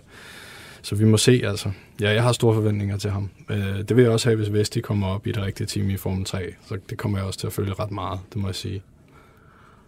så 0.81 0.95
vi 0.95 1.05
må 1.05 1.17
se, 1.17 1.41
altså. 1.43 1.69
Ja, 2.01 2.13
jeg 2.13 2.23
har 2.23 2.31
store 2.31 2.53
forventninger 2.55 2.97
til 2.97 3.09
ham. 3.09 3.29
Øh, 3.49 3.57
det 3.57 3.95
vil 3.95 4.03
jeg 4.03 4.11
også 4.11 4.29
have, 4.29 4.37
hvis 4.37 4.53
Vesti 4.53 4.81
kommer 4.81 5.07
op 5.07 5.27
i 5.27 5.31
det 5.31 5.43
rigtige 5.43 5.67
team 5.67 5.89
i 5.89 5.97
Formel 5.97 6.25
3. 6.25 6.53
Så 6.65 6.77
det 6.89 6.97
kommer 6.97 7.17
jeg 7.17 7.27
også 7.27 7.39
til 7.39 7.47
at 7.47 7.53
følge 7.53 7.73
ret 7.73 7.91
meget, 7.91 8.19
det 8.33 8.41
må 8.41 8.47
jeg 8.47 8.55
sige. 8.55 8.83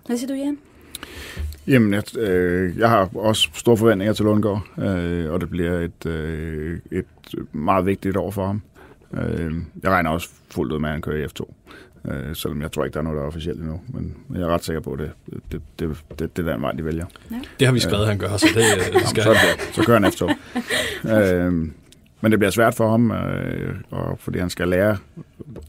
Hvad 0.06 0.18
siger 0.18 0.28
du, 0.28 0.34
Jan? 0.34 0.58
Jamen, 1.68 1.94
jeg, 1.94 2.18
øh, 2.18 2.78
jeg 2.78 2.90
har 2.90 3.10
også 3.16 3.50
store 3.54 3.78
forventninger 3.78 4.14
til 4.14 4.26
Lundgaard, 4.26 4.68
øh, 4.78 5.32
og 5.32 5.42
det 5.42 5.50
bliver 5.50 5.80
et, 5.80 6.06
øh, 6.06 6.80
et 6.92 7.06
meget 7.52 7.86
vigtigt 7.86 8.18
år 8.18 8.32
for 8.32 8.46
ham. 8.46 8.62
Øh, 9.16 9.54
jeg 9.84 9.92
regner 9.92 10.10
også 10.10 10.30
fuldt 10.52 10.74
ud 10.74 10.80
med, 10.80 10.90
at 10.90 10.94
han 10.94 11.02
kører 11.02 11.18
i 11.18 11.26
F2. 11.26 11.54
Øh, 12.12 12.36
selvom 12.36 12.62
jeg 12.62 12.72
tror 12.72 12.86
ikke, 12.86 12.94
der 12.94 13.00
er 13.00 13.04
noget, 13.04 13.18
der 13.18 13.24
er 13.24 13.28
officielt 13.28 13.60
endnu. 13.60 13.82
Men 13.88 14.16
jeg 14.34 14.42
er 14.42 14.48
ret 14.48 14.64
sikker 14.64 14.82
på, 14.82 14.94
at 14.94 15.00
det, 15.00 15.12
det, 15.52 15.62
det, 15.80 15.98
det, 16.20 16.38
det 16.38 16.48
er 16.48 16.54
den 16.54 16.62
vej, 16.62 16.72
de 16.72 16.86
vælger. 16.86 17.06
Ja. 17.32 17.36
Det 17.60 17.68
har 17.68 17.74
vi 17.74 17.80
skrevet, 17.80 18.02
øh, 18.02 18.08
han 18.08 18.18
gør, 18.18 18.38
så 18.38 18.48
det, 18.56 18.94
det 18.94 19.10
skal 19.10 19.24
så, 19.24 19.30
det, 19.30 19.76
så 19.76 19.84
kører 19.86 20.00
han 20.00 20.06
F2. 20.06 20.26
øh, 21.16 21.72
men 22.22 22.32
det 22.32 22.40
bliver 22.40 22.52
svært 22.52 22.76
for 22.76 22.92
ham, 22.92 23.12
øh, 23.12 23.76
og 23.92 24.20
fordi 24.20 24.40
han 24.40 24.50
skal 24.50 24.68
lære 24.68 24.98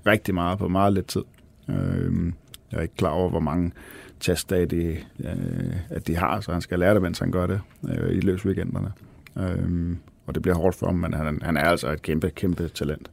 rigtig 0.07 0.35
meget 0.35 0.59
på 0.59 0.69
meget 0.69 0.93
lidt 0.93 1.07
tid. 1.07 1.23
Øh, 1.69 2.33
jeg 2.73 2.79
er 2.79 2.83
ikke 2.83 2.97
klar 2.97 3.11
over, 3.11 3.31
hvor 3.31 3.41
mange 3.41 3.73
testdage 4.21 4.67
de, 4.67 4.97
øh, 5.21 5.77
at 5.91 6.07
de 6.07 6.17
har, 6.17 6.41
så 6.41 6.53
han 6.53 6.61
skal 6.61 6.79
lære 6.79 6.95
det, 6.95 7.03
mens 7.03 7.19
han 7.19 7.31
gør 7.31 7.47
det 7.47 7.61
øh, 7.89 8.17
i 8.17 8.21
løbsweekenderne. 8.21 8.93
Øh, 9.39 9.97
og 10.27 10.35
det 10.35 10.43
bliver 10.43 10.57
hårdt 10.57 10.77
for 10.77 10.87
ham, 10.87 10.95
men 10.95 11.15
han, 11.15 11.41
han 11.43 11.57
er 11.57 11.65
altså 11.65 11.91
et 11.91 12.03
kæmpe, 12.03 12.31
kæmpe 12.31 12.69
talent. 12.69 13.11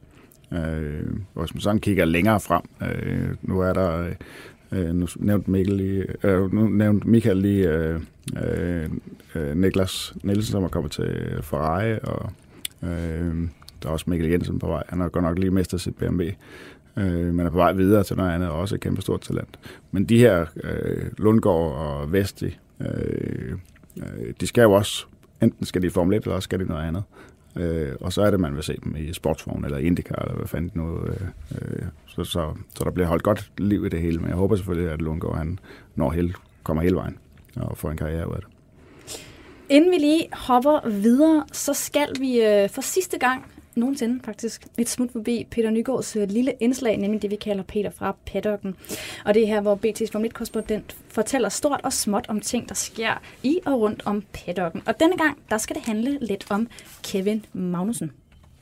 Øh, 0.52 1.06
hvis 1.34 1.54
man 1.54 1.60
sådan 1.60 1.80
kigger 1.80 2.04
længere 2.04 2.40
frem, 2.40 2.62
øh, 2.82 3.28
nu 3.42 3.60
er 3.60 3.72
der, 3.72 4.14
øh, 4.72 4.94
nu 4.94 5.06
nævnte 5.16 5.50
Mikkel 5.50 5.76
lige, 5.76 6.06
øh, 6.22 6.52
nu 6.52 6.68
nævnte 6.68 7.08
Michael 7.08 7.36
lige 7.36 7.68
øh, 7.70 8.00
øh, 8.44 8.88
øh, 9.34 9.56
Niklas 9.56 10.14
Nielsen, 10.22 10.52
som 10.52 10.64
er 10.64 10.68
kommet 10.68 10.92
til 10.92 11.38
Ferrari, 11.42 11.98
og 12.02 12.32
øh, 12.82 13.48
der 13.82 13.88
er 13.88 13.92
også 13.92 14.10
Mikkel 14.10 14.30
Jensen 14.30 14.58
på 14.58 14.66
vej. 14.66 14.82
Han 14.88 15.00
har 15.00 15.08
godt 15.08 15.24
nok 15.24 15.38
lige 15.38 15.50
mistet 15.50 15.80
sit 15.80 15.96
BMW, 15.96 16.22
øh, 16.96 17.34
men 17.34 17.40
er 17.40 17.50
på 17.50 17.56
vej 17.56 17.72
videre 17.72 18.04
til 18.04 18.16
noget 18.16 18.30
andet, 18.30 18.48
og 18.48 18.58
også 18.58 18.74
et 18.74 18.80
kæmpe 18.80 19.02
stort 19.02 19.20
talent. 19.20 19.58
Men 19.90 20.04
de 20.04 20.18
her 20.18 20.46
øh, 20.64 21.10
Lundgaard 21.18 21.72
og 21.72 22.12
Vesti, 22.12 22.58
øh, 22.80 23.52
øh, 23.96 24.34
de 24.40 24.46
skal 24.46 24.62
jo 24.62 24.72
også, 24.72 25.06
enten 25.42 25.66
skal 25.66 25.82
de 25.82 25.86
i 25.86 25.90
Formel 25.90 26.16
1, 26.16 26.22
eller 26.22 26.34
også 26.34 26.46
skal 26.46 26.58
de 26.58 26.64
noget 26.64 26.82
andet. 26.88 27.02
Øh, 27.56 27.92
og 28.00 28.12
så 28.12 28.22
er 28.22 28.30
det, 28.30 28.40
man 28.40 28.54
vil 28.54 28.62
se 28.62 28.76
dem 28.84 28.96
i 28.96 29.12
sportsvogn 29.12 29.64
eller 29.64 29.78
Indica, 29.78 30.14
eller 30.20 30.34
hvad 30.34 30.46
fanden 30.46 30.70
nu. 30.74 31.06
Øh, 31.06 31.20
øh, 31.54 31.86
så, 32.06 32.24
så, 32.24 32.54
så 32.76 32.84
der 32.84 32.90
bliver 32.90 33.06
holdt 33.06 33.22
godt 33.22 33.50
liv 33.58 33.86
i 33.86 33.88
det 33.88 34.00
hele, 34.00 34.18
men 34.18 34.28
jeg 34.28 34.36
håber 34.36 34.56
selvfølgelig, 34.56 34.92
at 34.92 35.02
Lundgaard 35.02 35.36
han 35.36 35.58
når 35.94 36.10
hele, 36.10 36.34
kommer 36.62 36.82
hele 36.82 36.96
vejen 36.96 37.18
og 37.56 37.78
får 37.78 37.90
en 37.90 37.96
karriere 37.96 38.28
ud 38.28 38.34
af 38.34 38.40
det. 38.40 38.48
Inden 39.68 39.90
vi 39.90 39.96
lige 39.96 40.28
hopper 40.32 40.88
videre, 40.88 41.44
så 41.52 41.74
skal 41.74 42.08
vi 42.20 42.42
øh, 42.42 42.70
for 42.70 42.82
sidste 42.82 43.18
gang 43.18 43.53
nogensinde 43.76 44.20
faktisk 44.24 44.66
et 44.78 44.88
smut 44.88 45.12
forbi 45.12 45.46
Peter 45.50 45.70
Nygaards 45.70 46.16
øh, 46.16 46.28
lille 46.28 46.52
indslag, 46.60 46.96
nemlig 46.96 47.22
det, 47.22 47.30
vi 47.30 47.36
kalder 47.36 47.62
Peter 47.62 47.90
fra 47.90 48.16
paddocken. 48.26 48.76
Og 49.24 49.34
det 49.34 49.42
er 49.42 49.46
her, 49.46 49.60
hvor 49.60 49.80
BT's 49.86 50.12
Formel 50.12 50.30
1-korrespondent 50.36 50.96
fortæller 51.08 51.48
stort 51.48 51.80
og 51.84 51.92
småt 51.92 52.26
om 52.28 52.40
ting, 52.40 52.68
der 52.68 52.74
sker 52.74 53.22
i 53.42 53.58
og 53.66 53.80
rundt 53.80 54.02
om 54.04 54.24
paddocken. 54.32 54.82
Og 54.86 55.00
denne 55.00 55.16
gang, 55.16 55.38
der 55.50 55.58
skal 55.58 55.76
det 55.76 55.82
handle 55.82 56.18
lidt 56.20 56.46
om 56.50 56.68
Kevin 57.02 57.46
Magnussen. 57.52 58.12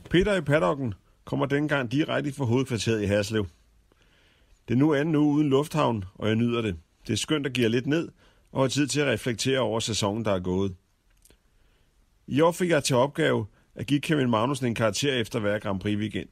Peter 0.09 0.35
i 0.35 0.41
paddocken 0.41 0.93
kommer 1.25 1.45
denne 1.45 1.67
gang 1.67 1.91
direkte 1.91 2.33
fra 2.33 2.45
hovedkvarteret 2.45 3.01
i 3.01 3.05
Haslev. 3.05 3.47
Det 4.67 4.73
er 4.73 4.77
nu 4.77 4.93
anden 4.93 5.15
uge 5.15 5.35
uden 5.35 5.49
lufthavn, 5.49 6.03
og 6.15 6.27
jeg 6.27 6.35
nyder 6.35 6.61
det. 6.61 6.75
Det 7.07 7.13
er 7.13 7.17
skønt 7.17 7.45
at 7.45 7.53
give 7.53 7.69
lidt 7.69 7.87
ned, 7.87 8.09
og 8.51 8.61
har 8.61 8.67
tid 8.67 8.87
til 8.87 8.99
at 8.99 9.07
reflektere 9.07 9.59
over 9.59 9.79
sæsonen, 9.79 10.25
der 10.25 10.31
er 10.31 10.39
gået. 10.39 10.75
I 12.27 12.41
år 12.41 12.51
fik 12.51 12.69
jeg 12.69 12.83
til 12.83 12.95
opgave 12.95 13.45
at 13.75 13.87
give 13.87 13.99
Kevin 13.99 14.29
Magnussen 14.29 14.67
en 14.67 14.75
karakter 14.75 15.13
efter 15.13 15.39
hver 15.39 15.59
Grand 15.59 15.79
Prix 15.79 15.97
weekend. 15.97 16.29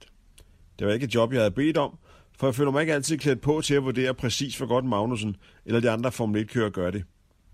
Det 0.79 0.87
var 0.87 0.93
ikke 0.93 1.03
et 1.03 1.15
job, 1.15 1.33
jeg 1.33 1.41
havde 1.41 1.51
bedt 1.51 1.77
om, 1.77 1.97
for 2.39 2.47
jeg 2.47 2.55
føler 2.55 2.71
mig 2.71 2.81
ikke 2.81 2.93
altid 2.93 3.17
klædt 3.17 3.41
på 3.41 3.61
til 3.61 3.73
at 3.73 3.83
vurdere 3.83 4.13
præcis, 4.13 4.57
hvor 4.57 4.67
godt 4.67 4.85
Magnussen 4.85 5.35
eller 5.65 5.79
de 5.79 5.89
andre 5.89 6.11
Formel 6.11 6.41
1-kører 6.43 6.69
gør 6.69 6.91
det. 6.91 7.03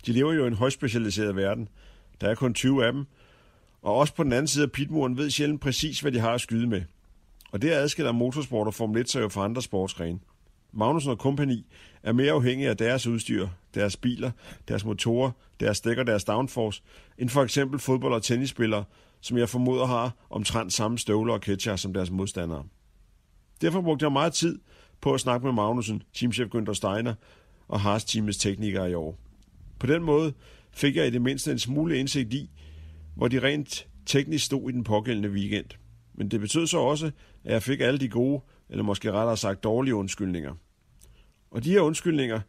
De 0.06 0.12
lever 0.12 0.34
jo 0.34 0.43
i 0.43 0.47
en 0.47 0.54
højspecialiseret 0.54 1.36
verden. 1.36 1.69
Der 2.21 2.30
er 2.30 2.36
kun 2.36 2.54
20 2.54 2.86
af 2.86 2.93
dem, 2.93 3.06
og 3.82 3.95
også 3.95 4.15
på 4.15 4.23
den 4.23 4.34
anden 4.34 4.47
side 4.47 4.63
af 4.63 4.71
pitmuren 4.71 5.17
ved 5.17 5.30
sjældent 5.30 5.62
præcis, 5.62 6.00
hvad 6.00 6.12
de 6.12 6.19
har 6.19 6.32
at 6.32 6.41
skyde 6.41 6.67
med. 6.67 6.82
Og 7.52 7.62
det 7.62 7.71
adskiller 7.71 8.12
motorsport 8.12 8.67
og 8.67 8.73
Formel 8.73 9.02
1 9.02 9.10
sig 9.10 9.21
jo 9.21 9.30
fra 9.30 9.45
andre 9.45 9.62
sportsgrene. 9.62 10.19
Magnussen 10.73 11.12
og 11.12 11.19
kompagni 11.19 11.65
er 12.04 12.12
mere 12.12 12.32
afhængige 12.32 12.69
af 12.69 12.78
deres 12.78 13.08
udstyr, 13.08 13.47
deres 13.73 13.97
biler, 13.97 14.32
deres 14.67 14.86
motorer, 14.86 15.32
deres 15.60 15.82
dæk 15.82 15.97
og 15.97 16.08
deres 16.08 16.23
downforce, 16.23 16.82
end 17.17 17.30
for 17.30 17.43
eksempel 17.43 17.80
fodbold- 17.80 18.13
og 18.13 18.23
tennisspillere, 18.23 18.84
som 19.21 19.38
jeg 19.38 19.49
formoder 19.49 19.86
har 19.86 20.15
omtrent 20.30 20.73
samme 20.73 20.97
støvler 20.97 21.34
og 21.34 21.41
ketcher 21.41 21.75
som 21.75 21.93
deres 21.93 22.12
modstandere. 22.12 22.63
Derfor 23.62 23.82
brugte 23.82 24.03
jeg 24.03 24.12
meget 24.12 24.34
tid 24.34 24.60
på 25.01 25.13
at 25.13 25.19
snakke 25.19 25.45
med 25.45 25.53
Magnussen, 25.53 26.03
teamchef 26.13 26.47
Günther 26.56 26.73
Steiner 26.73 27.13
og 27.67 27.80
Haas 27.80 28.06
teamets 28.06 28.38
teknikere 28.38 28.91
i 28.91 28.93
år. 28.93 29.19
På 29.80 29.88
den 29.88 30.03
måde 30.03 30.34
fik 30.71 30.95
jeg 30.95 31.08
i 31.08 31.10
det 31.10 31.21
mindste 31.21 31.51
en 31.51 31.60
smule 31.60 31.97
indsigt 31.97 32.34
i, 32.34 32.49
hvor 33.15 33.27
de 33.27 33.39
rent 33.39 33.88
teknisk 34.06 34.45
stod 34.45 34.69
i 34.69 34.73
den 34.73 34.84
pågældende 34.84 35.30
weekend. 35.30 35.65
Men 36.13 36.32
det 36.32 36.39
betød 36.39 36.67
så 36.67 36.77
også, 36.80 37.12
at 37.43 37.53
jeg 37.53 37.63
fik 37.63 37.82
alle 37.82 37.99
de 37.99 38.10
gode, 38.10 38.41
eller 38.69 38.84
måske 38.84 39.12
rettere 39.12 39.38
sagt 39.38 39.63
dårlige 39.63 39.95
undskyldninger. 39.95 40.53
Og 41.51 41.63
de 41.63 41.71
her 41.71 41.82
undskyldninger 41.82 42.41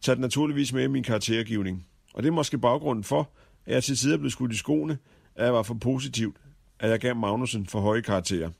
tager 0.00 0.18
naturligvis 0.18 0.72
med 0.72 0.84
i 0.84 0.86
min 0.86 1.02
karaktergivning. 1.02 1.86
Og 2.14 2.22
det 2.22 2.28
er 2.28 2.32
måske 2.32 2.58
baggrunden 2.58 3.04
for, 3.04 3.30
at 3.66 3.74
jeg 3.74 3.84
til 3.84 3.96
tider 3.96 4.16
blev 4.16 4.30
skudt 4.30 4.52
i 4.52 4.56
skoene, 4.56 4.98
at 5.38 5.44
jeg 5.44 5.54
var 5.54 5.62
for 5.62 5.74
positivt, 5.74 6.36
at 6.80 6.90
jeg 6.90 7.00
gav 7.00 7.16
Magnussen 7.16 7.66
for 7.66 7.80
høje 7.80 8.00
karakterer. 8.00 8.50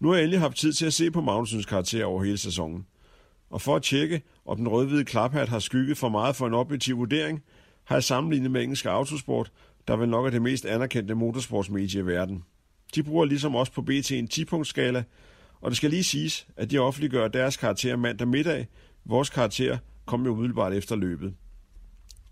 Nu 0.00 0.08
har 0.08 0.14
jeg 0.14 0.24
endelig 0.24 0.40
haft 0.40 0.56
tid 0.56 0.72
til 0.72 0.86
at 0.86 0.92
se 0.92 1.10
på 1.10 1.20
Magnussens 1.20 1.66
karakter 1.66 2.04
over 2.04 2.24
hele 2.24 2.38
sæsonen. 2.38 2.86
Og 3.50 3.60
for 3.60 3.76
at 3.76 3.82
tjekke, 3.82 4.22
om 4.46 4.56
den 4.56 4.68
rødhvide 4.68 5.04
klaphat 5.04 5.48
har 5.48 5.58
skygget 5.58 5.98
for 5.98 6.08
meget 6.08 6.36
for 6.36 6.46
en 6.46 6.54
objektiv 6.54 6.98
vurdering, 6.98 7.42
har 7.84 7.96
jeg 7.96 8.04
sammenlignet 8.04 8.50
med 8.50 8.62
engelsk 8.62 8.86
autosport, 8.86 9.52
der 9.88 9.96
vel 9.96 10.08
nok 10.08 10.26
er 10.26 10.30
det 10.30 10.42
mest 10.42 10.66
anerkendte 10.66 11.14
motorsportsmedie 11.14 12.00
i 12.00 12.06
verden. 12.06 12.44
De 12.94 13.02
bruger 13.02 13.24
ligesom 13.24 13.56
os 13.56 13.70
på 13.70 13.82
BT 13.82 14.10
en 14.10 14.28
10-punktskala, 14.32 15.02
og 15.60 15.70
det 15.70 15.76
skal 15.76 15.90
lige 15.90 16.04
siges, 16.04 16.46
at 16.56 16.70
de 16.70 16.78
offentliggør 16.78 17.28
deres 17.28 17.56
karakter 17.56 17.96
mandag 17.96 18.28
middag. 18.28 18.66
Vores 19.04 19.30
karakter 19.30 19.78
kom 20.06 20.24
jo 20.24 20.32
umiddelbart 20.32 20.72
efter 20.72 20.96
løbet. 20.96 21.34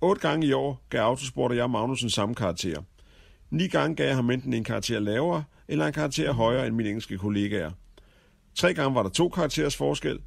Otte 0.01 0.29
gange 0.29 0.47
i 0.47 0.53
år 0.53 0.85
gav 0.91 1.03
Autosport 1.03 1.51
og 1.51 1.57
jeg 1.57 1.71
Magnussen 1.71 2.11
samme 2.11 2.35
karakter. 2.35 2.83
Ni 3.51 3.67
gange 3.67 3.97
gav 3.97 4.07
jeg 4.07 4.15
ham 4.15 4.31
enten 4.31 4.55
en 4.55 4.65
karakter 4.65 5.01
lavere 5.01 5.45
eller 5.69 5.87
en 5.87 5.93
karakter 5.93 6.33
højere 6.33 6.67
end 6.67 6.75
mine 6.75 6.89
engelske 6.89 7.19
kollegaer. 7.19 7.71
Tre 8.55 8.75
gange 8.75 8.95
var 8.95 9.03
der 9.03 9.11
to 9.11 9.29
karakterers 9.29 9.77
forskel, 9.77 10.19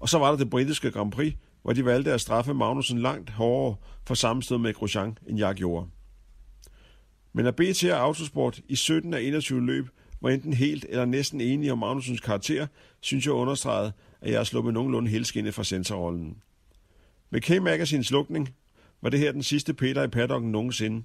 og 0.00 0.08
så 0.08 0.18
var 0.18 0.30
der 0.30 0.36
det 0.36 0.50
britiske 0.50 0.90
Grand 0.90 1.12
Prix, 1.12 1.34
hvor 1.62 1.72
de 1.72 1.84
valgte 1.84 2.12
at 2.12 2.20
straffe 2.20 2.54
Magnussen 2.54 2.98
langt 2.98 3.30
hårdere 3.30 3.76
for 4.06 4.14
sammenstød 4.14 4.58
med 4.58 4.74
Grosjean, 4.74 5.18
end 5.26 5.38
jeg 5.38 5.54
gjorde. 5.54 5.86
Men 7.32 7.46
at 7.46 7.56
BT 7.56 7.84
og 7.84 8.00
Autosport 8.00 8.60
i 8.68 8.76
17 8.76 9.14
af 9.14 9.20
21 9.22 9.66
løb 9.66 9.88
var 10.20 10.30
enten 10.30 10.52
helt 10.52 10.86
eller 10.88 11.04
næsten 11.04 11.40
enige 11.40 11.72
om 11.72 11.78
Magnussens 11.78 12.20
karakter, 12.20 12.66
synes 13.00 13.26
jeg 13.26 13.34
understregede, 13.34 13.92
at 14.20 14.30
jeg 14.30 14.38
har 14.38 14.44
sluppet 14.44 14.74
nogenlunde 14.74 15.10
helskindet 15.10 15.54
fra 15.54 15.64
sensorrollen. 15.64 16.36
Med 17.30 17.40
K-Magazines 17.40 18.10
lukning 18.10 18.48
var 19.02 19.10
det 19.10 19.20
her 19.20 19.32
den 19.32 19.42
sidste 19.42 19.74
Peter 19.74 20.02
i 20.02 20.08
paddocken 20.08 20.52
nogensinde, 20.52 21.02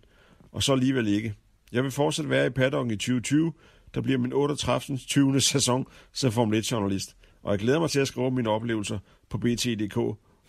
og 0.51 0.63
så 0.63 0.73
alligevel 0.73 1.07
ikke. 1.07 1.33
Jeg 1.71 1.83
vil 1.83 1.91
fortsat 1.91 2.29
være 2.29 2.47
i 2.47 2.49
paddocken 2.49 2.91
i 2.91 2.95
2020, 2.95 3.53
der 3.93 4.01
bliver 4.01 4.19
min 4.19 4.33
38. 4.33 4.97
20. 4.97 5.41
sæson 5.51 5.85
som 6.13 6.31
Formel 6.31 6.59
1-journalist, 6.59 7.15
og 7.43 7.51
jeg 7.51 7.59
glæder 7.59 7.79
mig 7.79 7.89
til 7.89 7.99
at 7.99 8.07
skrive 8.07 8.31
mine 8.31 8.49
oplevelser 8.49 8.99
på 9.29 9.37
BT.dk 9.37 9.97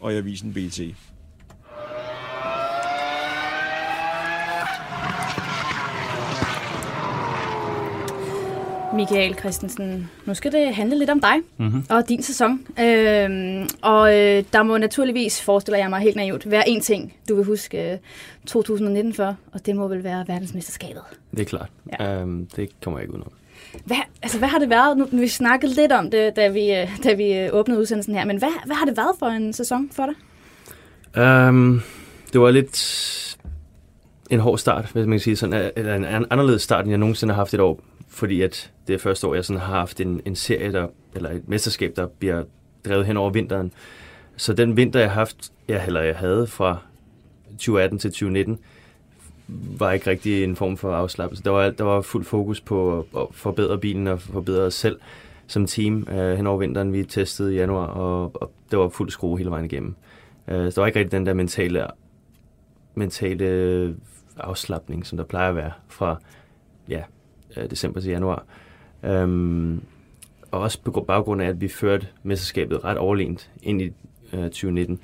og 0.00 0.12
i 0.12 0.16
avisen 0.16 0.54
BT. 0.54 0.80
Michael 8.94 9.34
Christensen, 9.34 10.10
nu 10.26 10.34
skal 10.34 10.52
det 10.52 10.74
handle 10.74 10.98
lidt 10.98 11.10
om 11.10 11.20
dig 11.20 11.34
mm-hmm. 11.56 11.84
og 11.90 12.08
din 12.08 12.22
sæson. 12.22 12.50
Øhm, 12.80 13.68
og 13.82 14.14
øh, 14.14 14.44
der 14.52 14.62
må 14.62 14.78
naturligvis, 14.78 15.42
forestiller 15.42 15.78
jeg 15.78 15.90
mig 15.90 16.00
helt 16.00 16.16
naivt, 16.16 16.50
være 16.50 16.68
én 16.68 16.80
ting, 16.80 17.14
du 17.28 17.36
vil 17.36 17.44
huske 17.44 17.92
øh, 17.92 17.98
2019 18.46 19.14
for, 19.14 19.36
og 19.52 19.66
det 19.66 19.76
må 19.76 19.88
vel 19.88 20.04
være 20.04 20.24
verdensmesterskabet. 20.28 21.02
Det 21.30 21.40
er 21.40 21.44
klart. 21.44 21.68
Ja. 22.00 22.22
Um, 22.22 22.46
det 22.56 22.68
kommer 22.82 22.98
jeg 22.98 23.04
ikke 23.04 23.14
udenom. 23.14 23.32
Hvad, 23.84 23.96
altså, 24.22 24.38
hvad 24.38 24.48
har 24.48 24.58
det 24.58 24.70
været? 24.70 24.98
Nu, 24.98 25.06
vi 25.10 25.28
snakkede 25.28 25.74
lidt 25.74 25.92
om 25.92 26.10
det, 26.10 26.36
da 26.36 26.48
vi, 26.48 26.74
øh, 26.74 26.88
da 27.04 27.14
vi 27.14 27.32
øh, 27.32 27.48
åbnede 27.52 27.80
udsendelsen 27.80 28.14
her, 28.14 28.24
men 28.24 28.38
hvad, 28.38 28.66
hvad 28.66 28.76
har 28.76 28.86
det 28.86 28.96
været 28.96 29.16
for 29.18 29.26
en 29.26 29.52
sæson 29.52 29.90
for 29.92 30.06
dig? 30.06 31.48
Um, 31.48 31.82
det 32.32 32.40
var 32.40 32.50
lidt 32.50 33.36
en 34.30 34.40
hård 34.40 34.58
start, 34.58 34.84
hvis 34.84 35.06
man 35.06 35.10
kan 35.10 35.20
sige 35.20 35.36
sådan, 35.36 35.70
eller 35.76 35.94
en 35.94 36.04
anderledes 36.04 36.62
start, 36.62 36.84
end 36.84 36.90
jeg 36.90 36.98
nogensinde 36.98 37.34
har 37.34 37.40
haft 37.40 37.54
et 37.54 37.60
år 37.60 37.80
fordi 38.14 38.42
at 38.42 38.72
det 38.86 38.94
er 38.94 38.98
første 38.98 39.26
år, 39.26 39.34
jeg 39.34 39.44
sådan 39.44 39.60
har 39.60 39.78
haft 39.78 40.00
en, 40.00 40.20
en 40.24 40.36
serie, 40.36 40.72
der, 40.72 40.88
eller 41.14 41.30
et 41.30 41.48
mesterskab, 41.48 41.96
der 41.96 42.06
bliver 42.06 42.44
drevet 42.84 43.06
hen 43.06 43.16
over 43.16 43.30
vinteren. 43.30 43.72
Så 44.36 44.52
den 44.52 44.76
vinter, 44.76 45.00
jeg, 45.00 45.10
haft, 45.10 45.52
jeg, 45.68 45.84
eller 45.86 46.02
jeg 46.02 46.16
havde 46.16 46.46
fra 46.46 46.78
2018 47.50 47.98
til 47.98 48.10
2019, 48.10 48.58
var 49.78 49.92
ikke 49.92 50.10
rigtig 50.10 50.44
en 50.44 50.56
form 50.56 50.76
for 50.76 50.94
afslappelse. 50.94 51.44
Der 51.44 51.50
var, 51.50 51.70
der 51.70 51.84
var 51.84 52.00
fuld 52.00 52.24
fokus 52.24 52.60
på 52.60 53.06
at, 53.16 53.26
forbedre 53.30 53.78
bilen 53.78 54.06
og 54.06 54.20
forbedre 54.20 54.62
os 54.62 54.74
selv 54.74 55.00
som 55.46 55.66
team 55.66 56.08
øh, 56.10 56.36
hen 56.36 56.46
over 56.46 56.58
vinteren. 56.58 56.92
Vi 56.92 57.04
testede 57.04 57.54
i 57.54 57.56
januar, 57.56 57.86
og, 57.86 58.42
og 58.42 58.52
det 58.70 58.78
var 58.78 58.88
fuld 58.88 59.10
skrue 59.10 59.38
hele 59.38 59.50
vejen 59.50 59.64
igennem. 59.64 59.94
Øh, 60.48 60.72
så 60.72 60.74
der 60.74 60.80
var 60.80 60.86
ikke 60.86 60.98
rigtig 60.98 61.12
den 61.12 61.26
der 61.26 61.34
mentale, 61.34 61.86
mentale 62.94 63.96
afslappning, 64.36 65.06
som 65.06 65.16
der 65.16 65.24
plejer 65.24 65.48
at 65.48 65.56
være 65.56 65.72
fra 65.88 66.16
ja, 66.88 67.02
øh, 67.56 67.70
december 67.70 68.00
til 68.00 68.10
januar. 68.10 68.44
Um, 69.02 69.82
og 70.50 70.60
også 70.60 70.78
på 70.80 71.04
baggrund 71.08 71.42
af, 71.42 71.46
at 71.46 71.60
vi 71.60 71.68
førte 71.68 72.06
mesterskabet 72.22 72.84
ret 72.84 72.98
overlegent 72.98 73.50
ind 73.62 73.82
i 73.82 73.92
uh, 74.32 74.42
2019. 74.42 74.98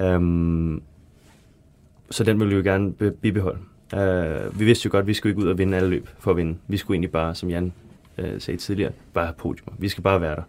Um, 0.00 0.82
så 2.10 2.24
den 2.24 2.40
ville 2.40 2.50
vi 2.50 2.56
jo 2.56 2.72
gerne 2.72 2.92
bibeholde. 3.12 3.58
Uh, 3.92 4.60
vi 4.60 4.64
vidste 4.64 4.86
jo 4.86 4.90
godt, 4.90 5.02
at 5.02 5.06
vi 5.06 5.14
skulle 5.14 5.30
ikke 5.30 5.42
ud 5.42 5.48
og 5.48 5.58
vinde 5.58 5.76
alle 5.76 5.88
løb 5.88 6.08
for 6.18 6.30
at 6.30 6.36
vinde. 6.36 6.58
Vi 6.68 6.76
skulle 6.76 6.94
egentlig 6.94 7.10
bare, 7.10 7.34
som 7.34 7.50
Jan 7.50 7.72
uh, 8.18 8.24
sagde 8.38 8.58
tidligere, 8.58 8.92
bare 9.14 9.24
have 9.24 9.34
podium. 9.38 9.74
Vi 9.78 9.88
skal 9.88 10.02
bare 10.02 10.20
være 10.20 10.36
der. 10.36 10.42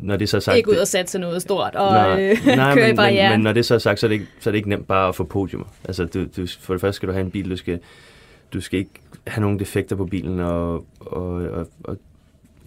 Når 0.00 0.16
det 0.16 0.28
så 0.28 0.36
er 0.36 0.40
sagt, 0.40 0.56
ikke 0.56 0.70
ud 0.70 0.76
og 0.76 0.88
sætte 0.88 1.10
sig 1.10 1.20
noget 1.20 1.42
stort 1.42 1.74
og 1.74 1.92
nej, 1.92 2.30
øh, 2.30 2.56
nej, 2.56 2.74
køre 2.76 2.86
men, 2.86 2.96
barrieren. 2.96 3.30
Men, 3.30 3.38
men 3.38 3.44
når 3.44 3.52
det 3.52 3.64
så 3.64 3.74
er 3.74 3.78
sagt, 3.78 4.00
så 4.00 4.06
er 4.06 4.08
det 4.08 4.14
ikke, 4.14 4.26
så 4.40 4.50
er 4.50 4.52
det 4.52 4.56
ikke 4.56 4.68
nemt 4.68 4.86
bare 4.86 5.08
at 5.08 5.14
få 5.14 5.24
podium. 5.24 5.66
Altså, 5.84 6.04
du, 6.04 6.26
du, 6.36 6.46
for 6.60 6.74
det 6.74 6.80
første 6.80 6.96
skal 6.96 7.08
du 7.08 7.12
have 7.12 7.24
en 7.24 7.30
bil, 7.30 7.50
du 7.50 7.56
skal, 7.56 7.80
du 8.52 8.60
skal 8.60 8.78
ikke 8.78 8.90
have 9.26 9.42
nogen 9.42 9.58
defekter 9.58 9.96
på 9.96 10.06
bilen, 10.06 10.40
og, 10.40 10.86
og, 11.00 11.32
og, 11.32 11.68
og 11.84 11.98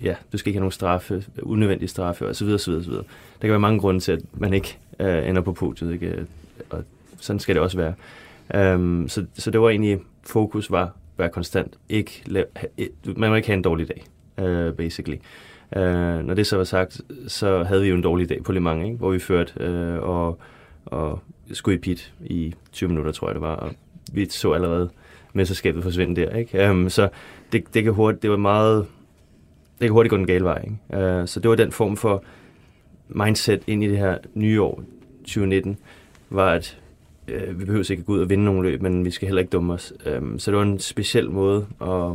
ja, 0.03 0.15
du 0.31 0.37
skal 0.37 0.49
ikke 0.49 0.57
have 0.57 0.63
nogen 0.63 0.71
straffe, 0.71 1.25
unødvendige 1.41 1.89
straffe, 1.89 2.27
og 2.27 2.35
så 2.35 2.45
videre, 2.45 2.59
så 2.59 2.71
videre, 2.71 2.83
så 2.83 2.89
videre. 2.89 3.05
Der 3.41 3.41
kan 3.41 3.49
være 3.49 3.59
mange 3.59 3.79
grunde 3.79 3.99
til, 3.99 4.11
at 4.11 4.21
man 4.33 4.53
ikke 4.53 4.77
øh, 4.99 5.29
ender 5.29 5.41
på 5.41 5.53
podiet, 5.53 5.93
ikke? 5.93 6.25
og 6.69 6.83
sådan 7.19 7.39
skal 7.39 7.55
det 7.55 7.63
også 7.63 7.77
være. 7.77 7.93
Um, 8.75 9.09
så, 9.09 9.25
så 9.33 9.51
det 9.51 9.61
var 9.61 9.69
egentlig, 9.69 9.99
fokus 10.23 10.71
var 10.71 10.91
være 11.17 11.29
konstant. 11.29 11.77
Ikke 11.89 12.23
lave, 12.25 12.45
man 13.17 13.29
må 13.29 13.35
ikke 13.35 13.47
have 13.47 13.57
en 13.57 13.61
dårlig 13.61 13.87
dag, 13.87 14.05
uh, 14.37 14.75
basically. 14.75 15.17
Uh, 15.75 15.81
når 16.25 16.33
det 16.33 16.47
så 16.47 16.57
var 16.57 16.63
sagt, 16.63 17.01
så 17.27 17.63
havde 17.63 17.81
vi 17.81 17.89
jo 17.89 17.95
en 17.95 18.01
dårlig 18.01 18.29
dag 18.29 18.43
på 18.43 18.51
Le 18.51 18.59
Mans, 18.59 18.85
ikke? 18.85 18.97
hvor 18.97 19.11
vi 19.11 19.19
førte 19.19 19.53
uh, 19.59 20.09
og, 20.09 20.39
og 20.85 21.21
skulle 21.51 21.77
i 21.77 21.81
pit 21.81 22.13
i 22.25 22.55
20 22.71 22.89
minutter, 22.89 23.11
tror 23.11 23.27
jeg 23.27 23.35
det 23.35 23.41
var, 23.41 23.55
og 23.55 23.71
vi 24.13 24.29
så 24.29 24.51
allerede 24.51 24.89
mesterskabet 25.33 25.83
forsvinde 25.83 26.21
der. 26.21 26.35
Ikke? 26.35 26.69
Um, 26.69 26.89
så 26.89 27.09
det, 27.51 27.73
det, 27.73 27.83
kan 27.83 27.93
hurtigt, 27.93 28.21
det 28.21 28.31
var 28.31 28.37
meget, 28.37 28.85
det 29.79 29.87
kan 29.87 29.91
hurtigt 29.91 30.09
gå 30.09 30.17
den 30.17 30.27
gale 30.27 30.43
vej. 30.43 30.63
Ikke? 30.63 31.21
Uh, 31.21 31.27
så 31.27 31.39
det 31.39 31.49
var 31.49 31.55
den 31.55 31.71
form 31.71 31.97
for 31.97 32.23
mindset 33.07 33.63
ind 33.67 33.83
i 33.83 33.87
det 33.87 33.97
her 33.97 34.17
nye 34.33 34.61
år, 34.61 34.83
2019, 35.19 35.77
var 36.29 36.51
at 36.51 36.77
uh, 37.27 37.59
vi 37.59 37.65
behøver 37.65 37.91
ikke 37.91 38.03
gå 38.03 38.13
ud 38.13 38.19
og 38.19 38.29
vinde 38.29 38.45
nogle 38.45 38.69
løb, 38.69 38.81
men 38.81 39.05
vi 39.05 39.11
skal 39.11 39.27
heller 39.27 39.39
ikke 39.39 39.49
dumme 39.49 39.73
os. 39.73 39.93
Um, 40.17 40.39
så 40.39 40.51
det 40.51 40.57
var 40.57 40.63
en 40.63 40.79
speciel 40.79 41.31
måde 41.31 41.67
at, 41.81 42.11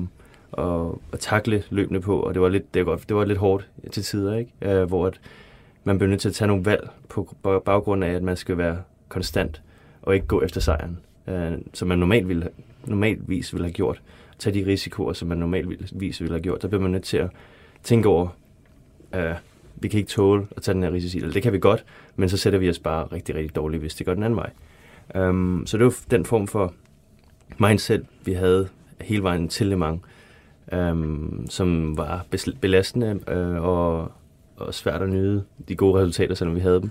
at, 0.65 0.87
at 1.13 1.19
takle 1.21 1.63
løbene 1.71 2.01
på, 2.01 2.21
og 2.21 2.35
det 2.35 2.43
var 2.43 2.49
lidt, 2.49 2.75
det 2.75 2.87
var, 2.87 2.97
det 2.97 3.17
var 3.17 3.25
lidt 3.25 3.39
hårdt 3.39 3.69
til 3.93 4.03
tider, 4.03 4.37
ikke? 4.37 4.83
Uh, 4.83 4.89
hvor 4.89 5.07
at 5.07 5.21
man 5.85 5.99
blev 5.99 6.11
nødt 6.11 6.21
til 6.21 6.29
at 6.29 6.35
tage 6.35 6.49
nogle 6.49 6.65
valg 6.65 6.89
på 7.09 7.37
baggrund 7.65 8.05
af, 8.05 8.11
at 8.11 8.23
man 8.23 8.37
skal 8.37 8.59
være 8.59 8.79
konstant 9.09 9.63
og 10.03 10.15
ikke 10.15 10.27
gå 10.27 10.43
efter 10.43 10.61
sejren, 10.61 10.99
uh, 11.27 11.53
som 11.75 11.89
man 11.89 11.99
normalt 11.99 12.29
ville 12.29 12.49
normalvis 12.87 13.53
ville 13.53 13.67
have 13.67 13.73
gjort. 13.73 14.03
Tage 14.39 14.65
de 14.65 14.71
risikoer, 14.71 15.13
som 15.13 15.29
man 15.29 15.39
normalvis 15.39 16.21
ville 16.21 16.35
have 16.35 16.43
gjort. 16.43 16.63
Der 16.63 16.69
bliver 16.69 16.83
man 16.83 16.91
nødt 16.91 17.05
til 17.05 17.17
at 17.17 17.31
tænke 17.83 18.09
over, 18.09 18.29
øh, 19.15 19.35
vi 19.77 19.89
kan 19.89 19.99
ikke 19.99 20.11
tåle 20.11 20.47
at 20.57 20.63
tage 20.63 20.75
den 20.75 20.83
her 20.83 20.93
risici. 20.93 21.19
Eller 21.19 21.33
det 21.33 21.43
kan 21.43 21.53
vi 21.53 21.59
godt, 21.59 21.85
men 22.17 22.29
så 22.29 22.37
sætter 22.37 22.59
vi 22.59 22.71
os 22.71 22.79
bare 22.79 23.07
rigtig, 23.07 23.35
rigtig 23.35 23.57
dårligt, 23.57 23.81
hvis 23.81 23.95
det 23.95 24.07
går 24.07 24.15
den 24.15 24.23
anden 24.23 24.37
vej. 24.37 24.51
Um, 25.29 25.63
så 25.67 25.79
det 25.79 25.85
var 25.85 25.95
den 26.11 26.25
form 26.25 26.47
for 26.47 26.75
mindset, 27.59 28.07
vi 28.25 28.33
havde 28.33 28.69
hele 29.01 29.23
vejen 29.23 29.49
til 29.49 29.67
Le 29.67 29.77
Mans, 29.77 30.01
um, 30.73 31.47
som 31.49 31.97
var 31.97 32.27
belastende 32.61 33.21
uh, 33.33 33.65
og, 33.65 34.13
og 34.57 34.75
svært 34.75 35.03
at 35.03 35.09
nyde 35.09 35.45
de 35.69 35.77
gode 35.77 36.01
resultater, 36.01 36.35
selvom 36.35 36.57
vi 36.57 36.61
havde 36.61 36.81
dem. 36.81 36.91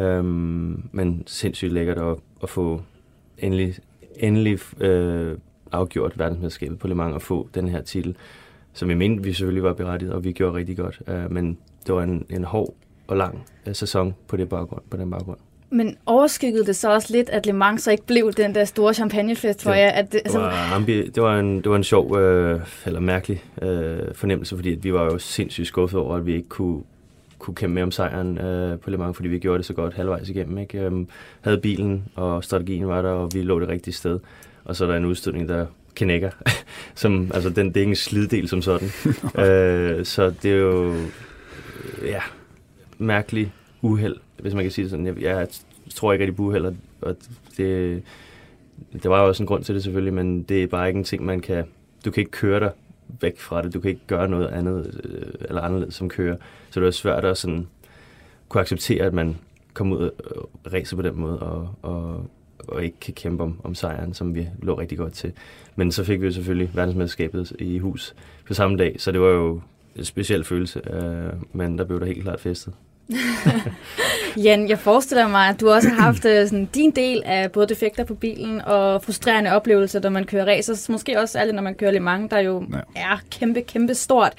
Um, 0.00 0.88
men 0.92 1.22
sindssygt 1.26 1.72
lækkert 1.72 1.98
at, 1.98 2.16
at 2.42 2.48
få 2.48 2.82
endelig 3.38 3.74
endelig 4.18 4.58
øh, 4.80 5.38
afgjort 5.72 6.18
verdensmesterskabet 6.18 6.78
på 6.78 6.88
Le 6.88 6.94
Mans 6.94 7.14
og 7.14 7.22
få 7.22 7.48
den 7.54 7.68
her 7.68 7.82
titel, 7.82 8.16
som 8.72 8.88
vi 8.88 8.94
mente, 8.94 9.22
vi 9.22 9.32
selvfølgelig 9.32 9.62
var 9.62 9.72
berettiget, 9.72 10.12
og 10.12 10.24
vi 10.24 10.32
gjorde 10.32 10.54
rigtig 10.54 10.76
godt. 10.76 11.00
Øh, 11.08 11.32
men 11.32 11.58
det 11.86 11.94
var 11.94 12.02
en, 12.02 12.26
en 12.30 12.44
hård 12.44 12.74
og 13.06 13.16
lang 13.16 13.44
øh, 13.66 13.74
sæson 13.74 14.14
på, 14.28 14.36
det 14.36 14.48
baggrund, 14.48 14.82
på 14.90 14.96
den 14.96 15.10
baggrund. 15.10 15.38
Men 15.70 15.96
overskyggede 16.06 16.66
det 16.66 16.76
så 16.76 16.94
også 16.94 17.12
lidt, 17.12 17.30
at 17.30 17.46
Le 17.46 17.52
Mans 17.52 17.82
så 17.82 17.90
ikke 17.90 18.06
blev 18.06 18.32
den 18.32 18.54
der 18.54 18.64
store 18.64 18.94
champagnefest 18.94 19.62
for 19.62 19.70
ja, 19.70 19.80
jer? 19.80 19.90
At 19.90 20.12
det, 20.12 20.20
altså... 20.24 20.38
det, 20.38 20.46
var, 20.46 20.74
ambi, 20.74 21.08
det, 21.08 21.22
var 21.22 21.38
en, 21.38 21.56
det 21.56 21.70
var 21.70 21.76
en 21.76 21.84
sjov 21.84 22.18
øh, 22.18 22.60
eller 22.86 23.00
mærkelig 23.00 23.42
øh, 23.62 24.14
fornemmelse, 24.14 24.56
fordi 24.56 24.72
at 24.72 24.84
vi 24.84 24.92
var 24.92 25.04
jo 25.04 25.18
sindssygt 25.18 25.66
skuffet 25.66 26.00
over, 26.00 26.16
at 26.16 26.26
vi 26.26 26.34
ikke 26.34 26.48
kunne 26.48 26.82
kunne 27.38 27.54
kæmpe 27.54 27.74
med 27.74 27.82
om 27.82 27.90
sejren 27.90 28.38
øh, 28.38 28.78
på 28.78 28.90
Le 28.90 28.96
Mans, 28.96 29.16
fordi 29.16 29.28
vi 29.28 29.38
gjorde 29.38 29.58
det 29.58 29.66
så 29.66 29.72
godt 29.72 29.94
halvvejs 29.94 30.28
igennem. 30.28 30.58
Ikke? 30.58 30.78
Øhm, 30.78 31.08
havde 31.40 31.58
bilen, 31.58 32.04
og 32.14 32.44
strategien 32.44 32.88
var 32.88 33.02
der, 33.02 33.10
og 33.10 33.30
vi 33.34 33.42
lå 33.42 33.60
det 33.60 33.68
rigtige 33.68 33.94
sted. 33.94 34.20
Og 34.64 34.76
så 34.76 34.84
er 34.84 34.88
der 34.88 34.96
en 34.96 35.04
udstødning, 35.04 35.48
der 35.48 35.66
knækker. 35.94 36.30
som, 36.94 37.30
altså, 37.34 37.50
den, 37.50 37.68
det 37.68 37.76
er 37.76 37.80
ikke 37.80 37.90
en 37.90 37.96
sliddel 37.96 38.48
som 38.48 38.62
sådan. 38.62 38.88
øh, 39.44 40.04
så 40.04 40.34
det 40.42 40.52
er 40.52 40.56
jo 40.56 40.94
ja, 42.04 42.20
mærkelig 42.98 43.52
uheld, 43.82 44.16
hvis 44.38 44.54
man 44.54 44.64
kan 44.64 44.70
sige 44.70 44.82
det 44.82 44.90
sådan. 44.90 45.06
Jeg, 45.06 45.22
jeg 45.22 45.48
tror 45.94 46.12
ikke 46.12 46.22
rigtig 46.22 46.36
på 46.36 46.42
uheld, 46.42 46.74
og 47.00 47.16
det, 47.56 48.02
det 48.92 49.10
var 49.10 49.20
jo 49.20 49.28
også 49.28 49.42
en 49.42 49.46
grund 49.46 49.64
til 49.64 49.74
det 49.74 49.82
selvfølgelig, 49.82 50.14
men 50.14 50.42
det 50.42 50.62
er 50.62 50.66
bare 50.66 50.88
ikke 50.88 50.98
en 50.98 51.04
ting, 51.04 51.24
man 51.24 51.40
kan... 51.40 51.64
Du 52.04 52.10
kan 52.10 52.20
ikke 52.20 52.30
køre 52.30 52.60
dig 52.60 52.70
væk 53.20 53.38
fra 53.38 53.62
det. 53.62 53.74
Du 53.74 53.80
kan 53.80 53.90
ikke 53.90 54.06
gøre 54.06 54.28
noget 54.28 54.46
andet 54.46 55.00
øh, 55.04 55.32
eller 55.48 55.62
anderledes 55.62 55.94
som 55.94 56.08
kører. 56.08 56.36
Så 56.70 56.80
det 56.80 56.86
er 56.86 56.90
svært 56.90 57.24
at 57.24 57.38
sådan, 57.38 57.66
kunne 58.48 58.60
acceptere, 58.60 59.04
at 59.04 59.14
man 59.14 59.36
kommer 59.74 59.96
ud 59.96 60.04
øh, 60.04 60.10
og 60.36 60.50
racer 60.72 60.96
på 60.96 61.02
den 61.02 61.20
måde, 61.20 61.38
og, 61.38 61.74
og, 61.82 62.30
og 62.68 62.84
ikke 62.84 63.00
kan 63.00 63.14
kæmpe 63.14 63.42
om, 63.42 63.60
om 63.64 63.74
sejren, 63.74 64.14
som 64.14 64.34
vi 64.34 64.48
lå 64.62 64.78
rigtig 64.78 64.98
godt 64.98 65.12
til. 65.12 65.32
Men 65.76 65.92
så 65.92 66.04
fik 66.04 66.20
vi 66.20 66.26
jo 66.26 66.32
selvfølgelig 66.32 66.70
verdensmesterskabet 66.74 67.52
i 67.58 67.78
hus 67.78 68.14
på 68.46 68.54
samme 68.54 68.76
dag, 68.76 68.96
så 68.98 69.12
det 69.12 69.20
var 69.20 69.30
jo 69.30 69.60
en 69.96 70.04
speciel 70.04 70.44
følelse, 70.44 70.94
øh, 70.94 71.32
men 71.52 71.78
der 71.78 71.84
blev 71.84 72.00
der 72.00 72.06
helt 72.06 72.22
klart 72.22 72.40
festet. 72.40 72.74
Jan, 74.44 74.68
jeg 74.68 74.78
forestiller 74.78 75.28
mig, 75.28 75.48
at 75.48 75.60
du 75.60 75.70
også 75.70 75.88
har 75.88 76.02
haft 76.02 76.24
øh, 76.24 76.48
sådan, 76.48 76.64
din 76.64 76.90
del 76.90 77.22
af 77.24 77.52
både 77.52 77.66
defekter 77.66 78.04
på 78.04 78.14
bilen 78.14 78.60
og 78.60 79.02
frustrerende 79.02 79.52
oplevelser, 79.52 80.00
når 80.00 80.10
man 80.10 80.24
kører 80.24 80.46
racer. 80.46 80.92
Måske 80.92 81.20
også 81.20 81.32
særligt, 81.32 81.54
når 81.54 81.62
man 81.62 81.74
kører 81.74 81.90
Le 81.90 82.00
Mans, 82.00 82.30
der 82.30 82.38
jo 82.38 82.64
ja. 82.96 83.00
er 83.00 83.18
kæmpe, 83.30 83.60
kæmpe 83.60 83.94
stort. 83.94 84.32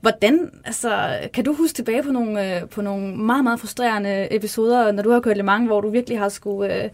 Hvordan, 0.00 0.50
altså, 0.64 1.18
kan 1.34 1.44
du 1.44 1.54
huske 1.54 1.74
tilbage 1.74 2.02
på 2.02 2.12
nogle, 2.12 2.56
øh, 2.56 2.68
på 2.68 2.82
nogle 2.82 3.16
meget, 3.16 3.44
meget 3.44 3.60
frustrerende 3.60 4.28
episoder, 4.30 4.92
når 4.92 5.02
du 5.02 5.10
har 5.10 5.20
kørt 5.20 5.36
Le 5.36 5.42
Mans, 5.42 5.66
hvor 5.66 5.80
du 5.80 5.90
virkelig 5.90 6.18
har 6.18 6.28
skulle 6.28 6.84
øh, 6.84 6.90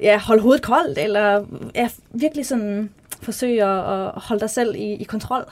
ja, 0.00 0.18
holde 0.18 0.42
hovedet 0.42 0.62
koldt, 0.62 0.98
eller 0.98 1.44
ja, 1.74 1.88
virkelig 2.10 2.46
sådan 2.46 2.90
forsøge 3.22 3.64
at 3.64 4.10
holde 4.14 4.40
dig 4.40 4.50
selv 4.50 4.74
i, 4.74 4.92
i 4.92 5.04
kontrol? 5.04 5.44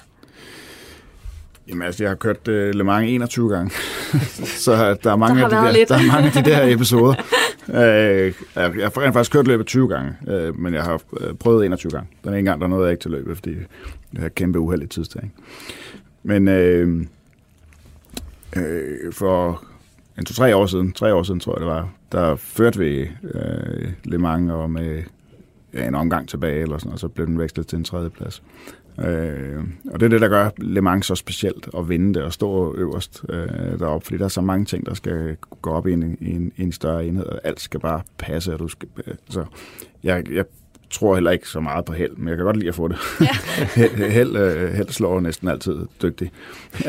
Jamen 1.69 1.83
altså, 1.83 2.05
jeg 2.05 2.11
har 2.11 2.17
kørt 2.17 2.49
uh, 2.49 2.55
Le 2.55 2.85
Mans 2.85 3.11
21 3.11 3.51
gange, 3.51 3.71
så 4.65 4.97
der 5.03 5.13
er 5.13 5.17
mange, 5.17 5.41
der 5.41 5.57
af, 5.57 5.75
de 5.75 5.79
der, 5.79 5.85
der 5.87 5.95
er 5.95 6.13
mange 6.13 6.27
af 6.27 6.45
de 6.45 6.51
der 6.51 6.63
episoder. 6.75 7.15
uh, 7.69 7.75
jeg 7.75 8.91
har 8.95 9.13
faktisk 9.13 9.33
kørt 9.33 9.47
løbet 9.47 9.67
20 9.67 9.89
gange, 9.89 10.13
uh, 10.27 10.61
men 10.61 10.75
jeg 10.75 10.83
har 10.83 11.03
uh, 11.13 11.37
prøvet 11.41 11.67
21 11.67 11.91
gange. 11.91 12.09
Den 12.25 12.35
ene 12.35 12.43
gang, 12.43 12.61
der 12.61 12.67
nåede 12.67 12.85
jeg 12.85 12.93
ikke 12.93 13.03
til 13.03 13.11
løbet, 13.11 13.37
fordi 13.37 13.55
jeg 14.13 14.23
har 14.23 14.29
kæmpe 14.29 14.59
uheldigt 14.59 14.93
tidstag. 14.93 15.31
Men 16.23 16.49
uh, 16.49 17.01
uh, 18.57 19.13
for 19.13 19.65
en 20.19 20.25
to-tre 20.25 20.57
år 20.57 20.67
siden, 20.67 20.93
tre 20.93 21.15
år 21.15 21.23
siden 21.23 21.41
tror 21.41 21.55
jeg 21.55 21.61
det 21.61 21.69
var, 21.69 21.89
der 22.13 22.37
førte 22.37 22.79
vi 22.79 23.03
uh, 23.23 23.89
Le 24.05 24.19
Mans 24.19 24.51
og 24.51 24.71
med 24.71 25.03
ja, 25.75 25.89
en 25.89 25.95
omgang 25.95 26.29
tilbage, 26.29 26.63
eller 26.63 26.79
sådan, 26.79 26.93
og 26.93 26.99
så 26.99 27.09
blev 27.09 27.27
den 27.27 27.39
vekslet 27.39 27.67
til 27.67 27.79
en 27.79 27.85
tredje 27.85 28.11
plads. 28.11 28.43
Øh, 29.01 29.65
og 29.91 30.01
det 30.01 30.07
er 30.07 30.11
det, 30.11 30.21
der 30.21 30.29
gør 30.29 30.51
Le 30.59 30.81
Mans 30.81 31.07
så 31.07 31.15
specielt, 31.15 31.69
at 31.77 31.89
vinde 31.89 32.15
det 32.15 32.23
og 32.23 32.33
stå 32.33 32.75
øverst 32.75 33.25
øh, 33.29 33.79
deroppe, 33.79 34.05
fordi 34.05 34.19
der 34.19 34.25
er 34.25 34.29
så 34.29 34.41
mange 34.41 34.65
ting, 34.65 34.87
der 34.87 34.95
skal 34.95 35.37
gå 35.63 35.71
op 35.71 35.87
i 35.87 35.93
en, 35.93 36.19
i 36.21 36.31
en, 36.31 36.53
i 36.57 36.63
en 36.63 36.73
større 36.73 37.07
enhed, 37.07 37.27
og 37.27 37.41
alt 37.45 37.61
skal 37.61 37.81
bare 37.81 38.03
passe, 38.19 38.53
og 38.53 38.59
du 38.59 38.69
skal, 38.69 38.89
øh, 39.07 39.15
så 39.29 39.45
jeg, 40.03 40.31
jeg 40.33 40.45
tror 40.91 41.15
heller 41.15 41.31
ikke 41.31 41.49
så 41.49 41.61
meget 41.61 41.85
på 41.85 41.93
held, 41.93 42.17
men 42.17 42.29
jeg 42.29 42.37
kan 42.37 42.45
godt 42.45 42.57
lide 42.57 42.69
at 42.69 42.75
få 42.75 42.89
det. 42.89 42.97
Ja. 43.21 43.87
held, 44.19 44.37
øh, 44.37 44.73
held 44.73 44.89
slår 44.89 45.21
næsten 45.21 45.49
altid 45.49 45.77
dygtig. 46.03 46.31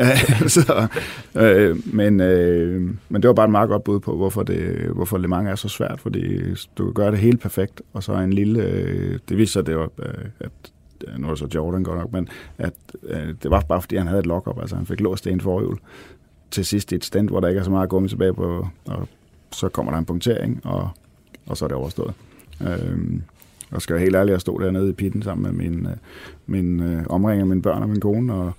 så, 0.56 0.86
øh, 1.34 1.94
men, 1.94 2.20
øh, 2.20 2.80
men 3.08 3.22
det 3.22 3.28
var 3.28 3.34
bare 3.34 3.46
et 3.46 3.50
meget 3.50 3.68
godt 3.68 3.84
bud 3.84 4.00
på, 4.00 4.16
hvorfor, 4.16 4.42
det, 4.42 4.90
hvorfor 4.94 5.18
Le 5.18 5.28
Mans 5.28 5.48
er 5.48 5.54
så 5.54 5.68
svært, 5.68 6.00
fordi 6.00 6.54
du 6.78 6.84
kan 6.84 6.94
gøre 6.94 7.10
det 7.10 7.18
helt 7.18 7.40
perfekt, 7.40 7.82
og 7.92 8.02
så 8.02 8.12
en 8.12 8.32
lille... 8.32 8.62
Øh, 8.62 9.18
det 9.28 9.36
viser 9.36 9.52
sig, 9.52 9.66
det 9.66 9.76
var, 9.76 9.90
øh, 9.98 10.24
at 10.40 10.52
nu 11.18 11.26
er 11.26 11.30
det 11.30 11.38
så 11.38 11.48
Jordan 11.54 11.82
godt 11.82 11.98
nok, 11.98 12.12
men 12.12 12.28
at 12.58 12.72
øh, 13.02 13.34
det 13.42 13.50
var 13.50 13.60
bare 13.60 13.82
fordi, 13.82 13.96
han 13.96 14.06
havde 14.06 14.20
et 14.20 14.26
lock-up, 14.26 14.60
altså 14.60 14.76
han 14.76 14.86
fik 14.86 15.00
låst 15.00 15.24
det 15.24 15.32
en 15.32 15.40
forhjul 15.40 15.78
til 16.50 16.64
sidst 16.64 16.92
i 16.92 16.94
et 16.94 17.04
stand, 17.04 17.28
hvor 17.28 17.40
der 17.40 17.48
ikke 17.48 17.58
er 17.58 17.64
så 17.64 17.70
meget 17.70 17.88
gummi 17.88 18.08
tilbage 18.08 18.34
på, 18.34 18.68
og 18.86 19.08
så 19.52 19.68
kommer 19.68 19.92
der 19.92 19.98
en 19.98 20.04
punktering, 20.04 20.60
og, 20.64 20.88
og 21.46 21.56
så 21.56 21.64
er 21.64 21.68
det 21.68 21.76
overstået. 21.76 22.14
Øhm, 22.60 23.22
og 23.70 23.82
skal 23.82 23.94
jeg 23.94 24.02
helt 24.02 24.16
ærligt, 24.16 24.32
jeg 24.32 24.40
stod 24.40 24.60
dernede 24.60 24.90
i 24.90 24.92
pitten 24.92 25.22
sammen 25.22 25.42
med 25.56 25.68
min, 25.68 25.86
øh, 25.86 25.92
min 26.46 26.80
øh, 26.82 27.02
omringer, 27.08 27.44
mine 27.44 27.62
børn 27.62 27.82
og 27.82 27.88
min 27.88 28.00
kone, 28.00 28.34
og, 28.34 28.52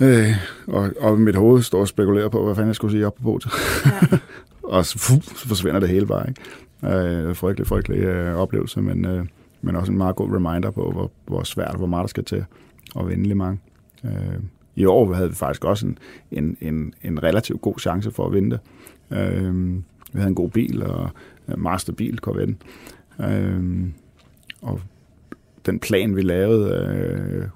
øh, 0.00 0.32
og, 0.66 0.90
og 1.00 1.18
mit 1.18 1.36
hoved 1.36 1.62
står 1.62 1.80
og 1.80 1.88
spekulerer 1.88 2.28
på, 2.28 2.44
hvad 2.44 2.54
fanden 2.54 2.68
jeg 2.68 2.74
skulle 2.74 2.92
sige 2.92 3.06
op 3.06 3.14
på 3.14 3.22
båt. 3.22 3.46
Ja. 3.86 4.18
og 4.76 4.86
så, 4.86 4.98
fuh, 4.98 5.22
så 5.22 5.48
forsvinder 5.48 5.80
det 5.80 5.88
hele 5.88 6.06
bare. 6.06 6.26
Ikke? 6.28 6.96
Øh, 6.96 7.36
frygtelig, 7.36 7.66
frygtelig 7.66 7.98
øh, 7.98 8.36
oplevelse, 8.36 8.80
men, 8.80 9.04
øh, 9.04 9.24
men 9.62 9.76
også 9.76 9.92
en 9.92 9.98
meget 9.98 10.16
god 10.16 10.34
reminder 10.34 10.70
på, 10.70 10.90
hvor, 10.90 11.10
hvor 11.26 11.42
svært 11.42 11.76
hvor 11.76 11.86
meget 11.86 12.02
der 12.02 12.08
skal 12.08 12.24
til 12.24 12.44
at 12.98 13.08
vinde 13.08 13.34
mange. 13.34 13.60
Øh, 14.04 14.40
I 14.76 14.84
år 14.84 15.12
havde 15.12 15.28
vi 15.28 15.34
faktisk 15.34 15.64
også 15.64 15.86
en, 15.86 15.98
en, 16.30 16.56
en, 16.60 16.94
en 17.02 17.22
relativt 17.22 17.60
god 17.60 17.78
chance 17.78 18.10
for 18.10 18.26
at 18.26 18.32
vinde 18.32 18.50
det. 18.50 18.60
Øh, 19.18 19.74
vi 20.12 20.18
havde 20.18 20.28
en 20.28 20.34
god 20.34 20.50
bil, 20.50 20.82
og 20.82 21.10
en 21.48 21.62
meget 21.62 21.80
stabil 21.80 22.18
Corvette. 22.18 22.56
Øh, 23.20 23.84
og 24.62 24.80
den 25.66 25.78
plan, 25.78 26.16
vi 26.16 26.22
lavede, 26.22 26.72
øh, 26.72 27.48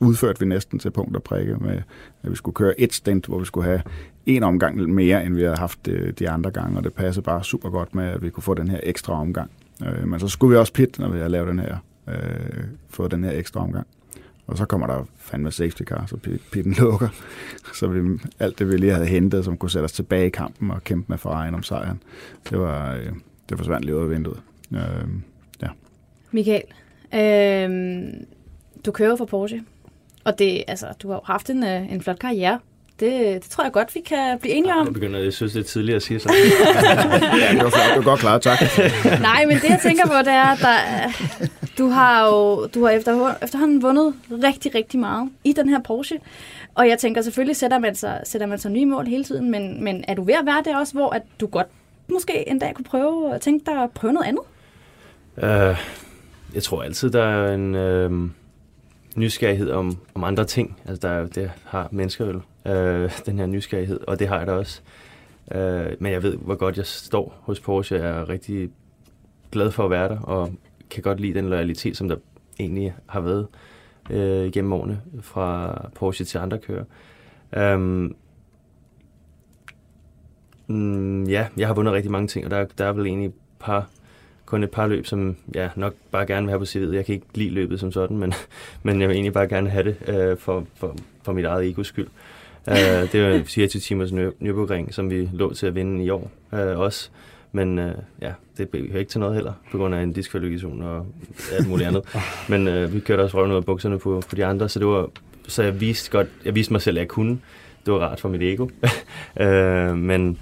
udførte 0.00 0.40
vi 0.40 0.46
næsten 0.46 0.78
til 0.78 0.90
punkt 0.90 1.16
og 1.16 1.22
prikke 1.22 1.56
med, 1.56 1.82
at 2.22 2.30
vi 2.30 2.36
skulle 2.36 2.54
køre 2.54 2.80
et 2.80 2.92
stint, 2.92 3.26
hvor 3.26 3.38
vi 3.38 3.44
skulle 3.44 3.64
have 3.64 3.82
en 4.26 4.42
omgang 4.42 4.90
mere, 4.90 5.24
end 5.24 5.34
vi 5.34 5.42
havde 5.42 5.56
haft 5.56 5.86
de, 5.86 6.12
de 6.18 6.30
andre 6.30 6.50
gange, 6.50 6.78
og 6.78 6.84
det 6.84 6.92
passede 6.92 7.24
bare 7.24 7.44
super 7.44 7.70
godt 7.70 7.94
med, 7.94 8.04
at 8.04 8.22
vi 8.22 8.30
kunne 8.30 8.42
få 8.42 8.54
den 8.54 8.68
her 8.68 8.80
ekstra 8.82 9.12
omgang. 9.12 9.50
Øh, 9.86 10.08
men 10.08 10.20
så 10.20 10.28
skulle 10.28 10.50
vi 10.50 10.56
også 10.56 10.72
pit, 10.72 10.98
når 10.98 11.08
vi 11.08 11.18
havde 11.18 11.30
lavet 11.30 11.48
den 11.48 11.58
her, 11.58 11.76
øh, 12.08 12.64
fået 12.88 13.10
den 13.10 13.24
her 13.24 13.32
ekstra 13.32 13.60
omgang. 13.60 13.86
Og 14.46 14.56
så 14.56 14.64
kommer 14.64 14.86
der 14.86 15.04
fandme 15.16 15.50
safety 15.50 15.82
car, 15.82 16.06
så 16.06 16.16
pitten 16.52 16.72
lukker. 16.72 17.08
Så 17.78 17.86
vi, 17.86 18.18
alt 18.38 18.58
det, 18.58 18.68
vi 18.68 18.76
lige 18.76 18.92
havde 18.92 19.06
hentet, 19.06 19.44
som 19.44 19.56
kunne 19.56 19.70
sætte 19.70 19.84
os 19.84 19.92
tilbage 19.92 20.26
i 20.26 20.30
kampen 20.30 20.70
og 20.70 20.84
kæmpe 20.84 21.06
med 21.08 21.18
Ferrari 21.18 21.48
om 21.48 21.62
sejren, 21.62 22.02
det, 22.50 22.58
var, 22.58 22.94
øh, 22.94 23.12
det 23.48 23.58
forsvandt 23.58 23.84
lige 23.84 23.96
ud 23.96 24.02
af 24.02 24.10
vinduet. 24.10 24.40
Øh, 24.72 25.08
ja. 25.62 25.68
Michael, 26.30 26.62
øh, 27.14 28.10
du 28.86 28.92
kører 28.92 29.16
for 29.16 29.24
Porsche, 29.24 29.64
og 30.24 30.38
det, 30.38 30.64
altså, 30.68 30.86
du 31.02 31.08
har 31.08 31.14
jo 31.14 31.22
haft 31.24 31.50
en, 31.50 31.64
øh, 31.64 31.92
en 31.92 32.00
flot 32.00 32.18
karriere. 32.18 32.58
Det, 33.00 33.42
det 33.42 33.50
tror 33.50 33.64
jeg 33.64 33.72
godt, 33.72 33.94
vi 33.94 34.00
kan 34.00 34.38
blive 34.38 34.54
enige 34.54 34.74
om. 34.74 34.86
Jeg 34.86 34.94
begynder, 34.94 35.20
jeg 35.20 35.32
synes, 35.32 35.52
det 35.52 35.60
er 35.60 35.64
tidligt 35.64 35.96
at 35.96 36.02
sige 36.02 36.20
sådan. 36.20 36.36
ja, 37.42 37.52
det 37.52 37.64
var 37.64 37.70
flot. 37.70 37.88
Det 37.88 37.96
var 37.96 38.02
godt 38.02 38.20
klaret, 38.20 38.42
tak. 38.42 38.58
Nej, 39.20 39.44
men 39.46 39.56
det 39.56 39.68
jeg 39.68 39.80
tænker 39.82 40.06
på, 40.06 40.18
det 40.18 40.32
er, 40.32 40.44
at 40.44 40.58
der, 40.58 40.78
du 41.78 41.88
har 41.88 42.26
jo 42.26 42.66
du 42.66 42.84
har 42.84 42.90
efter, 42.90 43.34
efterhånden 43.42 43.82
vundet 43.82 44.14
rigtig, 44.30 44.74
rigtig 44.74 45.00
meget 45.00 45.30
i 45.44 45.52
den 45.52 45.68
her 45.68 45.80
Porsche. 45.80 46.18
Og 46.74 46.88
jeg 46.88 46.98
tænker, 46.98 47.22
selvfølgelig 47.22 47.56
sætter 47.56 47.78
man 47.78 47.94
sig, 47.94 48.20
sætter 48.24 48.46
man 48.46 48.58
sig 48.58 48.70
nye 48.70 48.86
mål 48.86 49.06
hele 49.06 49.24
tiden, 49.24 49.50
men, 49.50 49.84
men 49.84 50.04
er 50.08 50.14
du 50.14 50.24
ved 50.24 50.34
at 50.34 50.46
være 50.46 50.62
det 50.64 50.76
også, 50.76 50.92
hvor 50.92 51.10
at 51.10 51.22
du 51.40 51.46
godt 51.46 51.66
måske 52.08 52.48
en 52.48 52.58
dag 52.58 52.74
kunne 52.74 52.84
prøve 52.84 53.34
at 53.34 53.40
tænke 53.40 53.66
dig 53.66 53.82
at 53.82 53.90
prøve 53.90 54.12
noget 54.12 54.26
andet? 54.26 54.42
Uh, 55.36 55.76
jeg 56.54 56.62
tror 56.62 56.82
altid, 56.82 57.10
der 57.10 57.24
er 57.24 57.54
en... 57.54 57.74
Uh 57.74 58.30
nysgerrighed 59.16 59.70
om, 59.70 59.98
om 60.14 60.24
andre 60.24 60.44
ting. 60.44 60.76
Altså, 60.88 61.08
der, 61.08 61.26
det 61.26 61.50
har 61.64 61.88
mennesker 61.90 62.24
vel, 62.24 62.40
øh, 62.70 63.10
den 63.26 63.38
her 63.38 63.46
nysgerrighed, 63.46 64.00
og 64.06 64.18
det 64.18 64.28
har 64.28 64.38
jeg 64.38 64.46
da 64.46 64.52
også. 64.52 64.80
Øh, 65.52 65.86
men 65.98 66.12
jeg 66.12 66.22
ved, 66.22 66.36
hvor 66.36 66.54
godt 66.54 66.76
jeg 66.76 66.86
står 66.86 67.40
hos 67.42 67.60
Porsche. 67.60 67.96
Jeg 67.96 68.20
er 68.20 68.28
rigtig 68.28 68.70
glad 69.52 69.70
for 69.70 69.84
at 69.84 69.90
være 69.90 70.08
der, 70.08 70.18
og 70.18 70.52
kan 70.90 71.02
godt 71.02 71.20
lide 71.20 71.34
den 71.34 71.48
loyalitet, 71.48 71.96
som 71.96 72.08
der 72.08 72.16
egentlig 72.60 72.94
har 73.06 73.20
været 73.20 73.46
øh, 74.10 74.52
gennem 74.52 74.72
årene 74.72 75.00
fra 75.20 75.80
Porsche 75.94 76.24
til 76.24 76.38
andre 76.38 76.58
kører. 76.58 76.84
Um, 77.74 78.16
mm, 80.66 81.24
ja, 81.24 81.46
jeg 81.56 81.66
har 81.66 81.74
vundet 81.74 81.94
rigtig 81.94 82.12
mange 82.12 82.28
ting, 82.28 82.44
og 82.44 82.50
der, 82.50 82.64
der 82.78 82.84
er 82.84 82.92
vel 82.92 83.06
egentlig 83.06 83.32
par 83.58 83.88
kun 84.50 84.62
et 84.62 84.70
par 84.70 84.86
løb, 84.86 85.06
som 85.06 85.36
jeg 85.54 85.70
nok 85.76 85.94
bare 86.10 86.26
gerne 86.26 86.46
vil 86.46 86.50
have 86.50 86.58
på 86.58 86.64
CV'et. 86.64 86.94
Jeg 86.94 87.04
kan 87.04 87.14
ikke 87.14 87.26
lide 87.34 87.50
løbet 87.50 87.80
som 87.80 87.92
sådan, 87.92 88.18
men, 88.18 88.32
men 88.82 89.00
jeg 89.00 89.08
vil 89.08 89.14
egentlig 89.14 89.32
bare 89.32 89.48
gerne 89.48 89.70
have 89.70 89.84
det 89.84 90.08
øh, 90.08 90.36
for, 90.36 90.66
for, 90.74 90.96
for 91.22 91.32
mit 91.32 91.44
eget 91.44 91.68
egos 91.68 91.86
skyld. 91.86 92.08
Uh, 92.66 93.12
det 93.12 93.22
var 93.22 93.42
24 93.44 93.80
timers 93.80 94.10
Nürburgring, 94.12 94.92
som 94.92 95.10
vi 95.10 95.28
lå 95.32 95.52
til 95.52 95.66
at 95.66 95.74
vinde 95.74 96.04
i 96.04 96.10
år 96.10 96.30
uh, 96.52 96.58
også. 96.58 97.10
Men 97.52 97.78
uh, 97.78 97.90
ja, 98.20 98.32
det 98.58 98.68
blev 98.68 98.96
ikke 98.96 99.10
til 99.10 99.20
noget 99.20 99.34
heller, 99.34 99.52
på 99.70 99.78
grund 99.78 99.94
af 99.94 100.02
en 100.02 100.12
diskvalifikation 100.12 100.82
og 100.82 101.06
alt 101.52 101.68
muligt 101.68 101.88
andet. 101.88 102.02
Men 102.48 102.68
uh, 102.68 102.94
vi 102.94 103.00
kørte 103.00 103.20
også 103.20 103.36
røven 103.36 103.50
ud 103.50 103.56
af 103.56 103.64
bukserne 103.64 103.98
på, 103.98 104.22
på 104.28 104.36
de 104.36 104.44
andre, 104.44 104.68
så 104.68 104.78
det 104.78 104.86
var 104.86 105.08
så 105.48 105.62
jeg 105.62 105.80
viste 105.80 106.10
godt, 106.10 106.28
jeg 106.44 106.54
viste 106.54 106.72
mig 106.72 106.82
selv, 106.82 106.96
at 106.96 107.00
jeg 107.00 107.08
kunne. 107.08 107.38
Det 107.86 107.94
var 107.94 108.00
rart 108.00 108.20
for 108.20 108.28
mit 108.28 108.42
ego. 108.42 108.68
uh, 109.40 109.96
men 110.10 110.38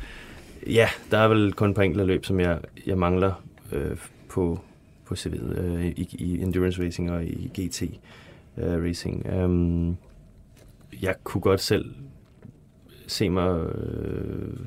ja, 0.66 0.88
der 1.10 1.18
er 1.18 1.28
vel 1.28 1.52
kun 1.52 1.70
et 1.70 1.76
par 1.76 1.82
enkelte 1.82 2.04
løb, 2.04 2.24
som 2.24 2.40
jeg, 2.40 2.58
jeg 2.86 2.98
mangler 2.98 3.32
øh, 3.72 3.96
på, 4.28 4.60
på 5.04 5.14
CV'et 5.14 5.58
øh, 5.58 5.86
i, 5.86 6.08
i 6.18 6.42
endurance 6.42 6.84
racing 6.84 7.10
og 7.10 7.24
i 7.24 7.50
GT 7.60 7.82
øh, 8.58 8.84
racing. 8.84 9.26
Um, 9.44 9.96
jeg 11.02 11.14
kunne 11.24 11.40
godt 11.40 11.60
selv 11.60 11.94
se 13.08 13.30
mig 13.30 13.60
øh, 13.60 14.58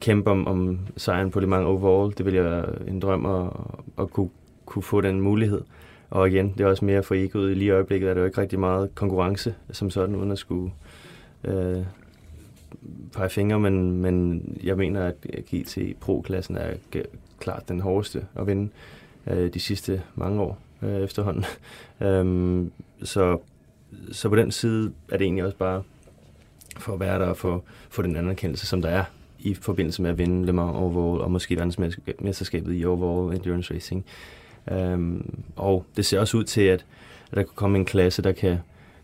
kæmpe 0.00 0.30
om, 0.30 0.46
om 0.46 0.78
sejren 0.96 1.30
på 1.30 1.40
Le 1.40 1.46
Mans 1.46 1.66
overall. 1.66 2.14
Det 2.18 2.26
ville 2.26 2.36
jeg 2.36 2.44
være 2.44 2.88
en 2.88 3.00
drøm 3.00 3.26
at, 3.26 3.50
at 3.98 4.10
kunne, 4.10 4.30
kunne 4.66 4.82
få 4.82 5.00
den 5.00 5.20
mulighed. 5.20 5.60
Og 6.10 6.28
igen, 6.28 6.54
det 6.58 6.60
er 6.60 6.66
også 6.66 6.84
mere 6.84 7.02
for 7.02 7.14
egoet. 7.14 7.56
Lige 7.56 7.66
i 7.66 7.70
øjeblikket 7.70 8.10
er 8.10 8.14
der 8.14 8.20
jo 8.20 8.26
ikke 8.26 8.40
rigtig 8.40 8.60
meget 8.60 8.94
konkurrence 8.94 9.54
som 9.72 9.90
sådan, 9.90 10.16
uden 10.16 10.32
at 10.32 10.38
skulle 10.38 10.72
øh, 11.44 11.84
pege 13.12 13.30
fingre, 13.30 13.60
men, 13.60 14.02
men 14.02 14.44
jeg 14.62 14.76
mener, 14.76 15.02
at 15.04 15.14
GT 15.50 15.78
Pro-klassen 16.00 16.56
er 16.56 16.74
klart 17.40 17.68
den 17.68 17.80
hårdeste 17.80 18.26
at 18.34 18.46
vinde 18.46 18.70
øh, 19.26 19.54
de 19.54 19.60
sidste 19.60 20.02
mange 20.14 20.40
år 20.40 20.58
øh, 20.82 21.00
efterhånden. 21.00 21.44
øhm, 22.06 22.72
så, 23.02 23.38
så 24.12 24.28
på 24.28 24.36
den 24.36 24.50
side 24.50 24.92
er 25.08 25.16
det 25.16 25.24
egentlig 25.24 25.44
også 25.44 25.56
bare 25.56 25.82
for 26.80 26.92
at 26.92 27.00
være 27.00 27.18
der 27.18 27.26
og 27.26 27.36
få, 27.36 27.62
få 27.90 28.02
den 28.02 28.16
anerkendelse, 28.16 28.66
som 28.66 28.82
der 28.82 28.88
er 28.88 29.04
i 29.38 29.54
forbindelse 29.54 30.02
med 30.02 30.10
at 30.10 30.18
vinde 30.18 30.46
Le 30.46 30.52
Mans 30.52 30.76
Overall 30.76 31.20
og 31.20 31.30
måske 31.30 31.56
verdensmesterskabet 31.56 32.80
i 32.80 32.84
Overall 32.84 33.36
Endurance 33.36 33.74
Racing. 33.74 34.04
Øhm, 34.70 35.42
og 35.56 35.84
det 35.96 36.06
ser 36.06 36.20
også 36.20 36.36
ud 36.36 36.44
til, 36.44 36.60
at, 36.60 36.84
at 37.30 37.36
der 37.36 37.42
kan 37.42 37.52
komme 37.54 37.78
en 37.78 37.84
klasse, 37.84 38.22
der 38.22 38.32
kan 38.32 38.58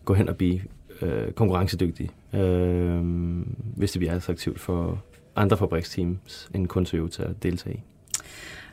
gå 0.05 0.13
hen 0.13 0.29
og 0.29 0.35
blive 0.35 0.61
øh, 1.01 1.31
konkurrencedygtig, 1.31 2.09
øh, 2.33 3.01
hvis 3.75 3.91
det 3.91 3.99
bliver 3.99 4.15
attraktivt 4.15 4.59
for 4.59 5.03
andre 5.35 5.57
fabriksteams 5.57 6.49
end 6.55 6.67
kun 6.67 6.85
Toyota 6.85 7.23
at 7.23 7.43
deltage 7.43 7.75
i. 7.75 7.79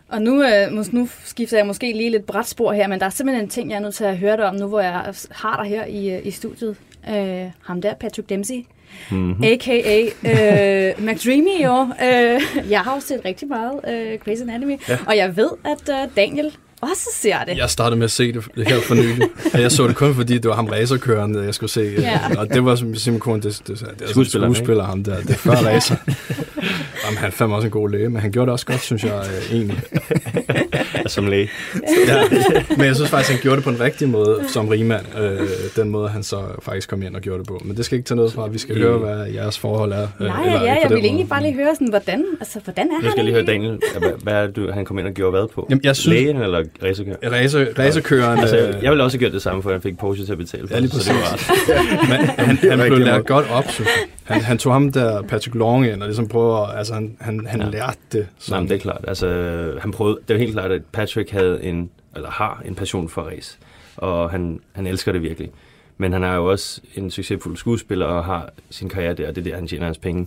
Og 0.09 0.23
nu, 0.23 0.43
øh, 0.43 0.93
nu 0.93 1.09
skifter 1.25 1.57
jeg 1.57 1.67
måske 1.67 1.93
lige 1.93 2.11
lidt 2.11 2.27
bræt 2.27 2.47
spor 2.47 2.73
her, 2.73 2.89
men 2.89 3.01
der 3.01 3.07
er 3.07 3.11
simpelthen 3.11 3.45
en 3.45 3.51
ting, 3.51 3.71
jeg 3.71 3.77
er 3.77 3.81
nødt 3.81 3.95
til 3.95 4.05
at 4.05 4.19
høre 4.19 4.37
dig 4.37 4.47
om 4.47 4.55
nu, 4.55 4.67
hvor 4.67 4.81
jeg 4.81 5.15
har 5.31 5.63
dig 5.63 5.71
her 5.71 5.85
i, 5.85 6.17
øh, 6.17 6.27
i 6.27 6.31
studiet. 6.31 6.77
Øh, 7.09 7.51
ham 7.61 7.83
der, 7.83 7.95
Patrick 7.95 8.29
Dempsey, 8.29 8.65
mm-hmm. 9.11 9.45
a.k.a. 9.45 10.01
øh, 10.03 11.07
McDreamy 11.07 11.65
jo. 11.65 11.89
Øh, 12.05 12.71
jeg 12.71 12.81
har 12.81 12.95
jo 12.95 13.01
set 13.01 13.21
rigtig 13.25 13.49
meget 13.49 13.81
øh, 13.89 14.19
Grey's 14.27 14.43
Anatomy, 14.43 14.77
ja. 14.89 14.99
og 15.07 15.17
jeg 15.17 15.37
ved, 15.37 15.51
at 15.65 15.89
øh, 15.89 16.17
Daniel 16.17 16.53
også 16.91 17.09
ser 17.15 17.45
det. 17.45 17.57
Jeg 17.57 17.71
startede 17.71 17.97
med 17.97 18.05
at 18.05 18.11
se 18.11 18.33
det, 18.33 18.45
her 18.69 18.81
for 18.81 18.95
nylig. 18.95 19.29
jeg 19.55 19.73
så 19.73 19.87
det 19.87 19.97
kun 19.97 20.15
fordi, 20.15 20.35
det 20.39 20.49
var 20.49 20.55
ham 20.55 20.67
racerkøren, 20.67 21.45
jeg 21.45 21.55
skulle 21.55 21.71
se. 21.71 21.95
Ja. 21.99 22.21
Og 22.39 22.49
det 22.49 22.65
var 22.65 22.75
simpelthen 22.77 23.19
kun 23.19 23.41
det, 23.41 23.63
det, 23.67 23.81
det, 23.81 23.89
det 23.99 24.09
skuespiller, 24.09 24.49
skuespiller 24.49 24.85
ham 24.85 25.05
der. 25.05 25.21
Det 25.21 25.31
er 25.31 25.35
før 25.35 25.53
racer. 25.53 25.97
Jamen, 27.05 27.19
han 27.19 27.33
fandt 27.33 27.55
også 27.55 27.67
en 27.67 27.71
god 27.71 27.91
læge, 27.91 28.09
men 28.09 28.21
han 28.21 28.33
gjorde 28.33 28.47
det 28.47 28.53
også 28.53 28.67
godt, 28.67 28.81
synes 28.81 29.05
jeg 29.05 29.13
øh, 29.13 29.57
egentlig. 29.57 29.83
som 31.07 31.27
læge. 31.27 31.51
ja, 32.09 32.23
men 32.77 32.87
jeg 32.87 32.95
synes 32.95 33.11
faktisk, 33.11 33.31
han 33.31 33.41
gjorde 33.43 33.57
det 33.57 33.65
på 33.65 33.71
en 33.71 33.81
rigtig 33.81 34.09
måde 34.09 34.45
som 34.49 34.69
rigmand. 34.69 35.07
Øh, 35.19 35.41
den 35.77 35.89
måde, 35.89 36.09
han 36.09 36.23
så 36.23 36.43
faktisk 36.63 36.89
kom 36.89 37.03
ind 37.03 37.17
og 37.17 37.23
gjorde 37.23 37.39
det 37.39 37.49
på. 37.49 37.63
Men 37.65 37.77
det 37.77 37.85
skal 37.85 37.97
ikke 37.97 38.07
tage 38.07 38.17
noget 38.17 38.33
fra, 38.33 38.47
vi 38.47 38.59
skal 38.59 38.79
høre, 38.79 38.99
hvad 38.99 39.27
jeres 39.27 39.59
forhold 39.59 39.93
er. 39.93 40.09
Øh, 40.21 40.27
Nej, 40.27 40.47
eller, 40.47 40.63
ja, 40.63 40.77
jeg 40.83 40.91
vil 40.91 41.05
egentlig 41.05 41.29
bare 41.29 41.43
lige 41.43 41.55
høre, 41.55 41.75
sådan, 41.75 41.89
hvordan, 41.89 42.25
altså, 42.41 42.61
hvordan 42.65 42.87
er 42.91 42.95
han 42.95 43.05
Jeg 43.05 43.13
skal 43.13 43.25
lige 43.25 43.35
høre 43.35 43.45
Daniel, 43.45 43.81
hvad 44.23 44.35
er 44.35 44.47
det, 44.47 44.57
du, 44.57 44.73
han 44.73 44.85
kom 44.85 44.99
ind 44.99 45.07
og 45.07 45.13
gjorde 45.13 45.31
hvad 45.31 45.47
på? 45.55 45.67
Jamen, 45.71 45.85
jeg 45.85 45.97
synes, 45.97 46.15
Lægen 46.15 46.43
eller 46.43 46.65
racerkøren? 46.83 47.33
Racer, 47.33 47.67
racerkøren. 47.79 48.39
Altså, 48.39 48.57
jeg 48.57 48.91
ville 48.91 49.05
også 49.05 49.17
have 49.17 49.21
gjort 49.21 49.33
det 49.33 49.43
samme, 49.43 49.63
for 49.63 49.71
jeg 49.71 49.83
fik 49.83 49.99
Porsche 49.99 50.27
til 50.27 50.33
at 50.33 50.39
betale 50.39 50.69
for 50.69 50.75
ja, 50.75 50.81
lige 50.81 50.91
præcis. 50.91 51.09
det. 51.09 51.77
Men 52.11 52.27
han, 52.27 52.79
han 52.79 52.79
blev 52.89 52.99
lært 52.99 53.27
godt 53.27 53.47
op, 53.51 53.65
synes 53.71 53.89
jeg. 53.89 54.09
Han, 54.25 54.41
han 54.41 54.59
tog 54.59 54.73
ham 54.73 54.93
der, 54.93 55.23
Patrick 55.23 55.55
Long, 55.55 55.87
ind 55.87 56.03
og 56.03 56.09
ligesom 56.09 56.29
prøver, 56.29 56.67
altså 56.67 56.95
han, 56.95 57.17
han, 57.21 57.47
han 57.47 57.61
ja. 57.61 57.69
lærte 57.69 57.99
det. 58.13 58.27
Sådan. 58.39 58.55
Jamen, 58.57 58.69
det 58.69 58.75
er 58.75 58.79
klart. 58.79 59.05
Altså, 59.09 59.29
han 59.81 59.91
prøvede, 59.93 60.19
det 60.29 60.35
er 60.35 60.39
helt 60.39 60.53
klart, 60.53 60.64
at 60.73 60.85
Patrick 60.85 61.31
havde 61.31 61.65
en, 61.65 61.91
eller 62.17 62.31
har 62.31 62.63
en 62.65 62.75
passion 62.75 63.09
for 63.09 63.23
race, 63.23 63.59
og 63.97 64.31
han, 64.31 64.61
han 64.73 64.87
elsker 64.87 65.13
det 65.13 65.23
virkelig. 65.23 65.51
Men 65.97 66.13
han 66.13 66.23
er 66.25 66.35
jo 66.35 66.51
også 66.51 66.81
en 66.95 67.11
succesfuld 67.11 67.57
skuespiller 67.57 68.07
og 68.07 68.25
har 68.25 68.51
sin 68.71 68.89
karriere 68.89 69.15
der, 69.15 69.29
og 69.29 69.37
det 69.37 69.47
er 69.47 69.51
der, 69.51 69.57
han 69.57 69.67
tjener 69.67 69.85
hans 69.85 69.99
penge 69.99 70.27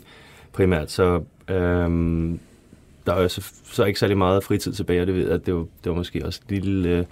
primært. 0.54 0.92
Så 0.92 1.24
øhm, 1.48 2.40
der 3.06 3.14
er 3.14 3.22
jo 3.22 3.28
så, 3.28 3.54
så 3.64 3.86
ikke 3.86 4.00
særlig 4.00 4.18
meget 4.18 4.44
fritid 4.44 4.74
tilbage, 4.74 5.02
og 5.02 5.08
det 5.08 5.16
ved 5.16 5.30
at 5.30 5.46
det 5.46 5.54
var, 5.54 5.66
det 5.84 5.90
var 5.90 5.94
måske 5.94 6.26
også 6.26 6.42
et 6.46 6.52
lille, 6.52 6.90
øh, 6.90 7.06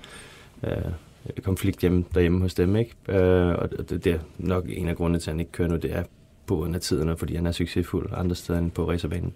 øh, 0.63 1.43
konflikt 1.43 1.82
hjemme, 1.82 2.03
derhjemme 2.13 2.41
hos 2.41 2.53
dem. 2.53 2.76
Ikke? 2.76 2.95
Øh, 3.09 3.55
og 3.55 3.89
det, 3.89 4.03
det 4.03 4.07
er 4.07 4.19
nok 4.38 4.65
en 4.67 4.88
af 4.88 4.95
grundene 4.95 5.19
til, 5.19 5.30
at 5.30 5.34
han 5.34 5.39
ikke 5.39 5.51
kører 5.51 5.69
nu, 5.69 5.76
det 5.76 5.95
er 5.95 6.03
på 6.45 6.55
grund 6.55 6.76
af 6.76 6.82
tiden, 6.82 7.09
og 7.09 7.19
fordi 7.19 7.36
han 7.36 7.45
er 7.45 7.51
succesfuld 7.51 8.09
andre 8.13 8.36
steder 8.36 8.59
end 8.59 8.71
på 8.71 8.89
racerbanen. 8.89 9.34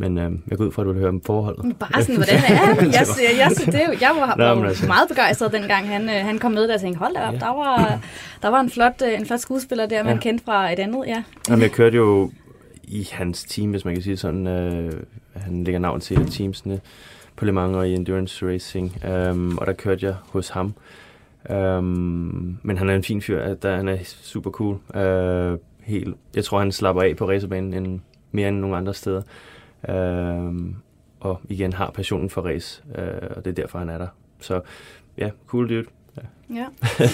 Men 0.00 0.18
øh, 0.18 0.32
jeg 0.50 0.58
går 0.58 0.64
ud 0.64 0.72
fra, 0.72 0.82
at 0.82 0.86
du 0.86 0.92
vil 0.92 1.00
høre 1.00 1.08
om 1.08 1.20
forholdet. 1.26 1.76
Bare 1.78 2.02
sådan, 2.02 2.16
hvordan 2.16 2.34
er 2.34 2.40
han? 2.40 2.76
Jeg, 2.86 3.06
jeg, 3.18 3.38
jeg, 3.38 3.50
det, 3.66 4.00
jeg 4.02 4.10
var, 4.20 4.34
Nå, 4.36 4.44
var 4.60 4.68
altså- 4.68 4.86
meget 4.86 5.08
begejstret, 5.08 5.52
dengang 5.52 5.88
han, 5.88 6.02
øh, 6.02 6.14
han 6.14 6.38
kom 6.38 6.52
med 6.52 6.68
der 6.68 6.74
og 6.74 6.80
tænkte, 6.80 6.98
hold 6.98 7.14
da 7.14 7.20
op, 7.20 7.32
Ja. 7.34 7.38
der 7.38 7.46
var, 7.54 8.00
der 8.42 8.48
var 8.48 8.60
en 8.60 8.70
flot, 8.70 9.02
øh, 9.06 9.18
en 9.20 9.26
flot 9.26 9.40
skuespiller 9.40 9.86
der, 9.86 10.02
man 10.02 10.14
Ja. 10.14 10.20
kendte 10.20 10.44
fra 10.44 10.72
et 10.72 10.78
andet, 10.78 11.04
ja. 11.06 11.22
Jamen, 11.48 11.62
jeg 11.62 11.70
kørte 11.70 11.96
jo 11.96 12.30
i 12.84 13.08
hans 13.12 13.44
team, 13.44 13.70
hvis 13.70 13.84
man 13.84 13.94
kan 13.94 14.02
sige 14.02 14.16
sådan. 14.16 14.46
Øh, 14.46 14.92
han 15.34 15.64
lægger 15.64 15.78
navn 15.78 16.00
til 16.00 16.30
teamsene 16.30 16.80
på 17.36 17.44
Le 17.44 17.52
Mans 17.52 17.76
og 17.76 17.88
i 17.88 17.94
Endurance 17.94 18.46
Racing. 18.48 18.96
Um, 19.30 19.58
og 19.58 19.66
der 19.66 19.72
kørte 19.72 20.06
jeg 20.06 20.14
hos 20.32 20.48
ham. 20.48 20.74
Um, 21.50 22.58
men 22.62 22.78
han 22.78 22.88
er 22.90 22.94
en 22.94 23.02
fin 23.04 23.22
fyr. 23.22 23.54
Der, 23.54 23.76
han 23.76 23.88
er 23.88 23.96
super 24.02 24.50
cool. 24.50 24.74
Uh, 24.94 25.58
helt, 25.82 26.16
jeg 26.34 26.44
tror, 26.44 26.58
han 26.58 26.72
slapper 26.72 27.02
af 27.02 27.16
på 27.16 27.28
racerbanen 27.28 27.74
end, 27.74 28.00
mere 28.32 28.48
end 28.48 28.58
nogle 28.58 28.76
andre 28.76 28.94
steder 28.94 29.22
øh, 29.88 30.54
og 31.20 31.40
igen 31.48 31.72
har 31.72 31.90
passionen 31.90 32.30
for 32.30 32.42
race, 32.42 32.84
øh, 32.94 33.30
og 33.36 33.44
det 33.44 33.50
er 33.50 33.54
derfor, 33.54 33.78
han 33.78 33.88
er 33.88 33.98
der. 33.98 34.08
Så 34.40 34.60
ja, 35.18 35.30
cool 35.46 35.68
dude. 35.68 35.86
Ja. 36.54 36.64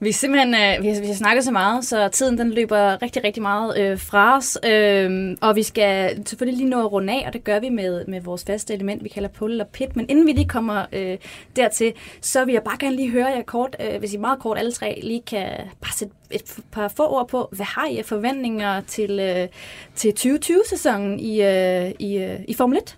Vi 0.00 0.12
simpelthen, 0.12 0.54
øh, 0.54 0.82
vi, 0.82 0.88
har, 0.88 1.00
vi 1.00 1.06
har 1.06 1.14
snakket 1.14 1.44
så 1.44 1.52
meget, 1.52 1.84
så 1.84 2.08
tiden 2.08 2.38
den 2.38 2.50
løber 2.50 3.02
rigtig, 3.02 3.24
rigtig 3.24 3.42
meget 3.42 3.78
øh, 3.78 3.98
fra 3.98 4.36
os. 4.36 4.58
Øh, 4.66 5.36
og 5.40 5.56
vi 5.56 5.62
skal 5.62 6.22
selvfølgelig 6.26 6.58
lige 6.58 6.70
nå 6.70 6.80
at 6.80 6.92
runde 6.92 7.12
af, 7.12 7.24
og 7.26 7.32
det 7.32 7.44
gør 7.44 7.60
vi 7.60 7.68
med, 7.68 8.06
med 8.06 8.20
vores 8.20 8.44
faste 8.44 8.74
element, 8.74 9.04
vi 9.04 9.08
kalder 9.08 9.28
pull 9.28 9.52
eller 9.52 9.64
pit. 9.64 9.96
Men 9.96 10.06
inden 10.08 10.26
vi 10.26 10.32
lige 10.32 10.48
kommer 10.48 10.84
øh, 10.92 11.18
dertil, 11.56 11.92
så 12.20 12.44
vil 12.44 12.52
jeg 12.52 12.62
bare 12.62 12.76
gerne 12.80 12.96
lige 12.96 13.10
høre 13.10 13.26
jer 13.26 13.42
kort, 13.42 13.76
øh, 13.80 13.98
hvis 13.98 14.14
I 14.14 14.16
meget 14.16 14.38
kort 14.38 14.58
alle 14.58 14.72
tre 14.72 15.00
lige 15.02 15.22
kan 15.26 15.48
bare 15.80 15.92
sætte 15.92 16.14
et 16.30 16.58
par 16.72 16.88
få 16.88 17.08
ord 17.08 17.28
på, 17.28 17.48
hvad 17.52 17.66
har 17.66 17.86
I 17.86 17.98
af 17.98 18.04
forventninger 18.04 18.80
til, 18.80 19.20
øh, 19.20 19.48
til 19.94 20.12
2020-sæsonen 20.18 21.20
i, 21.20 21.42
øh, 21.42 21.90
i, 21.98 22.18
øh, 22.18 22.40
i 22.48 22.54
Formel 22.54 22.78
1? 22.78 22.96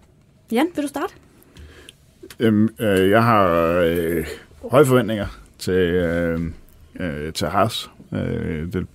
Jan, 0.52 0.66
vil 0.74 0.82
du 0.82 0.88
starte? 0.88 1.14
Øhm, 2.38 2.68
øh, 2.80 3.10
jeg 3.10 3.24
har 3.24 3.48
øh, 3.84 4.26
høje 4.70 4.86
forventninger 4.86 5.45
til, 5.66 5.74
øh, 5.74 6.40
øh, 7.00 7.32
til 7.32 7.48
Haas. 7.48 7.90
Øh, 8.12 8.72
det 8.72 8.86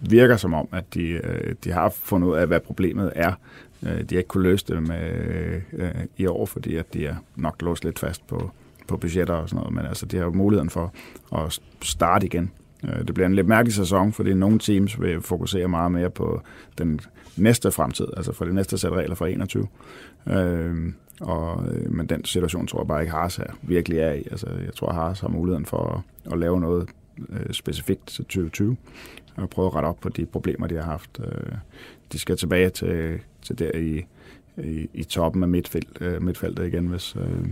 virker 0.00 0.36
som 0.36 0.54
om, 0.54 0.68
at 0.72 0.94
de, 0.94 1.02
øh, 1.02 1.54
de 1.64 1.72
har 1.72 1.88
fundet 1.88 2.28
ud 2.28 2.36
af, 2.36 2.46
hvad 2.46 2.60
problemet 2.60 3.12
er. 3.14 3.32
Øh, 3.82 3.90
de 3.90 4.14
har 4.14 4.18
ikke 4.18 4.28
kunne 4.28 4.42
løse 4.42 4.66
det 4.68 4.82
med, 4.82 5.60
øh, 5.72 5.90
i 6.16 6.26
år, 6.26 6.46
fordi 6.46 6.76
at 6.76 6.94
de 6.94 7.06
er 7.06 7.14
nok 7.36 7.62
låst 7.62 7.84
lidt 7.84 7.98
fast 7.98 8.26
på, 8.26 8.50
på 8.88 8.96
budgetter 8.96 9.34
og 9.34 9.48
sådan 9.48 9.60
noget, 9.60 9.74
men 9.74 9.86
altså, 9.86 10.06
de 10.06 10.16
har 10.16 10.24
jo 10.24 10.30
muligheden 10.32 10.70
for 10.70 10.92
at 11.32 11.60
starte 11.82 12.26
igen. 12.26 12.50
Øh, 12.84 13.06
Det 13.06 13.14
bliver 13.14 13.26
en 13.26 13.34
lidt 13.34 13.46
mærkelig 13.46 13.74
sæson, 13.74 14.12
fordi 14.12 14.34
nogle 14.34 14.58
teams 14.58 15.00
vil 15.00 15.20
fokusere 15.20 15.68
meget 15.68 15.92
mere 15.92 16.10
på 16.10 16.42
den 16.78 17.00
næste 17.36 17.70
fremtid, 17.70 18.06
altså 18.16 18.32
for 18.32 18.44
det 18.44 18.54
næste 18.54 18.78
sæt 18.78 18.92
regler 18.92 19.14
fra 19.14 19.28
21. 19.28 19.66
Øh, 20.26 20.92
og, 21.20 21.66
øh, 21.68 21.92
men 21.92 22.06
den 22.06 22.24
situation 22.24 22.66
tror 22.66 22.80
jeg 22.80 22.86
bare 22.86 23.00
ikke 23.00 23.12
Haas 23.12 23.38
er, 23.38 23.52
virkelig 23.62 23.98
er 23.98 24.12
i. 24.12 24.22
Altså, 24.30 24.46
jeg 24.64 24.74
tror, 24.74 24.92
Haas 24.92 25.20
har 25.20 25.28
muligheden 25.28 25.66
for 25.66 26.04
at, 26.26 26.32
at 26.32 26.38
lave 26.38 26.60
noget 26.60 26.88
øh, 27.28 27.52
specifikt 27.52 28.06
til 28.06 28.24
2020 28.24 28.76
og 29.36 29.50
prøve 29.50 29.66
at 29.66 29.74
rette 29.74 29.86
op 29.86 30.00
på 30.00 30.08
de 30.08 30.26
problemer, 30.26 30.66
de 30.66 30.74
har 30.74 30.82
haft. 30.82 31.20
Øh, 31.24 31.52
de 32.12 32.18
skal 32.18 32.36
tilbage 32.36 32.70
til, 32.70 33.18
til 33.42 33.58
der 33.58 33.70
i, 33.74 34.04
i, 34.56 34.88
i 34.94 35.04
toppen 35.04 35.42
af 35.42 35.48
midtfelt, 35.48 35.98
øh, 36.00 36.22
midtfeltet 36.22 36.66
igen, 36.66 36.86
hvis, 36.86 37.16
øh, 37.16 37.46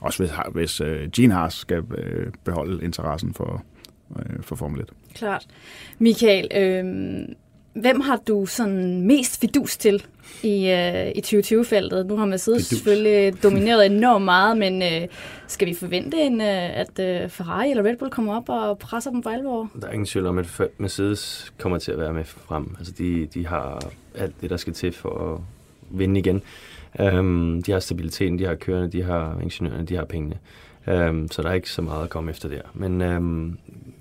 også 0.00 0.22
hvis, 0.22 0.32
hvis 0.52 0.80
øh, 0.80 1.10
Gene 1.10 1.34
Haas 1.34 1.54
skal 1.54 1.82
øh, 1.98 2.32
beholde 2.44 2.84
interessen 2.84 3.34
for, 3.34 3.64
øh, 4.18 4.42
for 4.42 4.56
Formel 4.56 4.80
1. 4.80 4.88
Klart. 5.14 5.46
Michael, 5.98 6.48
øh, 6.56 6.84
hvem 7.74 8.00
har 8.00 8.20
du 8.28 8.46
sådan 8.46 9.00
mest 9.06 9.40
fidus 9.40 9.76
til 9.76 10.04
i, 10.42 10.70
øh, 10.70 11.08
i 11.14 11.20
2020-feltet? 11.26 12.06
Nu 12.06 12.16
har 12.16 12.26
Mercedes 12.26 12.68
Fidus. 12.68 12.78
selvfølgelig 12.82 13.42
domineret 13.42 13.86
enormt 13.86 14.24
meget, 14.24 14.56
men 14.58 14.82
øh, 14.82 15.08
skal 15.46 15.68
vi 15.68 15.74
forvente, 15.74 16.16
en, 16.20 16.40
øh, 16.40 16.78
at 16.78 16.98
øh, 16.98 17.28
Ferrari 17.28 17.70
eller 17.70 17.84
Red 17.84 17.96
Bull 17.96 18.10
kommer 18.10 18.36
op 18.36 18.48
og 18.48 18.78
presser 18.78 19.10
dem 19.10 19.22
for 19.22 19.30
alvor? 19.30 19.70
Der 19.80 19.86
er 19.88 19.92
ingen 19.92 20.06
tvivl 20.06 20.26
om, 20.26 20.38
at 20.38 20.60
Mercedes 20.78 21.52
kommer 21.58 21.78
til 21.78 21.92
at 21.92 21.98
være 21.98 22.12
med 22.12 22.24
frem. 22.24 22.74
Altså, 22.78 22.92
de, 22.98 23.26
de 23.34 23.46
har 23.46 23.90
alt 24.14 24.34
det, 24.40 24.50
der 24.50 24.56
skal 24.56 24.72
til 24.72 24.92
for 24.92 25.34
at 25.34 25.40
vinde 25.98 26.20
igen. 26.20 26.42
Um, 27.18 27.62
de 27.66 27.72
har 27.72 27.78
stabiliteten, 27.78 28.38
de 28.38 28.44
har 28.44 28.54
kørende, 28.54 28.92
de 28.98 29.02
har 29.02 29.38
ingeniørerne, 29.42 29.86
de 29.86 29.96
har 29.96 30.04
pengene. 30.04 30.36
Um, 30.86 31.28
så 31.30 31.42
der 31.42 31.48
er 31.48 31.52
ikke 31.54 31.70
så 31.70 31.82
meget 31.82 32.04
at 32.04 32.10
komme 32.10 32.30
efter 32.30 32.48
der. 32.48 32.60
Men 32.74 33.00
um, 33.02 33.58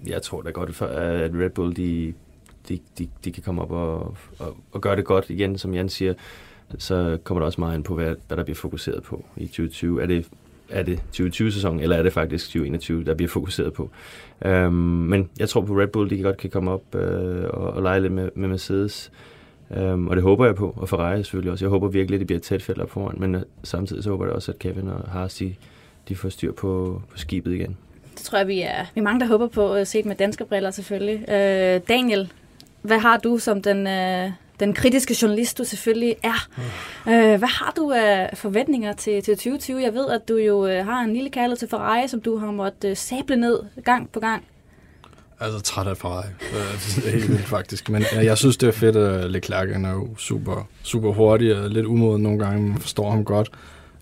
jeg 0.07 0.21
tror 0.21 0.41
da 0.41 0.49
godt, 0.49 0.75
for- 0.75 0.85
at 0.85 1.31
Red 1.33 1.49
Bull, 1.49 1.75
de, 1.75 2.13
de, 2.69 2.79
de, 2.97 3.07
de 3.25 3.31
kan 3.31 3.43
komme 3.43 3.61
op 3.61 3.71
og, 3.71 4.17
og, 4.39 4.57
og 4.71 4.81
gøre 4.81 4.95
det 4.95 5.05
godt 5.05 5.29
igen, 5.29 5.57
som 5.57 5.73
Jan 5.73 5.89
siger. 5.89 6.13
Så 6.77 7.17
kommer 7.23 7.39
der 7.39 7.45
også 7.45 7.61
meget 7.61 7.75
ind 7.75 7.83
på, 7.83 7.95
hvad, 7.95 8.15
hvad 8.27 8.37
der 8.37 8.43
bliver 8.43 8.55
fokuseret 8.55 9.03
på 9.03 9.25
i 9.37 9.45
2020. 9.45 10.01
Er 10.01 10.05
det 10.05 10.27
er 10.69 10.83
det 10.83 10.99
2020-sæson, 11.15 11.79
eller 11.79 11.95
er 11.95 12.03
det 12.03 12.13
faktisk 12.13 12.45
2021, 12.45 13.03
der 13.03 13.13
bliver 13.13 13.29
fokuseret 13.29 13.73
på? 13.73 13.89
Um, 14.45 14.73
men 14.73 15.29
jeg 15.39 15.49
tror 15.49 15.61
på 15.61 15.73
Red 15.73 15.87
Bull, 15.87 16.09
de 16.09 16.21
godt 16.21 16.37
kan 16.37 16.49
komme 16.49 16.71
op 16.71 16.95
øh, 16.95 17.43
og, 17.43 17.73
og 17.73 17.83
lege 17.83 18.01
lidt 18.01 18.13
med, 18.13 18.29
med 18.35 18.49
Mercedes. 18.49 19.11
Um, 19.69 20.07
og 20.07 20.15
det 20.15 20.23
håber 20.23 20.45
jeg 20.45 20.55
på, 20.55 20.73
og 20.77 20.89
Ferrari 20.89 21.23
selvfølgelig 21.23 21.51
også. 21.51 21.65
Jeg 21.65 21.69
håber 21.69 21.87
virkelig, 21.87 22.15
at 22.15 22.19
det 22.19 22.27
bliver 22.27 22.37
et 22.37 22.43
tæt 22.43 22.61
felt 22.61 22.81
op 22.81 22.89
foran, 22.89 23.15
men 23.19 23.35
øh, 23.35 23.41
samtidig 23.63 24.03
så 24.03 24.09
håber 24.09 24.25
jeg 24.25 24.33
også, 24.33 24.51
at 24.51 24.59
Kevin 24.59 24.87
og 24.87 25.11
Haas, 25.11 25.35
de, 25.35 25.55
de 26.09 26.15
får 26.15 26.29
styr 26.29 26.51
på, 26.51 27.01
på 27.09 27.17
skibet 27.17 27.53
igen. 27.53 27.77
Det 28.13 28.21
tror 28.21 28.37
jeg, 28.37 28.47
vi 28.47 28.61
er, 28.61 28.85
vi 28.93 28.99
er 28.99 29.03
mange, 29.03 29.19
der 29.19 29.25
håber 29.25 29.47
på, 29.47 29.75
øh, 29.75 29.85
set 29.85 30.05
med 30.05 30.15
danske 30.15 30.45
briller 30.45 30.71
selvfølgelig. 30.71 31.29
Øh, 31.29 31.81
Daniel, 31.87 32.31
hvad 32.83 32.99
har 32.99 33.17
du 33.17 33.37
som 33.37 33.61
den, 33.61 33.87
øh, 33.87 34.31
den 34.59 34.73
kritiske 34.73 35.15
journalist, 35.21 35.57
du 35.57 35.63
selvfølgelig 35.63 36.15
er? 36.23 36.47
Øh, 37.07 37.39
hvad 37.39 37.47
har 37.59 37.73
du 37.77 37.91
af 37.91 38.29
forventninger 38.33 38.93
til, 38.93 39.23
til 39.23 39.35
2020? 39.35 39.81
Jeg 39.81 39.93
ved, 39.93 40.09
at 40.09 40.27
du 40.27 40.37
jo 40.37 40.67
øh, 40.67 40.85
har 40.85 41.01
en 41.01 41.13
lille 41.13 41.29
kærlighed 41.29 41.57
til 41.57 41.69
Ferrari, 41.69 42.07
som 42.07 42.21
du 42.21 42.37
har 42.37 42.51
måttet 42.51 42.89
øh, 42.89 42.97
sable 42.97 43.35
ned 43.35 43.59
gang 43.83 44.09
på 44.09 44.19
gang. 44.19 44.43
Altså 45.39 45.59
træt 45.61 45.87
af 45.87 45.97
Ferrari. 45.97 46.27
Øh, 46.27 46.95
det 46.95 47.07
er 47.07 47.11
helt 47.11 47.29
vildt 47.29 47.45
faktisk. 47.45 47.89
Men 47.89 48.03
ja, 48.13 48.25
jeg 48.25 48.37
synes, 48.37 48.57
det 48.57 48.67
er 48.67 48.71
fedt, 48.71 48.95
at 48.95 49.31
Leclerc 49.31 49.69
er 49.69 49.91
jo 49.91 50.07
super, 50.17 50.67
super 50.83 51.11
hurtig 51.11 51.55
og 51.55 51.69
lidt 51.69 51.85
umoden 51.85 52.23
nogle 52.23 52.39
gange. 52.39 52.69
Man 52.69 52.79
forstår 52.79 53.11
ham 53.11 53.25
godt. 53.25 53.51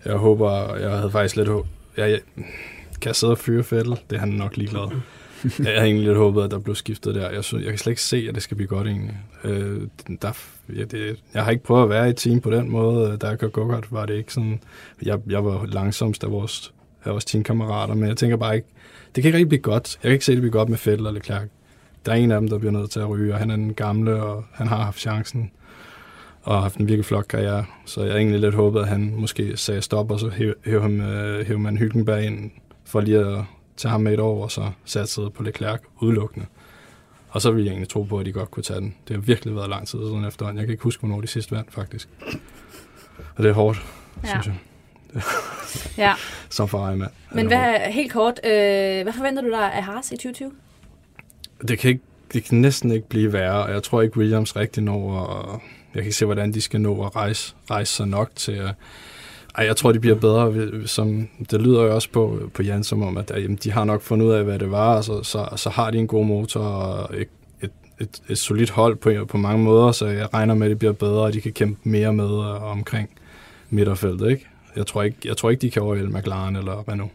Jeg 0.04 0.14
håber, 0.14 0.76
jeg 0.76 0.90
havde 0.90 1.10
faktisk 1.10 1.36
lidt. 1.36 1.48
Jeg, 1.96 2.10
jeg, 2.10 2.20
kan 3.00 3.08
jeg 3.08 3.16
sidde 3.16 3.32
og 3.32 3.38
fyre 3.38 3.64
Fettel? 3.64 3.98
Det 4.10 4.16
er 4.16 4.20
han 4.20 4.28
nok 4.28 4.56
ligeglad. 4.56 5.00
Jeg 5.58 5.66
havde 5.66 5.86
egentlig 5.86 6.06
lidt 6.06 6.16
håbet, 6.16 6.42
at 6.42 6.50
der 6.50 6.58
blev 6.58 6.74
skiftet 6.74 7.14
der. 7.14 7.30
Jeg, 7.30 7.44
synes, 7.44 7.64
jeg 7.64 7.70
kan 7.70 7.78
slet 7.78 7.92
ikke 7.92 8.02
se, 8.02 8.26
at 8.28 8.34
det 8.34 8.42
skal 8.42 8.56
blive 8.56 8.68
godt 8.68 8.86
egentlig. 8.86 9.16
Øh, 9.44 9.80
der, 10.22 10.32
jeg, 10.76 10.90
det, 10.90 11.16
jeg 11.34 11.44
har 11.44 11.50
ikke 11.50 11.64
prøvet 11.64 11.82
at 11.82 11.88
være 11.88 12.06
i 12.06 12.10
et 12.10 12.16
team 12.16 12.40
på 12.40 12.50
den 12.50 12.70
måde. 12.70 13.16
Da 13.16 13.26
jeg 13.26 13.38
kørte 13.38 13.52
go 13.52 13.80
var 13.90 14.06
det 14.06 14.14
ikke 14.14 14.32
sådan... 14.32 14.60
Jeg, 15.02 15.18
jeg 15.26 15.44
var 15.44 15.66
langsomst 15.66 16.24
af 16.24 16.30
vores, 16.30 16.72
af 17.04 17.12
vores 17.12 17.24
teamkammerater, 17.24 17.94
men 17.94 18.08
jeg 18.08 18.16
tænker 18.16 18.36
bare 18.36 18.54
ikke... 18.54 18.68
Det 19.14 19.22
kan 19.22 19.28
ikke 19.28 19.36
rigtig 19.36 19.48
blive 19.48 19.62
godt. 19.62 19.98
Jeg 20.02 20.08
kan 20.08 20.12
ikke 20.12 20.24
se, 20.24 20.32
at 20.32 20.36
det 20.36 20.42
bliver 20.42 20.52
godt 20.52 20.68
med 20.68 20.78
Fettel 20.78 21.06
og 21.06 21.14
Leclerc. 21.14 21.48
Der 22.06 22.12
er 22.12 22.16
en 22.16 22.30
af 22.30 22.40
dem, 22.40 22.48
der 22.48 22.58
bliver 22.58 22.72
nødt 22.72 22.90
til 22.90 23.00
at 23.00 23.08
ryge, 23.08 23.32
og 23.32 23.38
han 23.38 23.50
er 23.50 23.56
den 23.56 23.74
gamle, 23.74 24.22
og 24.22 24.44
han 24.52 24.66
har 24.66 24.82
haft 24.82 25.00
chancen 25.00 25.50
og 26.42 26.54
har 26.54 26.62
haft 26.62 26.76
en 26.76 26.88
virkelig 26.88 27.04
flot 27.04 27.28
karriere. 27.28 27.64
Så 27.84 28.02
jeg 28.02 28.12
har 28.12 28.18
egentlig 28.18 28.40
lidt 28.40 28.54
håbet, 28.54 28.80
at 28.80 28.88
han 28.88 29.14
måske 29.16 29.56
sagde 29.56 29.82
stop, 29.82 30.10
og 30.10 30.20
så 30.20 30.28
hæv, 30.28 30.54
hæv, 30.64 30.80
ham, 30.80 31.00
øh, 31.00 31.46
hæv 31.46 31.58
man 31.58 31.76
Hylkenberg 31.76 32.24
ind 32.24 32.50
for 32.84 33.00
lige 33.00 33.18
at 33.18 33.44
tage 33.76 33.90
ham 33.92 34.00
med 34.00 34.12
et 34.12 34.20
år, 34.20 34.42
og 34.42 34.50
så 34.50 34.70
satte 34.84 35.30
på 35.34 35.42
Leclerc 35.42 35.80
udelukkende. 36.00 36.46
Og 37.28 37.42
så 37.42 37.50
ville 37.50 37.64
jeg 37.66 37.70
egentlig 37.72 37.88
tro 37.88 38.02
på, 38.02 38.18
at 38.18 38.26
de 38.26 38.32
godt 38.32 38.50
kunne 38.50 38.62
tage 38.62 38.80
den. 38.80 38.94
Det 39.08 39.16
har 39.16 39.20
virkelig 39.20 39.54
været 39.54 39.68
lang 39.70 39.88
tid 39.88 39.98
siden 39.98 40.24
efterhånden. 40.24 40.58
Jeg 40.58 40.66
kan 40.66 40.72
ikke 40.72 40.82
huske, 40.84 41.00
hvornår 41.00 41.20
de 41.20 41.26
sidste 41.26 41.52
vandt, 41.56 41.72
faktisk. 41.72 42.08
Og 43.36 43.42
det 43.42 43.48
er 43.48 43.52
hårdt, 43.52 43.82
Ja. 44.24 44.28
synes 44.28 44.46
jeg, 44.46 45.22
Ja. 46.06 46.12
som 46.50 46.68
Ferrari 46.68 46.96
mand. 46.96 47.10
Men 47.32 47.46
hvad, 47.46 47.74
helt 47.92 48.12
kort, 48.12 48.40
øh, 48.44 48.50
hvad 49.02 49.12
forventer 49.12 49.42
du 49.42 49.50
dig 49.50 49.72
af 49.72 49.82
Haas 49.84 50.12
i 50.12 50.16
2020? 50.16 50.52
det 51.68 51.78
kan, 51.78 51.90
ikke, 51.90 52.02
det 52.32 52.44
kan 52.44 52.60
næsten 52.60 52.92
ikke 52.92 53.08
blive 53.08 53.32
værre, 53.32 53.62
og 53.62 53.70
jeg 53.72 53.82
tror 53.82 54.02
ikke, 54.02 54.16
Williams 54.16 54.56
rigtig 54.56 54.82
når, 54.82 55.12
og 55.18 55.52
jeg 55.94 56.02
kan 56.02 56.04
ikke 56.04 56.16
se, 56.16 56.24
hvordan 56.24 56.52
de 56.54 56.60
skal 56.60 56.80
nå 56.80 57.04
at 57.06 57.16
rejse, 57.16 57.54
rejse 57.70 57.92
sig 57.94 58.08
nok 58.08 58.30
til 58.36 58.52
at... 58.52 58.74
Ej, 59.54 59.64
jeg 59.64 59.76
tror, 59.76 59.92
de 59.92 60.00
bliver 60.00 60.16
bedre. 60.16 60.70
Som, 60.86 61.28
det 61.50 61.62
lyder 61.62 61.82
jo 61.82 61.94
også 61.94 62.08
på, 62.12 62.50
på 62.54 62.62
Jan 62.62 62.84
som 62.84 63.02
om, 63.02 63.16
at 63.16 63.32
jamen, 63.36 63.56
de 63.56 63.72
har 63.72 63.84
nok 63.84 64.02
fundet 64.02 64.26
ud 64.26 64.32
af, 64.32 64.44
hvad 64.44 64.58
det 64.58 64.70
var, 64.70 64.96
og 64.96 65.04
så, 65.04 65.22
så, 65.22 65.48
så 65.56 65.70
har 65.70 65.90
de 65.90 65.98
en 65.98 66.06
god 66.06 66.26
motor 66.26 66.60
og 66.60 67.16
et, 67.16 67.28
et, 67.62 67.70
et, 68.00 68.22
et 68.28 68.38
solidt 68.38 68.70
hold 68.70 68.96
på, 68.96 69.12
på 69.28 69.36
mange 69.36 69.64
måder, 69.64 69.92
så 69.92 70.06
jeg 70.06 70.34
regner 70.34 70.54
med, 70.54 70.66
at 70.66 70.70
det 70.70 70.78
bliver 70.78 70.92
bedre, 70.92 71.22
og 71.22 71.32
de 71.32 71.40
kan 71.40 71.52
kæmpe 71.52 71.88
mere 71.88 72.12
med 72.12 72.28
og 72.28 72.56
omkring 72.56 73.10
midterfeltet. 73.70 74.30
Ikke? 74.30 74.46
Jeg, 74.76 74.86
tror 74.86 75.02
ikke, 75.02 75.16
jeg 75.24 75.36
tror 75.36 75.50
ikke, 75.50 75.60
de 75.60 75.70
kan 75.70 75.82
overhælde 75.82 76.18
McLaren 76.18 76.56
eller 76.56 76.88
Renault. 76.88 77.12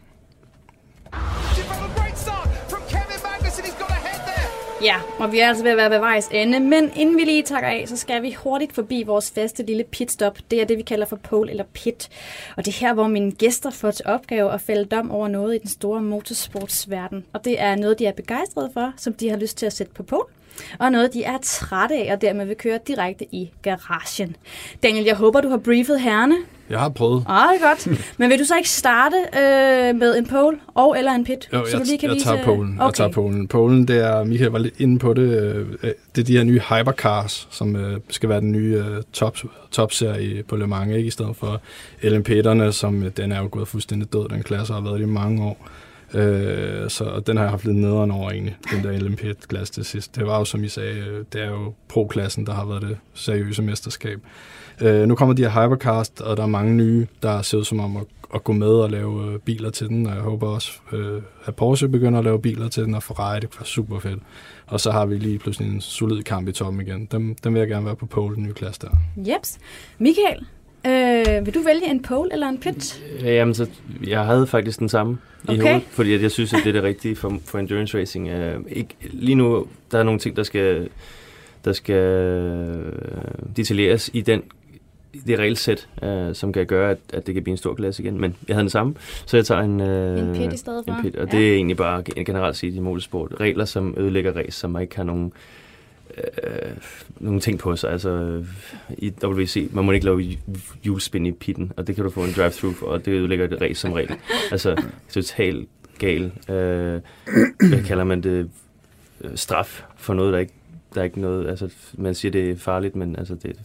Ja, 4.82 4.96
og 5.18 5.32
vi 5.32 5.40
er 5.40 5.48
altså 5.48 5.62
ved 5.62 5.70
at 5.70 5.76
være 5.76 5.90
ved 5.90 5.98
vejs 5.98 6.28
ende, 6.32 6.60
men 6.60 6.92
inden 6.96 7.16
vi 7.16 7.24
lige 7.24 7.42
takker 7.42 7.68
af, 7.68 7.84
så 7.88 7.96
skal 7.96 8.22
vi 8.22 8.32
hurtigt 8.32 8.72
forbi 8.72 9.02
vores 9.02 9.30
faste 9.30 9.62
lille 9.62 9.84
pitstop. 9.84 10.38
Det 10.50 10.60
er 10.60 10.64
det, 10.64 10.78
vi 10.78 10.82
kalder 10.82 11.06
for 11.06 11.16
pole 11.16 11.50
eller 11.50 11.64
pit. 11.64 12.08
Og 12.56 12.64
det 12.64 12.74
er 12.74 12.86
her, 12.86 12.94
hvor 12.94 13.06
mine 13.06 13.32
gæster 13.32 13.70
får 13.70 13.90
til 13.90 14.06
opgave 14.06 14.52
at 14.52 14.60
fælde 14.60 14.84
dom 14.84 15.10
over 15.10 15.28
noget 15.28 15.54
i 15.54 15.58
den 15.58 15.68
store 15.68 16.02
motorsportsverden. 16.02 17.24
Og 17.32 17.44
det 17.44 17.60
er 17.60 17.76
noget, 17.76 17.98
de 17.98 18.06
er 18.06 18.12
begejstrede 18.12 18.70
for, 18.72 18.92
som 18.96 19.12
de 19.12 19.28
har 19.30 19.36
lyst 19.36 19.58
til 19.58 19.66
at 19.66 19.72
sætte 19.72 19.92
på 19.92 20.02
pole 20.02 20.24
og 20.78 20.92
noget, 20.92 21.14
de 21.14 21.24
er 21.24 21.38
trætte 21.42 21.94
af, 21.94 22.12
og 22.14 22.20
dermed 22.20 22.46
vil 22.46 22.56
køre 22.56 22.78
direkte 22.86 23.24
i 23.32 23.50
garagen. 23.62 24.36
Daniel, 24.82 25.04
jeg 25.04 25.16
håber, 25.16 25.40
du 25.40 25.48
har 25.48 25.56
briefet 25.56 26.00
herrene. 26.00 26.36
Jeg 26.70 26.78
har 26.78 26.88
prøvet. 26.88 27.24
Ah, 27.28 27.48
det 27.54 27.62
er 27.62 27.68
godt. 27.68 27.86
Men 28.18 28.30
vil 28.30 28.38
du 28.38 28.44
så 28.44 28.56
ikke 28.56 28.68
starte 28.68 29.16
øh, 29.16 29.96
med 29.96 30.18
en 30.18 30.26
pole 30.26 30.58
og 30.74 30.98
eller 30.98 31.12
en 31.12 31.24
pit? 31.24 31.48
Jo, 31.52 31.64
så 31.66 31.70
jeg, 31.70 31.80
du 31.80 31.84
lige 31.84 31.98
kan 31.98 32.08
jeg 32.08 32.14
vise... 32.14 32.26
tager 32.26 32.44
polen. 32.44 32.74
Okay. 32.74 32.86
Jeg 32.86 32.94
tager 32.94 33.10
polen. 33.10 33.48
Polen, 33.48 33.88
det 33.88 33.96
er, 33.96 34.24
Michael 34.24 34.50
var 34.50 34.58
lidt 34.58 34.74
inde 34.80 34.98
på 34.98 35.14
det, 35.14 35.42
øh, 35.42 35.92
det 36.14 36.20
er 36.20 36.24
de 36.24 36.36
her 36.36 36.44
nye 36.44 36.60
hypercars, 36.60 37.48
som 37.50 37.76
øh, 37.76 38.00
skal 38.10 38.28
være 38.28 38.40
den 38.40 38.52
nye 38.52 38.84
øh, 38.88 39.02
top, 39.12 39.38
topserie 39.70 40.42
på 40.42 40.56
Le 40.56 40.66
Mans, 40.66 40.96
ikke? 40.96 41.06
i 41.06 41.10
stedet 41.10 41.36
for 41.36 41.60
LMP'erne, 42.02 42.72
som 42.72 43.02
øh, 43.02 43.10
den 43.16 43.32
er 43.32 43.42
jo 43.42 43.48
gået 43.50 43.68
fuldstændig 43.68 44.12
død, 44.12 44.28
den 44.28 44.42
klasse 44.42 44.72
har 44.72 44.80
været 44.80 45.00
i 45.00 45.04
mange 45.04 45.44
år. 45.44 45.68
Øh, 46.14 46.90
så 46.90 47.22
den 47.26 47.36
har 47.36 47.44
jeg 47.44 47.50
haft 47.50 47.64
lidt 47.64 47.76
nederen 47.76 48.10
over 48.10 48.30
egentlig, 48.30 48.56
den 48.70 48.84
der 48.84 48.98
LMP-klasse 48.98 49.72
til 49.72 49.84
sidst. 49.84 50.16
Det 50.16 50.26
var 50.26 50.38
jo, 50.38 50.44
som 50.44 50.64
I 50.64 50.68
sagde, 50.68 50.98
øh, 50.98 51.24
det 51.32 51.42
er 51.42 51.50
jo 51.50 51.74
pro-klassen, 51.88 52.46
der 52.46 52.52
har 52.52 52.66
været 52.66 52.82
det 52.82 52.98
seriøse 53.14 53.62
mesterskab. 53.62 54.20
Øh, 54.80 55.08
nu 55.08 55.14
kommer 55.14 55.34
de 55.34 55.42
her 55.48 55.50
Hypercast, 55.50 56.20
og 56.20 56.36
der 56.36 56.42
er 56.42 56.46
mange 56.46 56.74
nye, 56.74 57.06
der 57.22 57.42
ser 57.42 57.58
ud 57.58 57.64
som 57.64 57.80
om 57.80 57.96
at, 57.96 58.04
at 58.34 58.44
gå 58.44 58.52
med 58.52 58.68
og 58.68 58.90
lave 58.90 59.32
øh, 59.32 59.38
biler 59.38 59.70
til 59.70 59.88
den, 59.88 60.06
og 60.06 60.14
jeg 60.14 60.22
håber 60.22 60.48
også, 60.48 60.72
øh, 60.92 61.22
at 61.44 61.56
Porsche 61.56 61.88
begynder 61.88 62.18
at 62.18 62.24
lave 62.24 62.42
biler 62.42 62.68
til 62.68 62.84
den, 62.84 62.94
og 62.94 63.02
Ferrari, 63.02 63.40
det 63.40 63.48
var 63.58 63.64
super 63.64 63.98
fedt. 63.98 64.20
Og 64.66 64.80
så 64.80 64.90
har 64.90 65.06
vi 65.06 65.18
lige 65.18 65.38
pludselig 65.38 65.72
en 65.74 65.80
solid 65.80 66.22
kamp 66.22 66.48
i 66.48 66.52
toppen 66.52 66.80
igen. 66.80 67.08
Dem, 67.12 67.34
dem 67.34 67.54
vil 67.54 67.60
jeg 67.60 67.68
gerne 67.68 67.86
være 67.86 67.96
på 67.96 68.06
pole, 68.06 68.36
den 68.36 68.42
nye 68.42 68.52
klasse 68.52 68.80
der. 68.80 68.90
Jeps. 69.16 69.58
Michael, 69.98 70.46
øh, 70.86 71.46
vil 71.46 71.54
du 71.54 71.60
vælge 71.62 71.90
en 71.90 72.02
pole 72.02 72.32
eller 72.32 72.48
en 72.48 72.58
pit? 72.58 73.02
Ja, 73.22 73.30
Jamen, 73.34 73.54
så 73.54 73.66
jeg 74.06 74.24
havde 74.24 74.46
faktisk 74.46 74.78
den 74.78 74.88
samme 74.88 75.18
i 75.44 75.50
Okay. 75.50 75.62
hovedet, 75.62 75.82
fordi 75.90 76.14
at 76.14 76.22
jeg 76.22 76.30
synes, 76.30 76.52
at 76.52 76.58
det 76.64 76.68
er 76.68 76.72
det 76.72 76.82
rigtige 76.82 77.16
for, 77.16 77.38
for 77.44 77.58
endurance 77.58 77.98
racing. 77.98 78.28
Uh, 78.32 78.62
ikke, 78.68 78.94
lige 79.00 79.34
nu, 79.34 79.66
der 79.92 79.98
er 79.98 80.02
nogle 80.02 80.20
ting, 80.20 80.36
der 80.36 80.42
skal, 80.42 80.88
der 81.64 81.72
skal 81.72 81.94
øh, 81.96 82.92
detaljeres 83.56 84.10
i 84.12 84.20
den 84.20 84.42
i 85.12 85.18
det 85.26 85.38
regelsæt, 85.38 85.88
uh, 86.02 86.08
som 86.32 86.52
kan 86.52 86.66
gøre, 86.66 86.90
at, 86.90 86.98
at 87.12 87.26
det 87.26 87.34
kan 87.34 87.42
blive 87.42 87.52
en 87.52 87.56
stor 87.58 87.74
klasse 87.74 88.02
igen. 88.02 88.20
Men 88.20 88.36
jeg 88.48 88.56
havde 88.56 88.62
den 88.62 88.70
samme, 88.70 88.94
så 89.26 89.36
jeg 89.36 89.46
tager 89.46 89.60
en, 89.60 89.80
uh, 89.80 90.28
En 90.28 90.34
pit 90.34 90.52
i 90.52 90.56
stedet 90.56 90.84
for? 90.88 90.94
En 90.94 91.02
pit, 91.02 91.16
og 91.16 91.28
Ja. 91.32 91.38
det 91.38 91.48
er 91.50 91.54
egentlig 91.54 91.76
bare 91.76 92.02
gen- 92.02 92.24
generelt 92.24 92.56
set 92.56 92.74
i 92.74 92.80
motorsport. 92.80 93.34
Regler, 93.40 93.64
som 93.64 93.94
ødelægger 93.98 94.32
race, 94.36 94.58
som 94.58 94.80
ikke 94.80 94.96
har 94.96 95.04
nogen 95.04 95.32
øh, 96.18 96.22
nogle 97.20 97.40
ting 97.40 97.58
på 97.58 97.76
sig. 97.76 97.90
Altså, 97.90 98.42
i 98.98 99.12
WC, 99.24 99.68
man 99.72 99.84
må 99.84 99.92
ikke 99.92 100.04
lave 100.06 100.24
hjulspin 100.82 101.26
i 101.26 101.32
pitten, 101.32 101.72
og 101.76 101.86
det 101.86 101.94
kan 101.94 102.04
du 102.04 102.10
få 102.10 102.24
en 102.24 102.32
drive-through 102.36 102.74
for, 102.74 102.86
og 102.86 103.04
det 103.04 103.12
ødelægger 103.12 103.44
et 103.44 103.60
race 103.60 103.74
som 103.80 103.92
regel. 103.92 104.10
Altså, 104.50 104.82
totalt 105.10 105.68
gal. 105.98 106.24
Øh, 106.48 107.00
hvad 107.68 107.84
kalder 107.86 108.04
man 108.04 108.20
det? 108.20 108.50
Straf 109.34 109.82
for 109.96 110.14
noget, 110.14 110.32
der 110.32 110.38
ikke, 110.38 110.52
der 110.94 111.00
er 111.00 111.04
ikke 111.04 111.20
noget, 111.20 111.48
altså, 111.48 111.68
man 111.94 112.14
siger, 112.14 112.32
det 112.32 112.50
er 112.50 112.56
farligt, 112.56 112.96
men 112.96 113.16
altså, 113.16 113.34
det, 113.34 113.56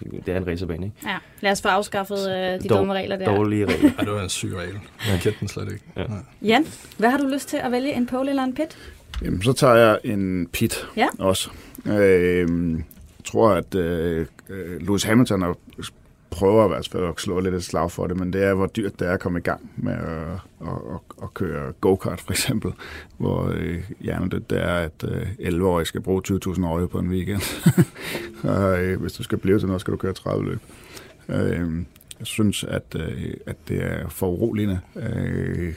det, 0.00 0.26
det 0.26 0.34
er 0.34 0.38
en 0.38 0.46
racerbane, 0.46 0.86
ikke? 0.86 0.96
Ja, 1.06 1.16
lad 1.40 1.52
os 1.52 1.62
få 1.62 1.68
afskaffet 1.68 2.18
øh, 2.30 2.62
de 2.62 2.68
Dår- 2.68 2.76
dumme 2.76 2.92
regler 2.94 3.16
der. 3.16 3.24
Dårlige 3.36 3.66
regler. 3.66 3.90
Ja, 3.98 4.04
det 4.04 4.12
var 4.12 4.22
en 4.22 4.28
syg 4.28 4.54
regel. 4.56 4.74
Jeg 5.08 5.20
kendte 5.22 5.40
den 5.40 5.48
slet 5.48 5.72
ikke. 5.72 5.84
Ja. 5.96 6.04
Nej. 6.06 6.18
Jan, 6.42 6.66
hvad 6.98 7.10
har 7.10 7.18
du 7.18 7.26
lyst 7.26 7.48
til 7.48 7.56
at 7.56 7.72
vælge, 7.72 7.92
en 7.96 8.06
pole 8.06 8.30
eller 8.30 8.42
en 8.44 8.54
pit? 8.54 8.78
Jamen, 9.24 9.42
så 9.42 9.52
tager 9.52 9.74
jeg 9.74 9.98
en 10.04 10.48
pit 10.52 10.86
Ja. 10.96 11.08
også. 11.18 11.50
Øh, 11.86 12.72
jeg 13.18 13.24
tror, 13.24 13.50
at 13.50 13.74
øh, 13.74 14.26
øh, 14.48 14.80
Lewis 14.80 15.02
Hamilton 15.04 15.42
er, 15.42 15.54
prøver 16.30 16.64
i 16.64 16.68
hvert 16.68 16.88
fald 16.92 17.04
at 17.04 17.20
slå 17.20 17.40
lidt 17.40 17.54
et 17.54 17.64
slag 17.64 17.90
for 17.90 18.06
det, 18.06 18.16
men 18.16 18.32
det 18.32 18.44
er, 18.44 18.54
hvor 18.54 18.66
dyrt 18.66 18.98
det 19.00 19.08
er 19.08 19.12
at 19.12 19.20
komme 19.20 19.38
i 19.38 19.42
gang 19.42 19.70
med 19.76 19.92
at, 19.92 20.32
at, 20.60 20.68
at, 20.68 21.00
at 21.22 21.34
køre 21.34 21.72
go-kart, 21.80 22.20
for 22.20 22.30
eksempel, 22.32 22.72
hvor 23.18 23.52
øh, 23.54 23.82
hjernedødt 24.00 24.50
det 24.50 24.58
er, 24.62 24.74
at 24.74 25.04
øh, 25.08 25.22
11-årige 25.40 25.86
skal 25.86 26.00
bruge 26.00 26.22
20.000 26.28 26.60
euro 26.66 26.86
på 26.86 26.98
en 26.98 27.08
weekend. 27.08 27.42
og 28.54 28.82
øh, 28.84 29.00
hvis 29.00 29.12
du 29.12 29.22
skal 29.22 29.38
blive 29.38 29.58
til 29.58 29.66
noget, 29.66 29.80
skal 29.80 29.92
du 29.92 29.96
køre 29.96 30.12
30 30.12 30.44
løb. 30.44 30.60
Øh, 31.28 31.68
jeg 32.18 32.26
synes, 32.26 32.64
at, 32.64 32.96
øh, 32.96 33.34
at 33.46 33.56
det 33.68 33.84
er 33.84 34.08
for 34.08 34.28
uroligende, 34.28 34.80
øh, 34.96 35.74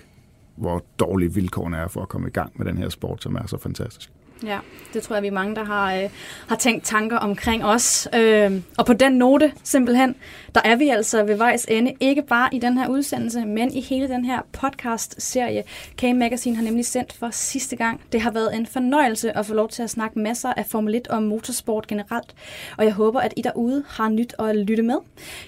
hvor 0.55 0.83
dårlige 0.99 1.33
vilkårene 1.33 1.77
er 1.77 1.87
for 1.87 2.01
at 2.01 2.09
komme 2.09 2.27
i 2.27 2.31
gang 2.31 2.51
med 2.55 2.65
den 2.65 2.77
her 2.77 2.89
sport, 2.89 3.23
som 3.23 3.35
er 3.35 3.47
så 3.47 3.57
fantastisk. 3.57 4.11
Ja, 4.43 4.59
det 4.93 5.03
tror 5.03 5.15
jeg, 5.15 5.23
vi 5.23 5.27
er 5.27 5.31
mange, 5.31 5.55
der 5.55 5.63
har, 5.63 5.95
øh, 5.95 6.09
har 6.47 6.55
tænkt 6.55 6.85
tanker 6.85 7.17
omkring 7.17 7.65
os. 7.65 8.07
Øh, 8.15 8.61
og 8.77 8.85
på 8.85 8.93
den 8.93 9.11
note, 9.13 9.51
simpelthen, 9.63 10.15
der 10.55 10.61
er 10.65 10.75
vi 10.75 10.89
altså 10.89 11.23
ved 11.23 11.35
vejs 11.35 11.65
ende. 11.69 11.93
Ikke 11.99 12.21
bare 12.21 12.49
i 12.51 12.59
den 12.59 12.77
her 12.77 12.87
udsendelse, 12.87 13.45
men 13.45 13.73
i 13.73 13.81
hele 13.81 14.07
den 14.07 14.25
her 14.25 14.39
podcast-serie. 14.51 15.63
K-Magazine 15.97 16.55
har 16.55 16.63
nemlig 16.63 16.85
sendt 16.85 17.13
for 17.13 17.29
sidste 17.31 17.75
gang. 17.75 18.01
Det 18.11 18.21
har 18.21 18.31
været 18.31 18.55
en 18.55 18.65
fornøjelse 18.65 19.37
at 19.37 19.45
få 19.45 19.53
lov 19.53 19.69
til 19.69 19.83
at 19.83 19.89
snakke 19.89 20.19
masser 20.19 20.53
af 20.57 20.65
Formel 20.65 20.95
1 20.95 21.07
og 21.07 21.23
motorsport 21.23 21.87
generelt. 21.87 22.35
Og 22.77 22.85
jeg 22.85 22.93
håber, 22.93 23.19
at 23.19 23.33
I 23.37 23.41
derude 23.41 23.83
har 23.89 24.09
nyt 24.09 24.35
at 24.39 24.55
lytte 24.55 24.83
med. 24.83 24.97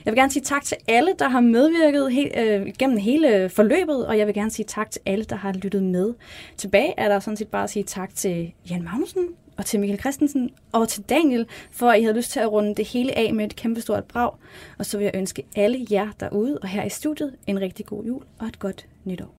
Jeg 0.06 0.14
vil 0.14 0.20
gerne 0.20 0.32
sige 0.32 0.44
tak 0.44 0.64
til 0.64 0.78
alle, 0.88 1.12
der 1.20 1.30
har 1.30 1.40
medvirket 1.40 2.08
he- 2.10 2.42
øh, 2.42 2.68
gennem 2.80 2.98
hele 2.98 3.50
forløbet, 3.50 4.06
og 4.08 4.18
jeg 4.18 4.28
vil 4.28 4.36
gerne 4.36 4.52
sige 4.52 4.66
tak 4.66 4.92
til 4.92 5.02
alle, 5.06 5.24
der 5.26 5.36
har 5.36 5.54
lyttet 5.54 5.84
med. 5.84 6.14
Tilbage 6.58 6.94
er 6.98 7.08
der 7.08 7.20
sådan 7.20 7.38
set 7.38 7.48
bare 7.48 7.64
at 7.64 7.70
sige 7.70 7.84
tak 7.84 8.16
til 8.16 8.52
Jan 8.70 8.77
Magnussen, 8.84 9.28
og 9.58 9.66
til 9.66 9.80
Michael 9.80 10.00
Christensen, 10.00 10.52
og 10.72 10.90
til 10.90 11.04
Daniel, 11.04 11.46
for 11.72 11.90
at 11.90 12.00
I 12.00 12.04
havde 12.04 12.18
lyst 12.18 12.32
til 12.32 12.40
at 12.40 12.52
runde 12.52 12.76
det 12.76 12.88
hele 12.88 13.18
af 13.18 13.34
med 13.34 13.46
et 13.46 13.56
kæmpestort 13.56 14.04
brag. 14.04 14.32
Og 14.78 14.86
så 14.86 14.98
vil 14.98 15.04
jeg 15.04 15.16
ønske 15.16 15.44
alle 15.56 15.88
jer 15.92 16.08
derude 16.20 16.60
og 16.62 16.68
her 16.68 16.84
i 16.84 16.90
studiet 16.90 17.36
en 17.48 17.62
rigtig 17.62 17.86
god 17.86 18.06
jul 18.06 18.24
og 18.40 18.48
et 18.48 18.60
godt 18.60 18.88
nytår. 19.06 19.37